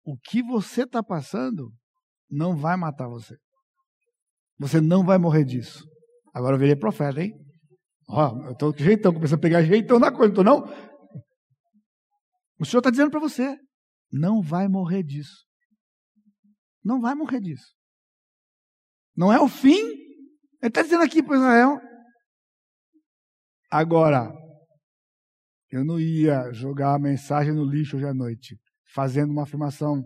o 0.09 0.16
que 0.16 0.42
você 0.42 0.84
está 0.84 1.03
passando 1.03 1.70
não 2.30 2.57
vai 2.57 2.78
matar 2.78 3.07
você. 3.07 3.36
Você 4.59 4.80
não 4.80 5.05
vai 5.05 5.18
morrer 5.18 5.44
disso. 5.44 5.84
Agora 6.32 6.57
eu 6.57 6.59
virei 6.59 6.74
profeta, 6.74 7.22
hein? 7.22 7.34
Ó, 8.09 8.46
eu 8.46 8.53
estou 8.53 8.74
jeitão, 8.74 9.12
começando 9.12 9.38
a 9.38 9.42
pegar 9.42 9.62
jeitão 9.62 9.99
na 9.99 10.11
coisa, 10.11 10.32
não 10.32 10.40
estou 10.40 10.44
não? 10.44 11.22
O 12.59 12.64
Senhor 12.64 12.80
está 12.80 12.90
dizendo 12.90 13.11
para 13.11 13.20
você, 13.20 13.55
não 14.11 14.40
vai 14.40 14.66
morrer 14.66 15.03
disso. 15.03 15.46
Não 16.85 17.01
vai 17.01 17.14
morrer 17.14 17.41
disso. 17.41 17.74
Não 19.16 19.33
é 19.33 19.41
o 19.41 19.49
fim. 19.49 19.79
Ele 20.61 20.68
está 20.68 20.83
dizendo 20.83 21.03
aqui 21.03 21.22
para 21.22 21.37
Israel. 21.37 21.81
Agora, 23.70 24.33
eu 25.70 25.85
não 25.85 26.01
ia 26.01 26.53
jogar 26.53 26.95
a 26.95 26.99
mensagem 26.99 27.53
no 27.53 27.64
lixo 27.64 27.97
hoje 27.97 28.07
à 28.07 28.14
noite 28.14 28.59
fazendo 28.93 29.31
uma 29.31 29.43
afirmação 29.43 30.03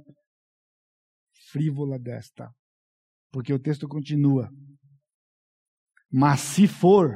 frívola 1.51 1.99
desta. 1.99 2.51
Porque 3.31 3.53
o 3.53 3.59
texto 3.59 3.87
continua. 3.89 4.51
Mas 6.11 6.41
se 6.41 6.67
for, 6.67 7.15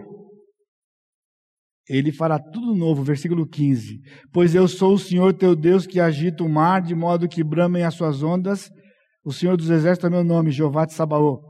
ele 1.89 2.11
fará 2.11 2.39
tudo 2.39 2.75
novo, 2.75 3.03
versículo 3.03 3.47
15. 3.47 4.01
Pois 4.33 4.55
eu 4.55 4.67
sou 4.67 4.95
o 4.95 4.99
Senhor 4.99 5.35
teu 5.35 5.55
Deus 5.55 5.87
que 5.87 6.01
agita 6.01 6.43
o 6.43 6.49
mar 6.49 6.81
de 6.81 6.95
modo 6.95 7.29
que 7.29 7.45
bramem 7.45 7.85
as 7.85 7.95
suas 7.95 8.23
ondas. 8.23 8.71
O 9.27 9.33
Senhor 9.33 9.57
dos 9.57 9.69
Exércitos 9.69 10.07
é 10.07 10.11
meu 10.11 10.23
nome, 10.23 10.53
Jeová 10.53 10.85
de 10.85 10.95
Sabaô. 10.95 11.43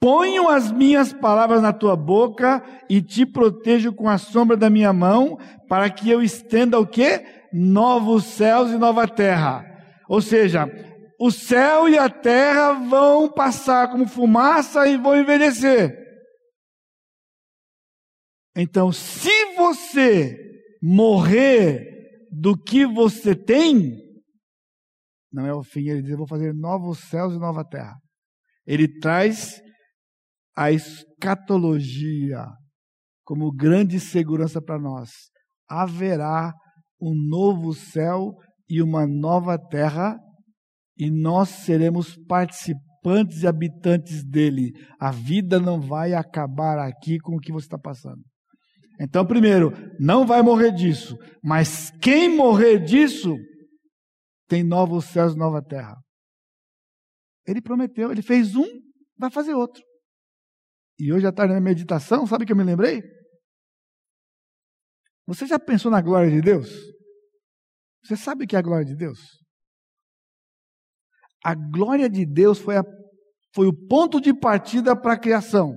Ponho 0.00 0.48
as 0.48 0.72
minhas 0.72 1.12
palavras 1.12 1.60
na 1.60 1.70
tua 1.70 1.94
boca 1.94 2.64
e 2.88 3.02
te 3.02 3.26
protejo 3.26 3.92
com 3.92 4.08
a 4.08 4.16
sombra 4.16 4.56
da 4.56 4.70
minha 4.70 4.94
mão, 4.94 5.36
para 5.68 5.90
que 5.90 6.08
eu 6.08 6.22
estenda 6.22 6.80
o 6.80 6.86
quê? 6.86 7.22
novos 7.52 8.24
céus 8.24 8.70
e 8.70 8.78
nova 8.78 9.06
terra. 9.06 9.64
Ou 10.08 10.22
seja, 10.22 10.66
o 11.20 11.30
céu 11.30 11.88
e 11.88 11.98
a 11.98 12.08
terra 12.08 12.72
vão 12.72 13.30
passar 13.30 13.90
como 13.90 14.06
fumaça 14.06 14.86
e 14.86 14.96
vão 14.96 15.18
envelhecer. 15.18 15.94
Então, 18.56 18.90
se 18.90 19.54
você 19.56 20.38
morrer 20.82 22.26
do 22.30 22.56
que 22.56 22.86
você 22.86 23.34
tem, 23.34 24.05
não 25.36 25.46
é 25.46 25.52
o 25.52 25.62
fim, 25.62 25.86
ele 25.86 26.00
diz: 26.00 26.12
Eu 26.12 26.16
vou 26.16 26.26
fazer 26.26 26.54
novos 26.54 26.98
céus 27.10 27.34
e 27.34 27.38
nova 27.38 27.62
terra. 27.62 27.94
Ele 28.66 28.88
traz 28.88 29.60
a 30.56 30.72
escatologia 30.72 32.46
como 33.22 33.52
grande 33.52 34.00
segurança 34.00 34.62
para 34.62 34.78
nós. 34.78 35.10
Haverá 35.68 36.54
um 36.98 37.14
novo 37.14 37.74
céu 37.74 38.32
e 38.66 38.80
uma 38.80 39.06
nova 39.06 39.58
terra, 39.58 40.18
e 40.96 41.10
nós 41.10 41.50
seremos 41.50 42.16
participantes 42.26 43.42
e 43.42 43.46
habitantes 43.46 44.24
dele. 44.24 44.72
A 44.98 45.10
vida 45.10 45.60
não 45.60 45.78
vai 45.78 46.14
acabar 46.14 46.78
aqui 46.78 47.18
com 47.18 47.36
o 47.36 47.38
que 47.38 47.52
você 47.52 47.66
está 47.66 47.78
passando. 47.78 48.22
Então, 48.98 49.26
primeiro, 49.26 49.70
não 50.00 50.26
vai 50.26 50.40
morrer 50.40 50.72
disso, 50.72 51.14
mas 51.44 51.90
quem 52.00 52.34
morrer 52.34 52.78
disso 52.78 53.36
tem 54.48 54.62
novos 54.62 55.06
céus 55.06 55.34
e 55.34 55.38
nova 55.38 55.62
terra. 55.62 55.96
Ele 57.46 57.60
prometeu, 57.60 58.10
ele 58.10 58.22
fez 58.22 58.56
um, 58.56 58.66
vai 59.16 59.30
fazer 59.30 59.54
outro. 59.54 59.82
E 60.98 61.12
hoje 61.12 61.26
à 61.26 61.32
tarde 61.32 61.54
na 61.54 61.60
meditação, 61.60 62.26
sabe 62.26 62.44
o 62.44 62.46
que 62.46 62.52
eu 62.52 62.56
me 62.56 62.64
lembrei? 62.64 63.02
Você 65.26 65.46
já 65.46 65.58
pensou 65.58 65.90
na 65.90 66.00
glória 66.00 66.30
de 66.30 66.40
Deus? 66.40 66.70
Você 68.04 68.16
sabe 68.16 68.44
o 68.44 68.46
que 68.46 68.54
é 68.54 68.58
a 68.58 68.62
glória 68.62 68.84
de 68.84 68.94
Deus? 68.94 69.18
A 71.44 71.54
glória 71.54 72.08
de 72.08 72.24
Deus 72.24 72.58
foi, 72.58 72.76
a, 72.76 72.84
foi 73.54 73.66
o 73.66 73.86
ponto 73.86 74.20
de 74.20 74.32
partida 74.32 75.00
para 75.00 75.14
a 75.14 75.18
criação. 75.18 75.74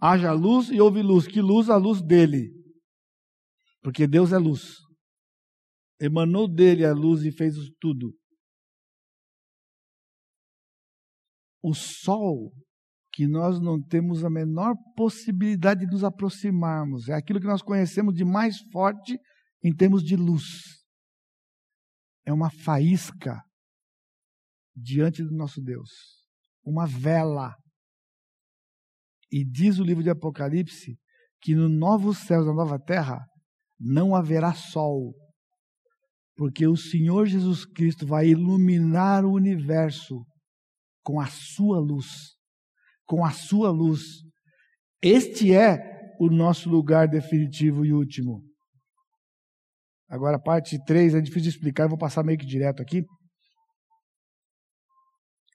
Haja 0.00 0.32
luz 0.32 0.68
e 0.68 0.80
houve 0.80 1.02
luz. 1.02 1.26
Que 1.26 1.40
luz? 1.40 1.70
A 1.70 1.76
luz 1.76 2.02
dele. 2.02 2.50
Porque 3.82 4.06
Deus 4.06 4.32
é 4.32 4.38
luz. 4.38 4.83
Emanou 6.04 6.46
dele 6.46 6.84
a 6.84 6.92
luz 6.92 7.24
e 7.24 7.32
fez 7.32 7.54
tudo. 7.80 8.14
O 11.62 11.72
sol 11.72 12.52
que 13.10 13.26
nós 13.26 13.58
não 13.58 13.80
temos 13.80 14.22
a 14.22 14.28
menor 14.28 14.74
possibilidade 14.94 15.86
de 15.86 15.92
nos 15.92 16.04
aproximarmos. 16.04 17.08
É 17.08 17.14
aquilo 17.14 17.40
que 17.40 17.46
nós 17.46 17.62
conhecemos 17.62 18.12
de 18.12 18.22
mais 18.22 18.58
forte 18.70 19.16
em 19.62 19.74
termos 19.74 20.02
de 20.02 20.14
luz. 20.14 20.44
É 22.26 22.32
uma 22.32 22.50
faísca 22.50 23.42
diante 24.76 25.22
do 25.22 25.34
nosso 25.34 25.62
Deus, 25.62 25.90
uma 26.62 26.86
vela. 26.86 27.54
E 29.32 29.42
diz 29.42 29.78
o 29.78 29.84
livro 29.84 30.02
de 30.02 30.10
Apocalipse 30.10 30.98
que 31.40 31.54
no 31.54 31.68
novo 31.68 32.12
céu 32.12 32.44
na 32.44 32.52
nova 32.52 32.78
terra 32.78 33.24
não 33.80 34.14
haverá 34.14 34.52
sol, 34.52 35.14
porque 36.36 36.66
o 36.66 36.76
Senhor 36.76 37.26
Jesus 37.26 37.64
Cristo 37.64 38.06
vai 38.06 38.28
iluminar 38.28 39.24
o 39.24 39.32
universo 39.32 40.24
com 41.02 41.20
a 41.20 41.26
sua 41.26 41.78
luz 41.78 42.34
com 43.06 43.24
a 43.24 43.30
sua 43.30 43.70
luz. 43.70 44.00
Este 45.02 45.54
é 45.54 45.78
o 46.18 46.28
nosso 46.28 46.68
lugar 46.68 47.08
definitivo 47.08 47.84
e 47.84 47.92
último. 47.92 48.42
Agora, 50.08 50.36
a 50.36 50.40
parte 50.40 50.82
3 50.84 51.14
é 51.14 51.20
difícil 51.20 51.42
de 51.42 51.48
explicar, 51.50 51.84
eu 51.84 51.90
vou 51.90 51.98
passar 51.98 52.22
meio 52.22 52.38
que 52.38 52.46
direto 52.46 52.82
aqui. 52.82 53.02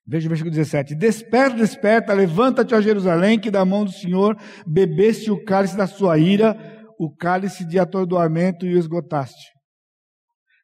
Veja 0.05 0.27
o 0.27 0.29
versículo 0.29 0.53
17: 0.53 0.95
Desperta, 0.95 1.55
desperta, 1.55 2.13
levanta-te 2.13 2.73
a 2.73 2.81
Jerusalém, 2.81 3.39
que 3.39 3.51
da 3.51 3.63
mão 3.63 3.85
do 3.85 3.91
Senhor 3.91 4.35
bebeste 4.67 5.29
o 5.31 5.43
cálice 5.43 5.77
da 5.77 5.85
sua 5.87 6.17
ira, 6.17 6.55
o 6.99 7.15
cálice 7.15 7.65
de 7.65 7.79
atordoamento 7.79 8.65
e 8.65 8.73
o 8.73 8.77
esgotaste. 8.77 9.58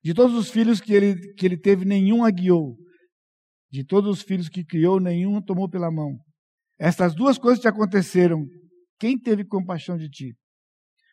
De 0.06 0.14
todos 0.14 0.36
os 0.36 0.52
filhos 0.52 0.80
que 0.80 0.94
ele, 0.94 1.34
que 1.34 1.48
ele 1.48 1.58
teve, 1.58 1.84
nenhum 1.84 2.24
a 2.24 2.30
guiou. 2.30 2.78
De 3.72 3.84
todos 3.84 4.20
os 4.20 4.22
filhos 4.22 4.48
que 4.48 4.64
criou, 4.64 5.00
nenhum 5.00 5.42
tomou 5.42 5.68
pela 5.68 5.90
mão. 5.90 6.12
Estas 6.80 7.16
duas 7.16 7.40
coisas 7.40 7.60
te 7.60 7.68
aconteceram. 7.68 8.46
Quem 9.00 9.20
teve 9.20 9.44
compaixão 9.44 9.98
de 9.98 10.08
ti? 10.08 10.36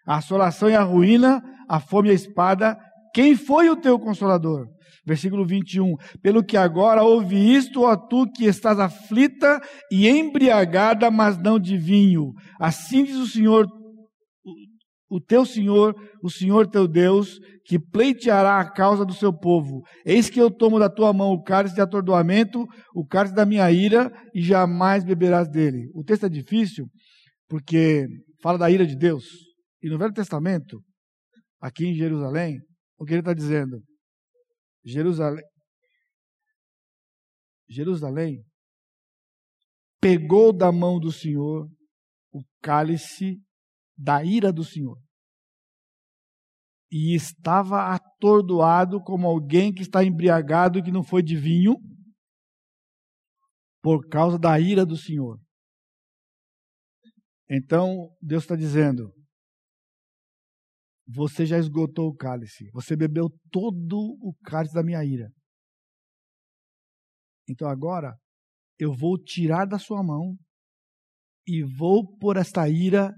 A 0.06 0.18
assolação 0.18 0.68
e 0.68 0.74
a 0.74 0.82
ruína, 0.82 1.42
a 1.66 1.80
fome 1.80 2.10
e 2.10 2.12
a 2.12 2.14
espada. 2.14 2.76
Quem 3.14 3.34
foi 3.34 3.70
o 3.70 3.76
teu 3.76 3.98
consolador? 3.98 4.66
Versículo 5.06 5.46
21. 5.46 5.96
Pelo 6.20 6.44
que 6.44 6.58
agora 6.58 7.02
ouve 7.02 7.34
isto, 7.34 7.84
ó 7.84 7.96
tu 7.96 8.30
que 8.30 8.44
estás 8.44 8.78
aflita 8.78 9.58
e 9.90 10.06
embriagada, 10.06 11.10
mas 11.10 11.38
não 11.38 11.58
de 11.58 11.78
vinho. 11.78 12.34
Assim 12.60 13.04
diz 13.04 13.16
o 13.16 13.26
Senhor, 13.26 13.66
o 15.12 15.20
teu 15.20 15.44
Senhor, 15.44 15.94
o 16.22 16.30
Senhor 16.30 16.66
teu 16.66 16.88
Deus, 16.88 17.38
que 17.66 17.78
pleiteará 17.78 18.58
a 18.58 18.72
causa 18.72 19.04
do 19.04 19.12
seu 19.12 19.30
povo. 19.30 19.82
Eis 20.06 20.30
que 20.30 20.40
eu 20.40 20.50
tomo 20.50 20.78
da 20.78 20.88
tua 20.88 21.12
mão 21.12 21.32
o 21.32 21.42
cálice 21.42 21.74
de 21.74 21.82
atordoamento, 21.82 22.66
o 22.94 23.06
cálice 23.06 23.34
da 23.34 23.44
minha 23.44 23.70
ira, 23.70 24.10
e 24.34 24.40
jamais 24.40 25.04
beberás 25.04 25.50
dele. 25.50 25.90
O 25.94 26.02
texto 26.02 26.24
é 26.24 26.30
difícil, 26.30 26.86
porque 27.46 28.06
fala 28.42 28.56
da 28.56 28.70
ira 28.70 28.86
de 28.86 28.96
Deus. 28.96 29.26
E 29.82 29.90
no 29.90 29.98
Velho 29.98 30.14
Testamento, 30.14 30.82
aqui 31.60 31.88
em 31.88 31.94
Jerusalém, 31.94 32.58
o 32.98 33.04
que 33.04 33.12
ele 33.12 33.20
está 33.20 33.34
dizendo? 33.34 33.82
Jerusalém, 34.82 35.44
Jerusalém 37.68 38.42
pegou 40.00 40.54
da 40.54 40.72
mão 40.72 40.98
do 40.98 41.12
Senhor 41.12 41.68
o 42.32 42.42
cálice 42.62 43.36
da 43.96 44.24
ira 44.24 44.52
do 44.52 44.64
Senhor. 44.64 44.98
E 46.90 47.14
estava 47.14 47.94
atordoado 47.94 49.00
como 49.02 49.26
alguém 49.26 49.72
que 49.72 49.82
está 49.82 50.04
embriagado 50.04 50.78
e 50.78 50.82
que 50.82 50.92
não 50.92 51.02
foi 51.02 51.22
de 51.22 51.36
vinho, 51.36 51.74
por 53.82 54.06
causa 54.08 54.38
da 54.38 54.58
ira 54.60 54.86
do 54.86 54.96
Senhor. 54.96 55.40
Então, 57.50 58.14
Deus 58.20 58.44
está 58.44 58.54
dizendo: 58.54 59.12
você 61.06 61.44
já 61.44 61.58
esgotou 61.58 62.08
o 62.08 62.14
cálice, 62.14 62.70
você 62.72 62.96
bebeu 62.96 63.28
todo 63.50 64.16
o 64.20 64.34
cálice 64.44 64.74
da 64.74 64.82
minha 64.82 65.04
ira. 65.04 65.30
Então 67.48 67.68
agora 67.68 68.16
eu 68.78 68.94
vou 68.94 69.18
tirar 69.18 69.66
da 69.66 69.78
sua 69.78 70.02
mão 70.02 70.36
e 71.46 71.62
vou 71.62 72.16
pôr 72.18 72.36
esta 72.36 72.68
ira 72.68 73.12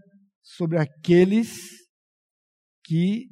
sobre 0.44 0.78
aqueles 0.78 1.56
que 2.84 3.28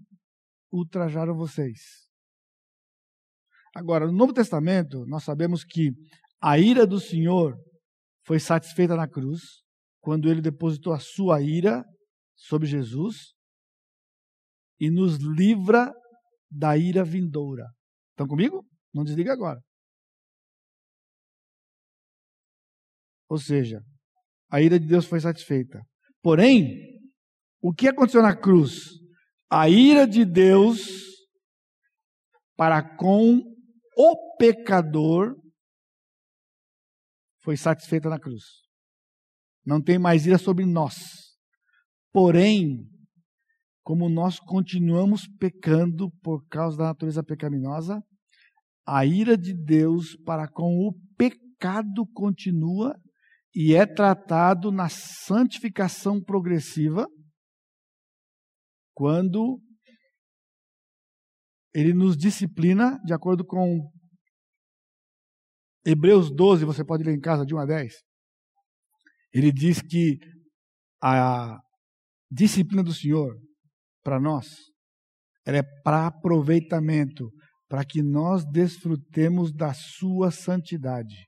ultrajaram 0.72 1.36
vocês. 1.36 2.08
Agora, 3.74 4.06
no 4.06 4.12
Novo 4.12 4.32
Testamento, 4.32 5.04
nós 5.06 5.22
sabemos 5.22 5.62
que 5.62 5.92
a 6.40 6.58
ira 6.58 6.86
do 6.86 6.98
Senhor 6.98 7.54
foi 8.24 8.40
satisfeita 8.40 8.96
na 8.96 9.06
cruz, 9.06 9.62
quando 10.00 10.28
ele 10.28 10.40
depositou 10.40 10.92
a 10.92 10.98
sua 10.98 11.40
ira 11.40 11.84
sobre 12.34 12.66
Jesus 12.66 13.34
e 14.80 14.90
nos 14.90 15.16
livra 15.18 15.92
da 16.50 16.76
ira 16.76 17.04
vindoura. 17.04 17.66
Estão 18.10 18.26
comigo? 18.26 18.66
Não 18.92 19.04
desliga 19.04 19.32
agora. 19.32 19.60
Ou 23.28 23.38
seja, 23.38 23.80
a 24.50 24.60
ira 24.60 24.78
de 24.78 24.86
Deus 24.86 25.06
foi 25.06 25.20
satisfeita. 25.20 25.80
Porém, 26.20 26.91
o 27.62 27.72
que 27.72 27.86
aconteceu 27.86 28.20
na 28.20 28.34
cruz? 28.34 29.00
A 29.48 29.68
ira 29.68 30.06
de 30.06 30.24
Deus 30.24 30.80
para 32.56 32.82
com 32.96 33.40
o 33.96 34.36
pecador 34.36 35.36
foi 37.42 37.56
satisfeita 37.56 38.08
na 38.08 38.18
cruz. 38.18 38.42
Não 39.64 39.80
tem 39.80 39.98
mais 39.98 40.26
ira 40.26 40.38
sobre 40.38 40.66
nós. 40.66 40.96
Porém, 42.12 42.84
como 43.84 44.08
nós 44.08 44.40
continuamos 44.40 45.28
pecando 45.38 46.10
por 46.22 46.44
causa 46.48 46.78
da 46.78 46.84
natureza 46.84 47.22
pecaminosa, 47.22 48.02
a 48.86 49.06
ira 49.06 49.36
de 49.36 49.54
Deus 49.54 50.16
para 50.24 50.48
com 50.48 50.88
o 50.88 50.92
pecado 51.16 52.06
continua 52.12 52.96
e 53.54 53.74
é 53.74 53.86
tratado 53.86 54.72
na 54.72 54.88
santificação 54.88 56.20
progressiva, 56.20 57.06
quando 58.94 59.60
ele 61.74 61.94
nos 61.94 62.16
disciplina, 62.16 62.98
de 63.04 63.12
acordo 63.12 63.44
com 63.44 63.90
Hebreus 65.84 66.30
12, 66.30 66.64
você 66.64 66.84
pode 66.84 67.02
ler 67.02 67.14
em 67.14 67.20
casa 67.20 67.44
de 67.44 67.54
1 67.54 67.58
a 67.58 67.66
10. 67.66 67.94
Ele 69.32 69.50
diz 69.50 69.80
que 69.80 70.18
a 71.02 71.58
disciplina 72.30 72.82
do 72.82 72.92
Senhor 72.92 73.36
para 74.02 74.20
nós, 74.20 74.46
ela 75.46 75.58
é 75.58 75.62
para 75.82 76.06
aproveitamento, 76.06 77.30
para 77.68 77.84
que 77.84 78.02
nós 78.02 78.44
desfrutemos 78.44 79.52
da 79.52 79.72
sua 79.72 80.30
santidade. 80.30 81.26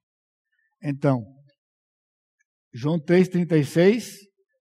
Então, 0.82 1.24
João 2.72 2.98
3,36, 2.98 4.16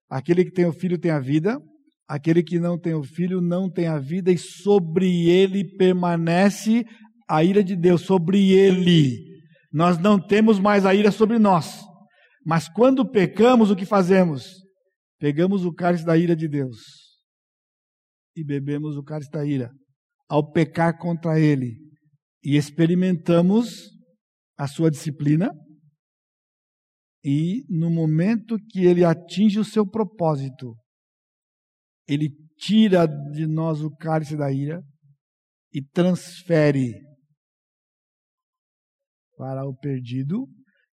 aquele 0.08 0.44
que 0.44 0.52
tem 0.52 0.64
o 0.64 0.72
filho 0.72 0.98
tem 0.98 1.10
a 1.10 1.20
vida, 1.20 1.60
aquele 2.08 2.42
que 2.42 2.58
não 2.58 2.78
tem 2.78 2.94
o 2.94 3.02
filho 3.02 3.40
não 3.40 3.70
tem 3.70 3.86
a 3.86 3.98
vida, 3.98 4.30
e 4.30 4.38
sobre 4.38 5.28
ele 5.28 5.64
permanece 5.76 6.84
a 7.28 7.42
ira 7.42 7.62
de 7.62 7.74
Deus, 7.74 8.02
sobre 8.02 8.50
ele. 8.52 9.18
Nós 9.72 9.98
não 9.98 10.18
temos 10.18 10.58
mais 10.58 10.86
a 10.86 10.94
ira 10.94 11.10
sobre 11.10 11.38
nós. 11.38 11.82
Mas 12.44 12.68
quando 12.68 13.10
pecamos, 13.10 13.70
o 13.70 13.76
que 13.76 13.86
fazemos? 13.86 14.62
Pegamos 15.18 15.64
o 15.64 15.72
cálice 15.72 16.04
da 16.04 16.16
ira 16.16 16.36
de 16.36 16.46
Deus 16.46 17.04
e 18.36 18.44
bebemos 18.44 18.96
o 18.96 19.02
cálice 19.02 19.30
da 19.30 19.44
ira, 19.44 19.70
ao 20.28 20.50
pecar 20.50 20.98
contra 20.98 21.38
ele 21.38 21.78
e 22.42 22.56
experimentamos 22.56 23.90
a 24.58 24.66
sua 24.68 24.90
disciplina, 24.90 25.50
e 27.24 27.64
no 27.70 27.90
momento 27.90 28.58
que 28.68 28.84
ele 28.84 29.02
atinge 29.02 29.58
o 29.58 29.64
seu 29.64 29.88
propósito, 29.88 30.76
ele 32.06 32.30
tira 32.56 33.06
de 33.06 33.46
nós 33.46 33.80
o 33.80 33.90
cálice 33.90 34.36
da 34.36 34.52
ira 34.52 34.82
e 35.72 35.82
transfere 35.82 36.92
para 39.36 39.66
o 39.66 39.76
perdido, 39.76 40.46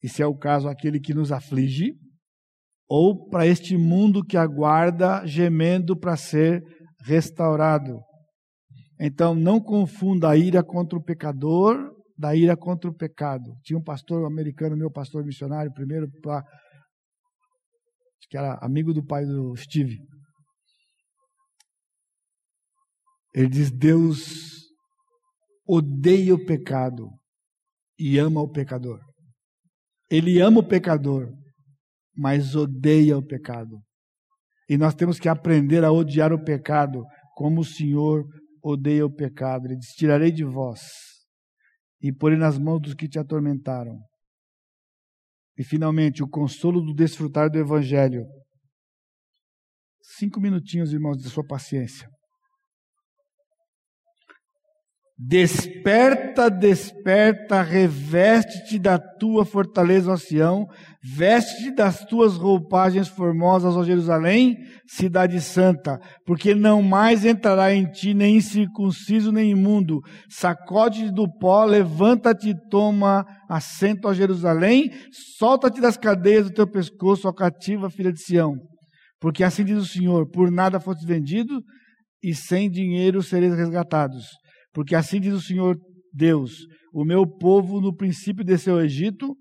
e 0.04 0.10
se 0.10 0.22
é 0.24 0.26
o 0.26 0.36
caso, 0.36 0.68
aquele 0.68 1.00
que 1.00 1.14
nos 1.14 1.32
aflige, 1.32 1.94
ou 2.90 3.30
para 3.30 3.46
este 3.46 3.78
mundo 3.78 4.24
que 4.24 4.36
aguarda, 4.36 5.26
gemendo 5.26 5.98
para 5.98 6.18
ser 6.18 6.62
restaurado. 7.02 8.00
Então, 9.00 9.36
não 9.36 9.60
confunda 9.60 10.30
a 10.30 10.38
ira 10.38 10.64
contra 10.64 10.98
o 10.98 11.04
pecador 11.04 11.92
da 12.22 12.36
ira 12.36 12.56
contra 12.56 12.90
o 12.90 12.96
pecado. 12.96 13.56
Tinha 13.64 13.80
um 13.80 13.84
pastor 13.84 14.26
americano, 14.28 14.78
meu 14.78 14.92
pastor 14.92 15.26
missionário, 15.26 15.74
primeiro, 15.74 16.08
pra, 16.22 16.44
que 18.30 18.38
era 18.38 18.60
amigo 18.62 18.94
do 18.94 19.04
pai 19.04 19.26
do 19.26 19.56
Steve. 19.56 19.98
Ele 23.34 23.48
diz: 23.48 23.72
Deus 23.72 24.62
odeia 25.66 26.36
o 26.36 26.46
pecado 26.46 27.10
e 27.98 28.18
ama 28.18 28.42
o 28.42 28.52
pecador. 28.52 29.00
Ele 30.10 30.42
ama 30.42 30.60
o 30.60 30.68
pecador, 30.68 31.32
mas 32.14 32.56
odeia 32.56 33.18
o 33.18 33.26
pecado. 33.26 33.82
E 34.68 34.78
nós 34.78 34.94
temos 34.94 35.20
que 35.20 35.30
aprender 35.30 35.84
a 35.84 35.92
odiar 35.92 36.34
o 36.34 36.44
pecado, 36.44 37.04
como 37.36 37.62
o 37.62 37.66
Senhor 37.66 38.26
odeia 38.62 39.06
o 39.06 39.14
pecado. 39.14 39.68
Ele 39.68 39.78
diz: 39.78 39.90
Tirarei 39.90 40.32
de 40.32 40.44
vós 40.44 40.82
e 42.02 42.12
porei 42.12 42.38
nas 42.38 42.58
mãos 42.58 42.82
dos 42.82 42.94
que 42.94 43.08
te 43.08 43.20
atormentaram. 43.20 43.98
E 45.58 45.64
finalmente, 45.64 46.24
o 46.24 46.28
consolo 46.28 46.82
do 46.82 46.94
desfrutar 46.94 47.50
do 47.50 47.60
Evangelho. 47.60 48.26
Cinco 50.02 50.42
minutinhos, 50.42 50.92
irmãos, 50.92 51.18
de 51.18 51.30
sua 51.30 51.46
paciência. 51.46 52.10
Desperta, 55.24 56.50
desperta, 56.50 57.62
reveste-te 57.62 58.80
da 58.80 58.98
tua 58.98 59.46
fortaleza, 59.46 60.12
ó 60.12 60.18
Sião, 60.18 60.66
veste-te 61.04 61.76
das 61.76 62.04
tuas 62.06 62.38
roupagens 62.38 63.08
formosas, 63.08 63.78
ó 63.78 63.84
Jerusalém, 63.84 64.58
cidade 64.88 65.40
santa, 65.40 66.00
porque 66.26 66.56
não 66.56 66.82
mais 66.82 67.24
entrará 67.24 67.72
em 67.72 67.86
ti 67.86 68.16
nem 68.16 68.38
incircunciso 68.38 69.32
nem 69.32 69.52
imundo. 69.52 70.02
Sacode-te 70.28 71.12
do 71.14 71.32
pó, 71.38 71.66
levanta-te 71.66 72.56
toma 72.72 73.24
assento, 73.48 74.08
ó 74.08 74.14
Jerusalém, 74.16 74.90
solta-te 75.38 75.80
das 75.80 75.98
cadeias 75.98 76.46
do 76.50 76.54
teu 76.56 76.68
pescoço, 76.68 77.28
ó 77.28 77.32
cativa, 77.32 77.92
filha 77.92 78.12
de 78.12 78.24
Sião. 78.24 78.56
Porque 79.20 79.44
assim 79.44 79.64
diz 79.64 79.78
o 79.78 79.86
Senhor, 79.86 80.28
por 80.32 80.50
nada 80.50 80.80
foste 80.80 81.06
vendido, 81.06 81.62
e 82.24 82.34
sem 82.34 82.72
dinheiro 82.72 83.22
sereis 83.22 83.56
resgatados. 83.56 84.42
Porque 84.74 84.96
assim 84.96 85.20
diz 85.20 85.34
o 85.34 85.42
Senhor 85.42 85.78
Deus: 86.14 86.66
O 86.94 87.04
meu 87.04 87.26
povo 87.26 87.80
no 87.82 87.96
princípio 87.96 88.44
desceu 88.44 88.76
ao 88.76 88.82
Egito 88.82 89.36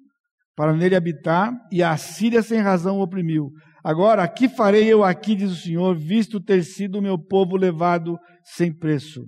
para 0.56 0.74
nele 0.74 0.94
habitar, 0.94 1.52
e 1.72 1.82
a 1.82 1.96
Síria 1.96 2.42
sem 2.42 2.60
razão 2.60 2.98
o 2.98 3.02
oprimiu. 3.02 3.50
Agora, 3.82 4.28
que 4.28 4.46
farei 4.46 4.84
eu 4.84 5.02
aqui, 5.02 5.34
diz 5.34 5.50
o 5.50 5.56
Senhor, 5.56 5.96
visto 5.96 6.38
ter 6.38 6.62
sido 6.64 6.98
o 6.98 7.02
meu 7.02 7.18
povo 7.18 7.56
levado 7.56 8.18
sem 8.44 8.70
preço? 8.70 9.24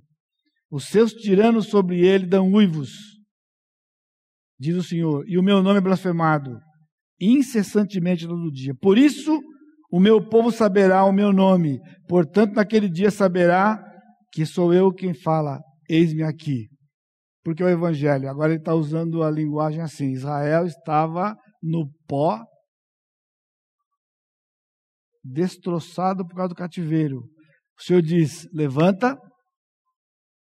Os 0.71 0.85
seus 0.85 1.13
tiranos 1.15 1.69
sobre 1.69 2.07
ele 2.07 2.27
dão 2.27 2.53
uivos, 2.53 2.91
diz 4.61 4.77
o 4.77 4.83
Senhor, 4.83 5.25
e 5.27 5.39
o 5.39 5.43
meu 5.43 5.63
nome 5.63 5.79
é 5.79 5.83
blasfemado, 5.83 6.59
incessantemente 7.19 8.27
todo 8.27 8.53
dia. 8.53 8.75
Por 8.79 8.99
isso, 8.99 9.41
o 9.91 9.99
meu 9.99 10.29
povo 10.29 10.51
saberá 10.51 11.03
o 11.05 11.13
meu 11.13 11.33
nome, 11.33 11.79
portanto, 12.09 12.55
naquele 12.55 12.91
dia 12.91 13.11
saberá 13.11 13.83
que 14.31 14.45
sou 14.45 14.75
eu 14.75 14.93
quem 14.93 15.15
fala 15.15 15.61
eis-me 15.93 16.23
aqui. 16.23 16.69
Porque 17.45 17.63
o 17.63 17.69
Evangelho, 17.69 18.31
agora 18.31 18.53
ele 18.53 18.61
está 18.61 18.75
usando 18.75 19.23
a 19.23 19.31
linguagem 19.31 19.83
assim: 19.83 20.13
Israel 20.13 20.65
estava 20.65 21.37
no 21.63 21.91
pó, 22.09 22.41
destroçado 25.23 26.27
por 26.27 26.37
causa 26.37 26.51
do 26.51 26.55
cativeiro. 26.55 27.19
O 27.79 27.83
Senhor 27.83 28.01
diz: 28.01 28.47
levanta 28.53 29.19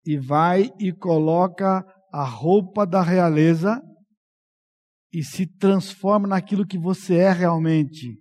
e 0.04 0.16
vai 0.16 0.70
e 0.78 0.92
coloca 0.92 1.84
a 2.12 2.24
roupa 2.24 2.86
da 2.86 3.02
realeza 3.02 3.80
e 5.12 5.24
se 5.24 5.46
transforma 5.58 6.28
naquilo 6.28 6.66
que 6.66 6.78
você 6.78 7.16
é 7.16 7.32
realmente 7.32 8.16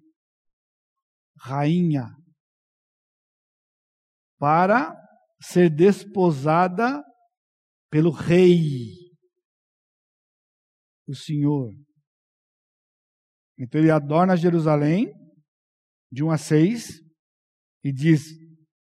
rainha 1.39 2.09
para 4.39 5.04
ser 5.49 5.69
desposada 5.69 7.03
pelo 7.89 8.09
rei, 8.09 8.91
o 11.07 11.15
Senhor. 11.15 11.71
Então 13.57 13.79
ele 13.79 13.91
adorna 13.91 14.35
Jerusalém, 14.35 15.13
de 16.11 16.23
1 16.23 16.31
a 16.31 16.37
6, 16.37 17.01
e 17.83 17.91
diz: 17.93 18.23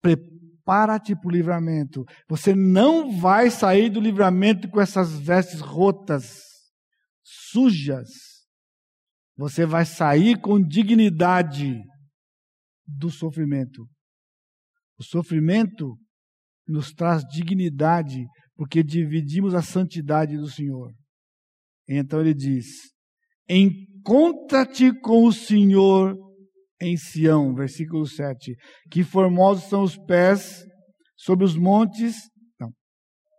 prepara-te 0.02 1.14
para 1.14 1.28
o 1.28 1.30
livramento. 1.30 2.04
Você 2.28 2.54
não 2.54 3.18
vai 3.18 3.50
sair 3.50 3.88
do 3.88 4.00
livramento 4.00 4.68
com 4.68 4.80
essas 4.80 5.18
vestes 5.18 5.60
rotas, 5.60 6.42
sujas. 7.22 8.08
Você 9.36 9.64
vai 9.64 9.86
sair 9.86 10.40
com 10.40 10.60
dignidade 10.60 11.80
do 12.84 13.08
sofrimento. 13.10 13.88
O 14.98 15.04
sofrimento 15.04 15.96
nos 16.68 16.92
traz 16.92 17.24
dignidade, 17.24 18.24
porque 18.54 18.82
dividimos 18.82 19.54
a 19.54 19.62
santidade 19.62 20.36
do 20.36 20.48
Senhor. 20.48 20.92
Então 21.88 22.20
ele 22.20 22.34
diz: 22.34 22.66
Encontra-te 23.48 24.92
com 25.00 25.24
o 25.24 25.32
Senhor 25.32 26.16
em 26.80 26.96
Sião, 26.96 27.54
versículo 27.54 28.06
7. 28.06 28.54
Que 28.90 29.02
formosos 29.02 29.64
são 29.64 29.82
os 29.82 29.96
pés 29.96 30.64
sobre 31.16 31.44
os 31.44 31.56
montes, 31.56 32.16
não. 32.60 32.70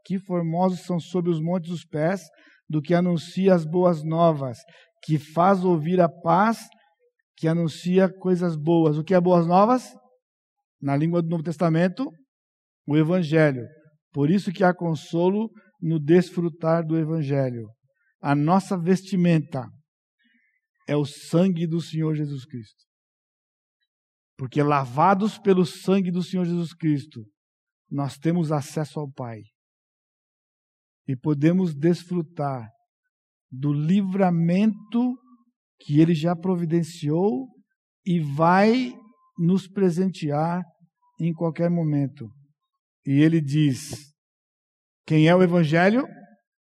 Que 0.06 0.18
formosos 0.18 0.82
são 0.82 1.00
sobre 1.00 1.30
os 1.32 1.42
montes 1.42 1.72
os 1.72 1.86
pés 1.86 2.22
do 2.68 2.82
que 2.82 2.94
anuncia 2.94 3.54
as 3.54 3.66
boas 3.66 4.04
novas, 4.04 4.60
que 5.04 5.18
faz 5.18 5.64
ouvir 5.64 6.02
a 6.02 6.10
paz, 6.10 6.60
que 7.38 7.48
anuncia 7.48 8.10
coisas 8.10 8.56
boas. 8.56 8.98
O 8.98 9.04
que 9.04 9.14
é 9.14 9.22
boas 9.22 9.48
novas? 9.48 9.92
na 10.82 10.96
língua 10.96 11.22
do 11.22 11.30
Novo 11.30 11.44
Testamento, 11.44 12.12
o 12.90 12.98
Evangelho. 12.98 13.68
Por 14.12 14.32
isso 14.32 14.52
que 14.52 14.64
há 14.64 14.74
consolo 14.74 15.52
no 15.80 16.00
desfrutar 16.00 16.84
do 16.84 16.98
Evangelho. 16.98 17.70
A 18.20 18.34
nossa 18.34 18.76
vestimenta 18.76 19.70
é 20.88 20.96
o 20.96 21.06
sangue 21.06 21.68
do 21.68 21.80
Senhor 21.80 22.16
Jesus 22.16 22.46
Cristo. 22.46 22.84
Porque 24.36 24.64
lavados 24.64 25.38
pelo 25.38 25.66
sangue 25.66 26.10
do 26.10 26.24
Senhor 26.24 26.46
Jesus 26.46 26.74
Cristo, 26.74 27.24
nós 27.92 28.18
temos 28.18 28.52
acesso 28.52 29.00
ao 29.00 29.12
Pai. 29.12 29.38
E 31.08 31.16
podemos 31.16 31.76
desfrutar 31.76 32.68
do 33.52 33.72
livramento 33.72 35.16
que 35.80 36.00
Ele 36.00 36.16
já 36.16 36.36
providenciou 36.36 37.48
e 38.04 38.20
vai 38.20 38.94
nos 39.38 39.68
presentear 39.68 40.64
em 41.20 41.32
qualquer 41.32 41.70
momento. 41.70 42.28
E 43.06 43.22
ele 43.22 43.42
diz: 43.42 44.10
quem 45.10 45.28
é 45.28 45.36
o 45.36 45.42
Evangelho? 45.42 46.06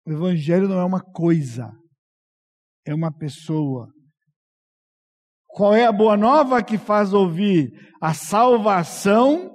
O 0.05 0.11
Evangelho 0.11 0.67
não 0.67 0.79
é 0.79 0.85
uma 0.85 1.01
coisa, 1.01 1.69
é 2.85 2.95
uma 2.95 3.11
pessoa. 3.11 3.91
Qual 5.47 5.75
é 5.75 5.85
a 5.85 5.91
boa 5.91 6.15
nova 6.15 6.63
que 6.63 6.77
faz 6.77 7.11
ouvir? 7.11 7.69
A 8.01 8.13
salvação 8.13 9.51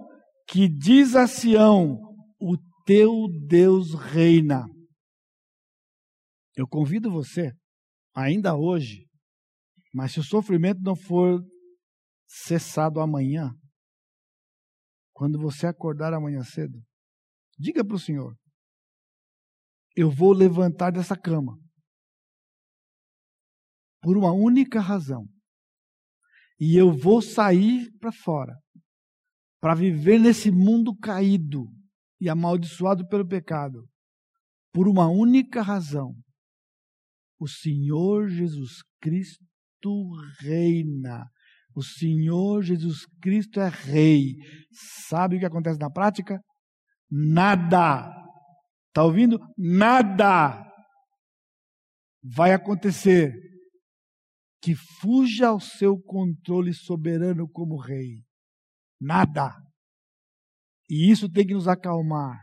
que 0.47 0.69
diz 0.69 1.17
a 1.17 1.27
Sião: 1.27 1.99
o 2.39 2.59
teu 2.85 3.27
Deus 3.47 3.95
reina. 3.95 4.67
Eu 6.55 6.69
convido 6.69 7.11
você, 7.11 7.53
ainda 8.15 8.55
hoje, 8.55 9.07
mas 9.95 10.13
se 10.13 10.21
o 10.21 10.23
sofrimento 10.23 10.83
não 10.83 10.95
for 10.95 11.43
cessado 12.27 13.01
amanhã, 13.01 13.51
quando 15.17 15.39
você 15.39 15.67
acordar 15.67 16.13
amanhã 16.13 16.43
cedo, 16.43 16.79
diga 17.59 17.83
para 17.83 17.97
o 17.97 17.99
Senhor: 17.99 18.37
Eu 19.97 20.11
vou 20.11 20.31
levantar 20.31 20.93
dessa 20.93 21.17
cama 21.17 21.59
por 24.03 24.19
uma 24.19 24.31
única 24.31 24.79
razão. 24.79 25.27
E 26.61 26.77
eu 26.77 26.93
vou 26.93 27.23
sair 27.23 27.91
para 27.99 28.13
fora 28.13 28.55
para 29.59 29.75
viver 29.75 30.19
nesse 30.19 30.51
mundo 30.51 30.95
caído 30.95 31.65
e 32.21 32.29
amaldiçoado 32.29 33.09
pelo 33.09 33.27
pecado 33.27 33.89
por 34.71 34.87
uma 34.87 35.09
única 35.09 35.63
razão. 35.63 36.15
O 37.41 37.49
Senhor 37.49 38.29
Jesus 38.29 38.83
Cristo 39.01 40.11
reina 40.41 41.25
o 41.77 41.83
Senhor 41.83 42.63
Jesus 42.63 43.05
Cristo 43.21 43.61
é 43.61 43.69
Rei. 43.69 44.35
Sabe 45.09 45.37
o 45.37 45.39
que 45.39 45.45
acontece 45.45 45.79
na 45.79 45.91
prática? 45.91 46.41
Nada. 47.11 48.11
Está 48.89 49.05
ouvindo? 49.05 49.39
Nada 49.59 50.65
vai 52.25 52.55
acontecer 52.55 53.31
que 54.63 54.75
fuja 54.75 55.49
ao 55.49 55.61
seu 55.61 56.01
controle 56.01 56.73
soberano 56.73 57.47
como 57.47 57.77
Rei. 57.77 58.25
Nada. 58.99 59.55
E 60.89 61.11
isso 61.11 61.31
tem 61.31 61.47
que 61.47 61.53
nos 61.53 61.69
acalmar. 61.69 62.43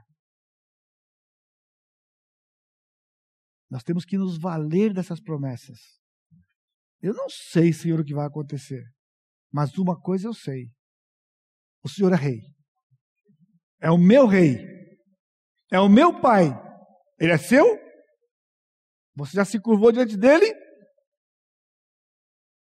Nós 3.67 3.81
temos 3.81 4.05
que 4.05 4.15
nos 4.15 4.37
valer 4.37 4.93
dessas 4.93 5.19
promessas. 5.19 5.79
Eu 7.01 7.15
não 7.15 7.27
sei, 7.27 7.73
Senhor, 7.73 7.99
o 7.99 8.05
que 8.05 8.13
vai 8.13 8.27
acontecer. 8.27 8.92
Mas 9.53 9.77
uma 9.77 9.99
coisa 10.01 10.27
eu 10.27 10.33
sei: 10.33 10.71
o 11.83 11.87
Senhor 11.87 12.11
é 12.11 12.15
rei. 12.15 12.41
É 13.79 13.91
o 13.91 13.97
meu 13.99 14.25
rei. 14.25 14.57
É 15.71 15.79
o 15.79 15.87
meu 15.87 16.19
pai. 16.19 16.49
Ele 17.19 17.31
é 17.31 17.37
seu? 17.37 17.63
Você 19.15 19.33
já 19.37 19.45
se 19.45 19.61
curvou 19.61 19.91
diante 19.91 20.17
dele? 20.17 20.51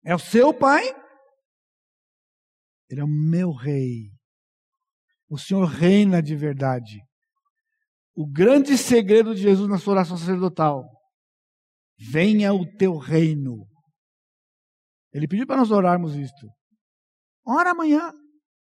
É 0.04 0.14
o 0.14 0.18
seu 0.18 0.56
pai? 0.56 0.84
Ele 2.88 3.00
é 3.00 3.04
o 3.04 3.08
meu 3.08 3.52
rei. 3.52 4.12
O 5.28 5.36
Senhor 5.36 5.64
reina 5.64 6.22
de 6.22 6.36
verdade. 6.36 7.00
O 8.14 8.26
grande 8.26 8.78
segredo 8.78 9.34
de 9.34 9.42
Jesus 9.42 9.68
na 9.68 9.78
sua 9.78 9.94
oração 9.94 10.16
sacerdotal: 10.16 10.84
venha 11.98 12.54
o 12.54 12.64
teu 12.76 12.96
reino. 12.96 13.66
Ele 15.12 15.26
pediu 15.26 15.46
para 15.46 15.56
nós 15.56 15.70
orarmos 15.70 16.14
isto. 16.14 16.57
Ora 17.50 17.70
amanhã. 17.70 18.12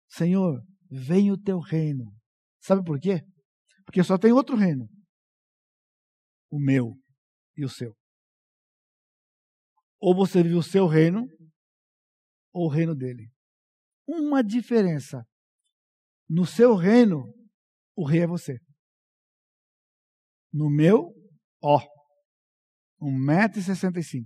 Senhor, 0.09 0.59
vem 0.89 1.31
o 1.31 1.37
teu 1.37 1.59
reino. 1.59 2.11
Sabe 2.59 2.83
por 2.83 2.99
quê? 2.99 3.21
Porque 3.85 4.03
só 4.03 4.17
tem 4.17 4.31
outro 4.31 4.55
reino. 4.55 4.89
O 6.49 6.59
meu 6.59 6.95
e 7.55 7.63
o 7.63 7.69
seu. 7.69 7.95
Ou 9.99 10.15
você 10.15 10.41
vive 10.41 10.55
o 10.55 10.63
seu 10.63 10.87
reino, 10.87 11.27
ou 12.51 12.65
o 12.65 12.69
reino 12.69 12.95
dele. 12.95 13.31
Uma 14.07 14.43
diferença. 14.43 15.23
No 16.27 16.43
seu 16.43 16.73
reino, 16.75 17.31
o 17.95 18.07
rei 18.07 18.21
é 18.21 18.27
você. 18.27 18.57
No 20.51 20.67
meu, 20.67 21.13
ó, 21.61 21.79
1,65m. 22.99 24.25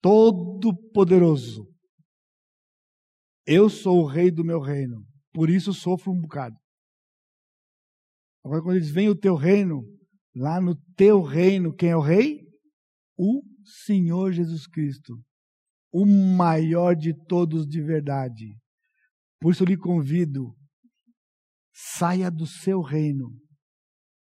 Todo 0.00 0.76
poderoso 0.92 1.77
eu 3.50 3.70
sou 3.70 4.02
o 4.02 4.06
rei 4.06 4.30
do 4.30 4.44
meu 4.44 4.60
reino, 4.60 5.02
por 5.32 5.48
isso 5.48 5.72
sofro 5.72 6.12
um 6.12 6.20
bocado. 6.20 6.54
Agora, 8.44 8.62
quando 8.62 8.76
eles 8.76 8.90
vêm 8.90 9.08
o 9.08 9.16
teu 9.16 9.34
reino, 9.34 9.82
lá 10.36 10.60
no 10.60 10.76
teu 10.94 11.22
reino, 11.22 11.74
quem 11.74 11.88
é 11.88 11.96
o 11.96 12.00
rei? 12.02 12.42
O 13.16 13.42
Senhor 13.86 14.32
Jesus 14.32 14.66
Cristo, 14.66 15.18
o 15.90 16.04
maior 16.04 16.94
de 16.94 17.14
todos 17.26 17.66
de 17.66 17.80
verdade. 17.80 18.54
Por 19.40 19.52
isso 19.52 19.62
eu 19.62 19.68
lhe 19.68 19.78
convido, 19.78 20.54
saia 21.72 22.30
do 22.30 22.46
seu 22.46 22.82
reino 22.82 23.30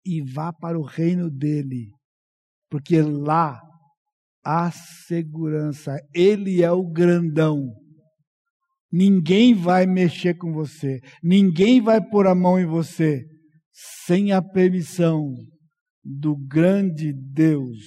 e 0.05 0.21
vá 0.21 0.53
para 0.53 0.79
o 0.79 0.85
reino 0.85 1.31
dele, 1.31 1.91
porque 2.71 3.01
lá 3.01 3.59
há 4.45 4.71
segurança. 4.71 5.97
Ele 6.15 6.63
é 6.63 6.71
o 6.71 6.87
grandão. 6.87 7.88
Ninguém 8.91 9.55
vai 9.55 9.87
mexer 9.87 10.35
com 10.35 10.53
você, 10.53 11.01
ninguém 11.23 11.81
vai 11.81 12.01
pôr 12.01 12.27
a 12.27 12.35
mão 12.35 12.59
em 12.59 12.67
você 12.67 13.25
sem 13.73 14.33
a 14.33 14.41
permissão 14.41 15.35
do 16.03 16.37
grande 16.37 17.13
Deus. 17.13 17.79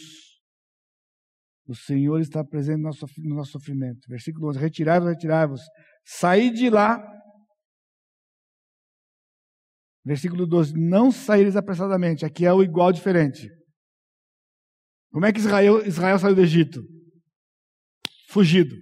O 1.68 1.76
Senhor 1.76 2.20
está 2.20 2.44
presente 2.44 2.78
no 2.78 2.84
nosso, 2.84 3.06
no 3.18 3.36
nosso 3.36 3.52
sofrimento. 3.52 4.02
Versículo 4.08 4.50
11: 4.50 4.60
Retirai-vos, 4.60 5.10
retirai-vos, 5.10 5.62
saí 6.06 6.52
de 6.52 6.70
lá 6.70 7.02
Versículo 10.04 10.48
12: 10.48 10.74
Não 10.76 11.12
saíres 11.12 11.56
apressadamente. 11.56 12.26
Aqui 12.26 12.46
é 12.46 12.54
o 12.54 12.64
igual 12.64 12.92
diferente. 12.92 13.50
Como 15.12 15.26
é 15.26 15.32
que 15.32 15.40
Israel, 15.40 15.86
Israel 15.86 16.18
saiu 16.18 16.36
do 16.36 16.42
Egito? 16.42 16.82
Fugido. 18.30 18.76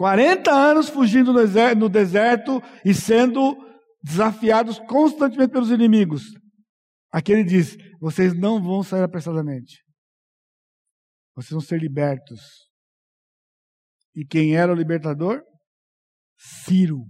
40 0.00 0.50
anos 0.50 0.88
fugindo 0.88 1.30
no 1.30 1.88
deserto 1.90 2.62
e 2.82 2.94
sendo 2.94 3.54
desafiados 4.02 4.78
constantemente 4.78 5.52
pelos 5.52 5.70
inimigos. 5.70 6.22
Aqui 7.12 7.32
ele 7.32 7.44
diz: 7.44 7.76
vocês 8.00 8.32
não 8.32 8.62
vão 8.62 8.82
sair 8.82 9.02
apressadamente. 9.02 9.84
Vocês 11.36 11.50
vão 11.50 11.60
ser 11.60 11.78
libertos. 11.78 12.40
E 14.16 14.24
quem 14.24 14.56
era 14.56 14.72
o 14.72 14.74
libertador? 14.74 15.42
Ciro. 16.64 17.04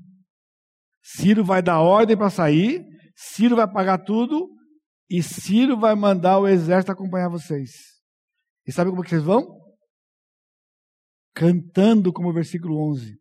Ciro 1.01 1.45
vai 1.45 1.63
dar 1.63 1.79
ordem 1.79 2.17
para 2.17 2.29
sair, 2.29 2.85
Ciro 3.15 3.55
vai 3.55 3.71
pagar 3.73 3.99
tudo, 3.99 4.49
e 5.09 5.23
Ciro 5.23 5.79
vai 5.79 5.95
mandar 5.95 6.41
o 6.41 6.49
exército 6.49 6.91
acompanhar 6.91 7.29
vocês. 7.29 7.71
E 8.67 8.73
sabe 8.73 8.91
como 8.91 9.05
que 9.05 9.11
vocês 9.11 9.23
vão? 9.23 9.60
Cantando, 11.35 12.13
como 12.13 12.29
o 12.29 12.33
versículo 12.33 12.77
11. 12.91 13.19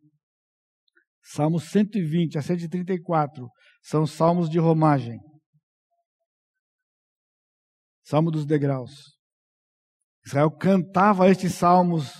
Salmos 1.22 1.70
120 1.70 2.38
a 2.38 2.42
134 2.42 3.48
são 3.82 4.06
salmos 4.06 4.48
de 4.48 4.58
romagem. 4.58 5.18
Salmo 8.04 8.30
dos 8.30 8.44
degraus. 8.44 9.16
Israel 10.26 10.50
cantava 10.50 11.28
estes 11.28 11.54
salmos 11.54 12.12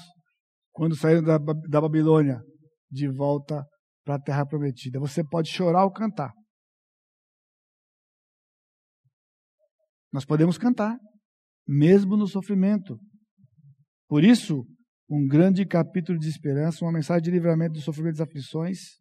quando 0.72 0.96
saíram 0.96 1.22
da, 1.22 1.38
da 1.38 1.80
Babilônia 1.80 2.40
de 2.90 3.08
volta 3.08 3.66
para 4.04 4.14
a 4.14 4.20
terra 4.20 4.46
prometida. 4.46 4.98
Você 5.00 5.22
pode 5.24 5.50
chorar 5.50 5.84
ou 5.84 5.92
cantar. 5.92 6.32
Nós 10.12 10.24
podemos 10.24 10.58
cantar, 10.58 10.96
mesmo 11.66 12.16
no 12.16 12.26
sofrimento. 12.26 12.98
Por 14.08 14.24
isso, 14.24 14.64
um 15.10 15.26
grande 15.26 15.66
capítulo 15.66 16.16
de 16.16 16.28
esperança, 16.28 16.84
uma 16.84 16.92
mensagem 16.92 17.24
de 17.24 17.32
livramento 17.32 17.72
do 17.72 17.80
sofrimento 17.80 18.18
das 18.18 18.28
aflições. 18.28 19.00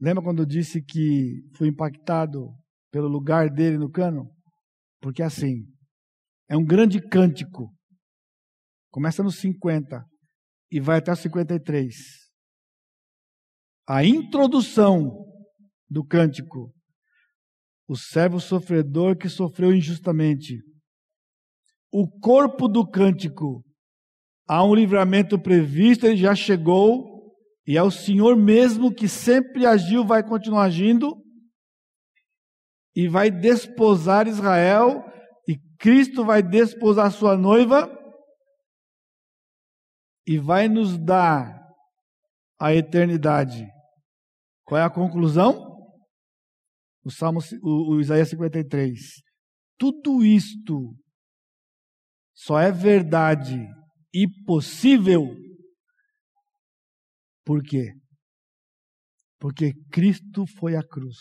Lembra 0.00 0.24
quando 0.24 0.40
eu 0.40 0.46
disse 0.46 0.82
que 0.82 1.42
fui 1.54 1.68
impactado 1.68 2.48
pelo 2.90 3.06
lugar 3.06 3.50
dele 3.50 3.76
no 3.76 3.90
cano? 3.90 4.34
Porque 4.98 5.22
assim, 5.22 5.66
é 6.48 6.56
um 6.56 6.64
grande 6.64 7.06
cântico. 7.06 7.70
Começa 8.90 9.22
nos 9.22 9.38
50 9.40 10.02
e 10.70 10.80
vai 10.80 10.98
até 10.98 11.12
os 11.12 11.18
53. 11.18 11.94
A 13.86 14.02
introdução 14.04 15.26
do 15.86 16.02
cântico. 16.02 16.72
O 17.86 17.94
servo 17.94 18.40
sofredor 18.40 19.18
que 19.18 19.28
sofreu 19.28 19.74
injustamente. 19.74 20.62
O 21.92 22.08
corpo 22.08 22.68
do 22.68 22.88
cântico. 22.88 23.62
Há 24.48 24.64
um 24.64 24.74
livramento 24.74 25.38
previsto, 25.38 26.06
ele 26.06 26.16
já 26.16 26.34
chegou, 26.34 27.34
e 27.66 27.76
é 27.76 27.82
o 27.82 27.90
Senhor 27.90 28.34
mesmo 28.34 28.94
que 28.94 29.06
sempre 29.06 29.66
agiu, 29.66 30.06
vai 30.06 30.26
continuar 30.26 30.64
agindo, 30.64 31.14
e 32.96 33.06
vai 33.06 33.30
desposar 33.30 34.26
Israel, 34.26 35.04
e 35.46 35.58
Cristo 35.78 36.24
vai 36.24 36.42
desposar 36.42 37.12
sua 37.12 37.36
noiva, 37.36 37.94
e 40.26 40.38
vai 40.38 40.66
nos 40.66 40.96
dar 40.96 41.58
a 42.58 42.74
eternidade. 42.74 43.68
Qual 44.64 44.80
é 44.80 44.84
a 44.84 44.90
conclusão? 44.90 45.76
O 47.04 47.10
Salmo, 47.10 47.40
o, 47.62 47.96
o 47.96 48.00
Isaías 48.00 48.30
53. 48.30 48.98
Tudo 49.78 50.24
isto 50.24 50.94
só 52.34 52.58
é 52.58 52.72
verdade 52.72 53.66
e 54.12 54.26
possível 54.44 55.34
por 57.48 57.62
quê? 57.62 57.94
Porque 59.40 59.72
Cristo 59.90 60.44
foi 60.58 60.76
à 60.76 60.82
cruz 60.82 61.16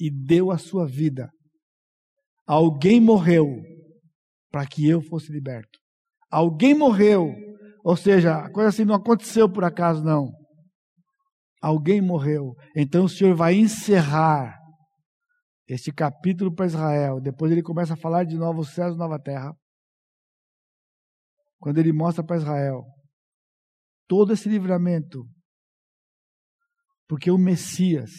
e 0.00 0.10
deu 0.10 0.50
a 0.50 0.56
sua 0.56 0.86
vida. 0.86 1.30
Alguém 2.46 2.98
morreu 2.98 3.46
para 4.50 4.66
que 4.66 4.88
eu 4.88 5.02
fosse 5.02 5.30
liberto. 5.30 5.78
Alguém 6.30 6.74
morreu. 6.74 7.30
Ou 7.84 7.94
seja, 7.94 8.38
a 8.38 8.50
coisa 8.50 8.70
assim 8.70 8.86
não 8.86 8.94
aconteceu 8.94 9.52
por 9.52 9.64
acaso, 9.64 10.02
não. 10.02 10.30
Alguém 11.60 12.00
morreu. 12.00 12.54
Então 12.74 13.04
o 13.04 13.08
Senhor 13.10 13.34
vai 13.34 13.54
encerrar 13.54 14.58
este 15.68 15.92
capítulo 15.92 16.54
para 16.54 16.64
Israel. 16.64 17.20
Depois 17.20 17.52
ele 17.52 17.62
começa 17.62 17.92
a 17.92 17.98
falar 17.98 18.24
de 18.24 18.36
novos 18.36 18.70
céus 18.70 18.94
e 18.94 18.98
nova 18.98 19.18
terra. 19.18 19.54
Quando 21.58 21.78
ele 21.78 21.92
mostra 21.92 22.24
para 22.24 22.36
Israel 22.36 22.84
todo 24.06 24.32
esse 24.32 24.48
livramento. 24.48 25.28
Porque 27.08 27.30
o 27.30 27.38
Messias, 27.38 28.10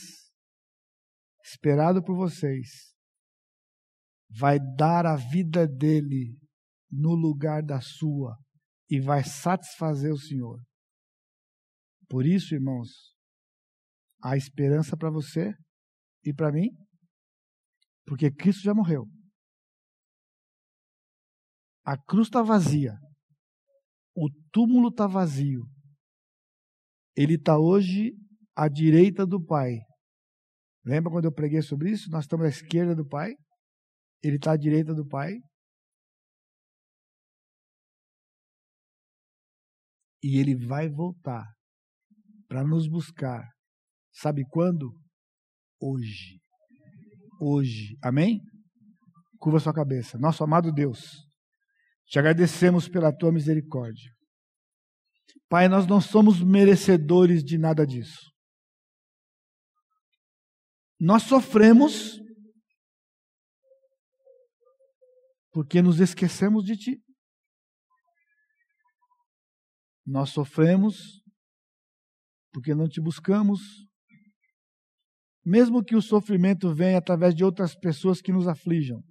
esperado 1.44 2.04
por 2.04 2.16
vocês, 2.16 2.96
vai 4.30 4.60
dar 4.60 5.06
a 5.06 5.16
vida 5.16 5.68
dele 5.68 6.38
no 6.90 7.14
lugar 7.14 7.64
da 7.64 7.82
sua 7.82 8.38
e 8.90 9.00
vai 9.00 9.24
satisfazer 9.24 10.12
o 10.12 10.18
Senhor. 10.18 10.62
Por 12.10 12.26
isso, 12.26 12.56
irmãos, 12.56 13.14
há 14.24 14.38
esperança 14.38 14.96
para 14.96 15.10
você 15.10 15.54
e 16.24 16.34
para 16.34 16.52
mim, 16.52 16.70
porque 18.06 18.32
Cristo 18.32 18.64
já 18.64 18.74
morreu. 18.74 19.06
A 21.84 21.98
cruz 21.98 22.28
está 22.28 22.42
vazia, 22.42 22.98
o 24.18 24.32
túmulo 24.51 24.88
está 24.89 25.05
vazio. 25.05 25.63
Ele 27.15 27.36
está 27.36 27.59
hoje 27.59 28.13
à 28.55 28.68
direita 28.68 29.28
do 29.28 29.39
Pai. 29.39 29.78
Lembra 30.84 31.11
quando 31.11 31.26
eu 31.26 31.32
preguei 31.32 31.61
sobre 31.61 31.91
isso? 31.91 32.09
Nós 32.09 32.24
estamos 32.24 32.47
à 32.47 32.49
esquerda 32.49 32.95
do 32.95 33.07
Pai. 33.07 33.36
Ele 34.24 34.38
está 34.38 34.53
à 34.53 34.57
direita 34.57 34.95
do 34.95 35.07
Pai. 35.07 35.36
E 40.24 40.39
ele 40.39 40.55
vai 40.55 40.89
voltar 40.89 41.45
para 42.47 42.63
nos 42.63 42.88
buscar. 42.88 43.47
Sabe 44.12 44.43
quando? 44.50 45.00
Hoje. 45.79 46.39
Hoje. 47.39 47.96
Amém? 48.04 48.42
Curva 49.37 49.59
sua 49.59 49.74
cabeça. 49.74 50.17
Nosso 50.17 50.43
amado 50.43 50.74
Deus, 50.74 51.26
te 52.08 52.17
agradecemos 52.20 52.88
pela 52.88 53.16
tua 53.16 53.32
misericórdia. 53.32 54.12
Pai, 55.50 55.67
nós 55.67 55.86
não 55.86 56.01
somos 56.01 56.42
merecedores 56.42 57.43
de 57.43 57.58
nada 57.58 57.86
disso. 57.86 58.32
Nós 61.00 61.24
sofremos 61.24 62.20
porque 65.51 65.82
nos 65.82 66.00
esquecemos 66.00 66.63
de 66.63 66.78
Ti. 66.78 67.01
Nós 70.05 70.29
sofremos 70.29 71.21
porque 72.54 72.74
não 72.74 72.88
te 72.88 73.01
buscamos. 73.01 73.59
Mesmo 75.46 75.84
que 75.84 75.96
o 75.96 76.01
sofrimento 76.01 76.74
venha 76.74 76.97
através 76.97 77.36
de 77.36 77.43
outras 77.43 77.75
pessoas 77.75 78.21
que 78.21 78.32
nos 78.32 78.47
aflijam. 78.47 79.01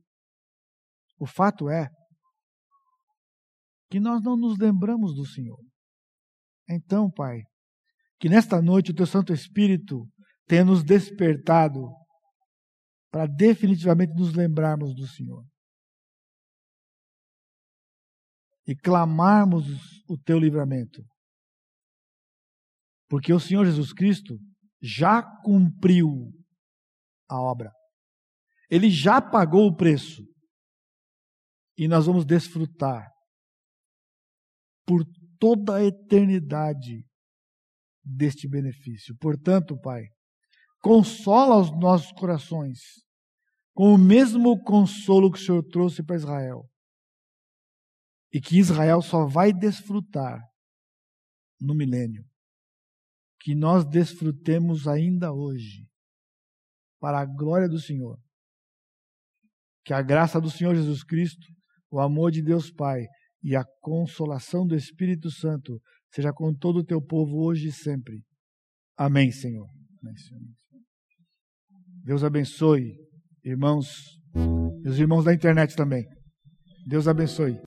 O 1.18 1.27
fato 1.27 1.68
é 1.68 1.89
que 3.90 4.00
nós 4.00 4.22
não 4.22 4.36
nos 4.36 4.58
lembramos 4.58 5.14
do 5.14 5.24
Senhor. 5.24 5.58
Então, 6.68 7.10
Pai, 7.10 7.42
que 8.18 8.28
nesta 8.28 8.60
noite 8.60 8.90
o 8.90 8.94
Teu 8.94 9.06
Santo 9.06 9.32
Espírito 9.32 10.06
tenha 10.46 10.64
nos 10.64 10.82
despertado 10.82 11.86
para 13.10 13.26
definitivamente 13.26 14.12
nos 14.14 14.34
lembrarmos 14.34 14.94
do 14.94 15.06
Senhor. 15.06 15.44
e 18.66 18.74
clamarmos 18.74 19.64
o 20.08 20.18
teu 20.18 20.38
livramento. 20.38 21.02
Porque 23.08 23.32
o 23.32 23.38
Senhor 23.38 23.64
Jesus 23.64 23.92
Cristo 23.92 24.36
já 24.82 25.22
cumpriu 25.42 26.32
a 27.28 27.40
obra. 27.40 27.70
Ele 28.68 28.90
já 28.90 29.22
pagou 29.22 29.68
o 29.68 29.76
preço. 29.76 30.26
E 31.78 31.86
nós 31.86 32.06
vamos 32.06 32.24
desfrutar 32.24 33.08
por 34.86 35.04
toda 35.38 35.76
a 35.76 35.84
eternidade 35.84 37.04
deste 38.04 38.48
benefício. 38.48 39.16
Portanto, 39.18 39.78
Pai, 39.80 40.04
consola 40.80 41.60
os 41.60 41.70
nossos 41.78 42.12
corações 42.12 42.78
com 43.74 43.92
o 43.92 43.98
mesmo 43.98 44.62
consolo 44.62 45.30
que 45.30 45.38
o 45.38 45.42
Senhor 45.42 45.62
trouxe 45.64 46.02
para 46.02 46.16
Israel 46.16 46.64
e 48.32 48.40
que 48.40 48.58
Israel 48.58 49.02
só 49.02 49.26
vai 49.26 49.52
desfrutar 49.52 50.40
no 51.60 51.74
milênio. 51.74 52.24
que 53.46 53.54
nós 53.54 53.84
desfrutemos 53.84 54.88
ainda 54.88 55.32
hoje, 55.32 55.86
para 56.98 57.20
a 57.20 57.24
glória 57.24 57.68
do 57.68 57.78
Senhor. 57.78 58.18
Que 59.84 59.94
a 59.94 60.02
graça 60.02 60.40
do 60.40 60.50
Senhor 60.50 60.74
Jesus 60.74 61.04
Cristo, 61.04 61.46
o 61.88 62.00
amor 62.00 62.32
de 62.32 62.42
Deus 62.42 62.72
Pai 62.72 63.06
e 63.47 63.55
a 63.55 63.64
consolação 63.81 64.66
do 64.66 64.74
Espírito 64.74 65.31
Santo 65.31 65.81
seja 66.12 66.32
com 66.32 66.52
todo 66.52 66.81
o 66.81 66.85
teu 66.85 67.01
povo 67.01 67.44
hoje 67.44 67.68
e 67.68 67.73
sempre. 67.73 68.24
Amém, 68.98 69.31
Senhor. 69.31 69.68
Amém, 70.02 70.16
Senhor. 70.16 70.43
Deus 72.02 72.24
abençoe, 72.24 72.97
irmãos, 73.44 73.86
e 74.85 74.89
os 74.89 74.98
irmãos 74.98 75.24
da 75.24 75.32
internet 75.32 75.77
também. 75.77 76.05
Deus 76.89 77.06
abençoe. 77.06 77.55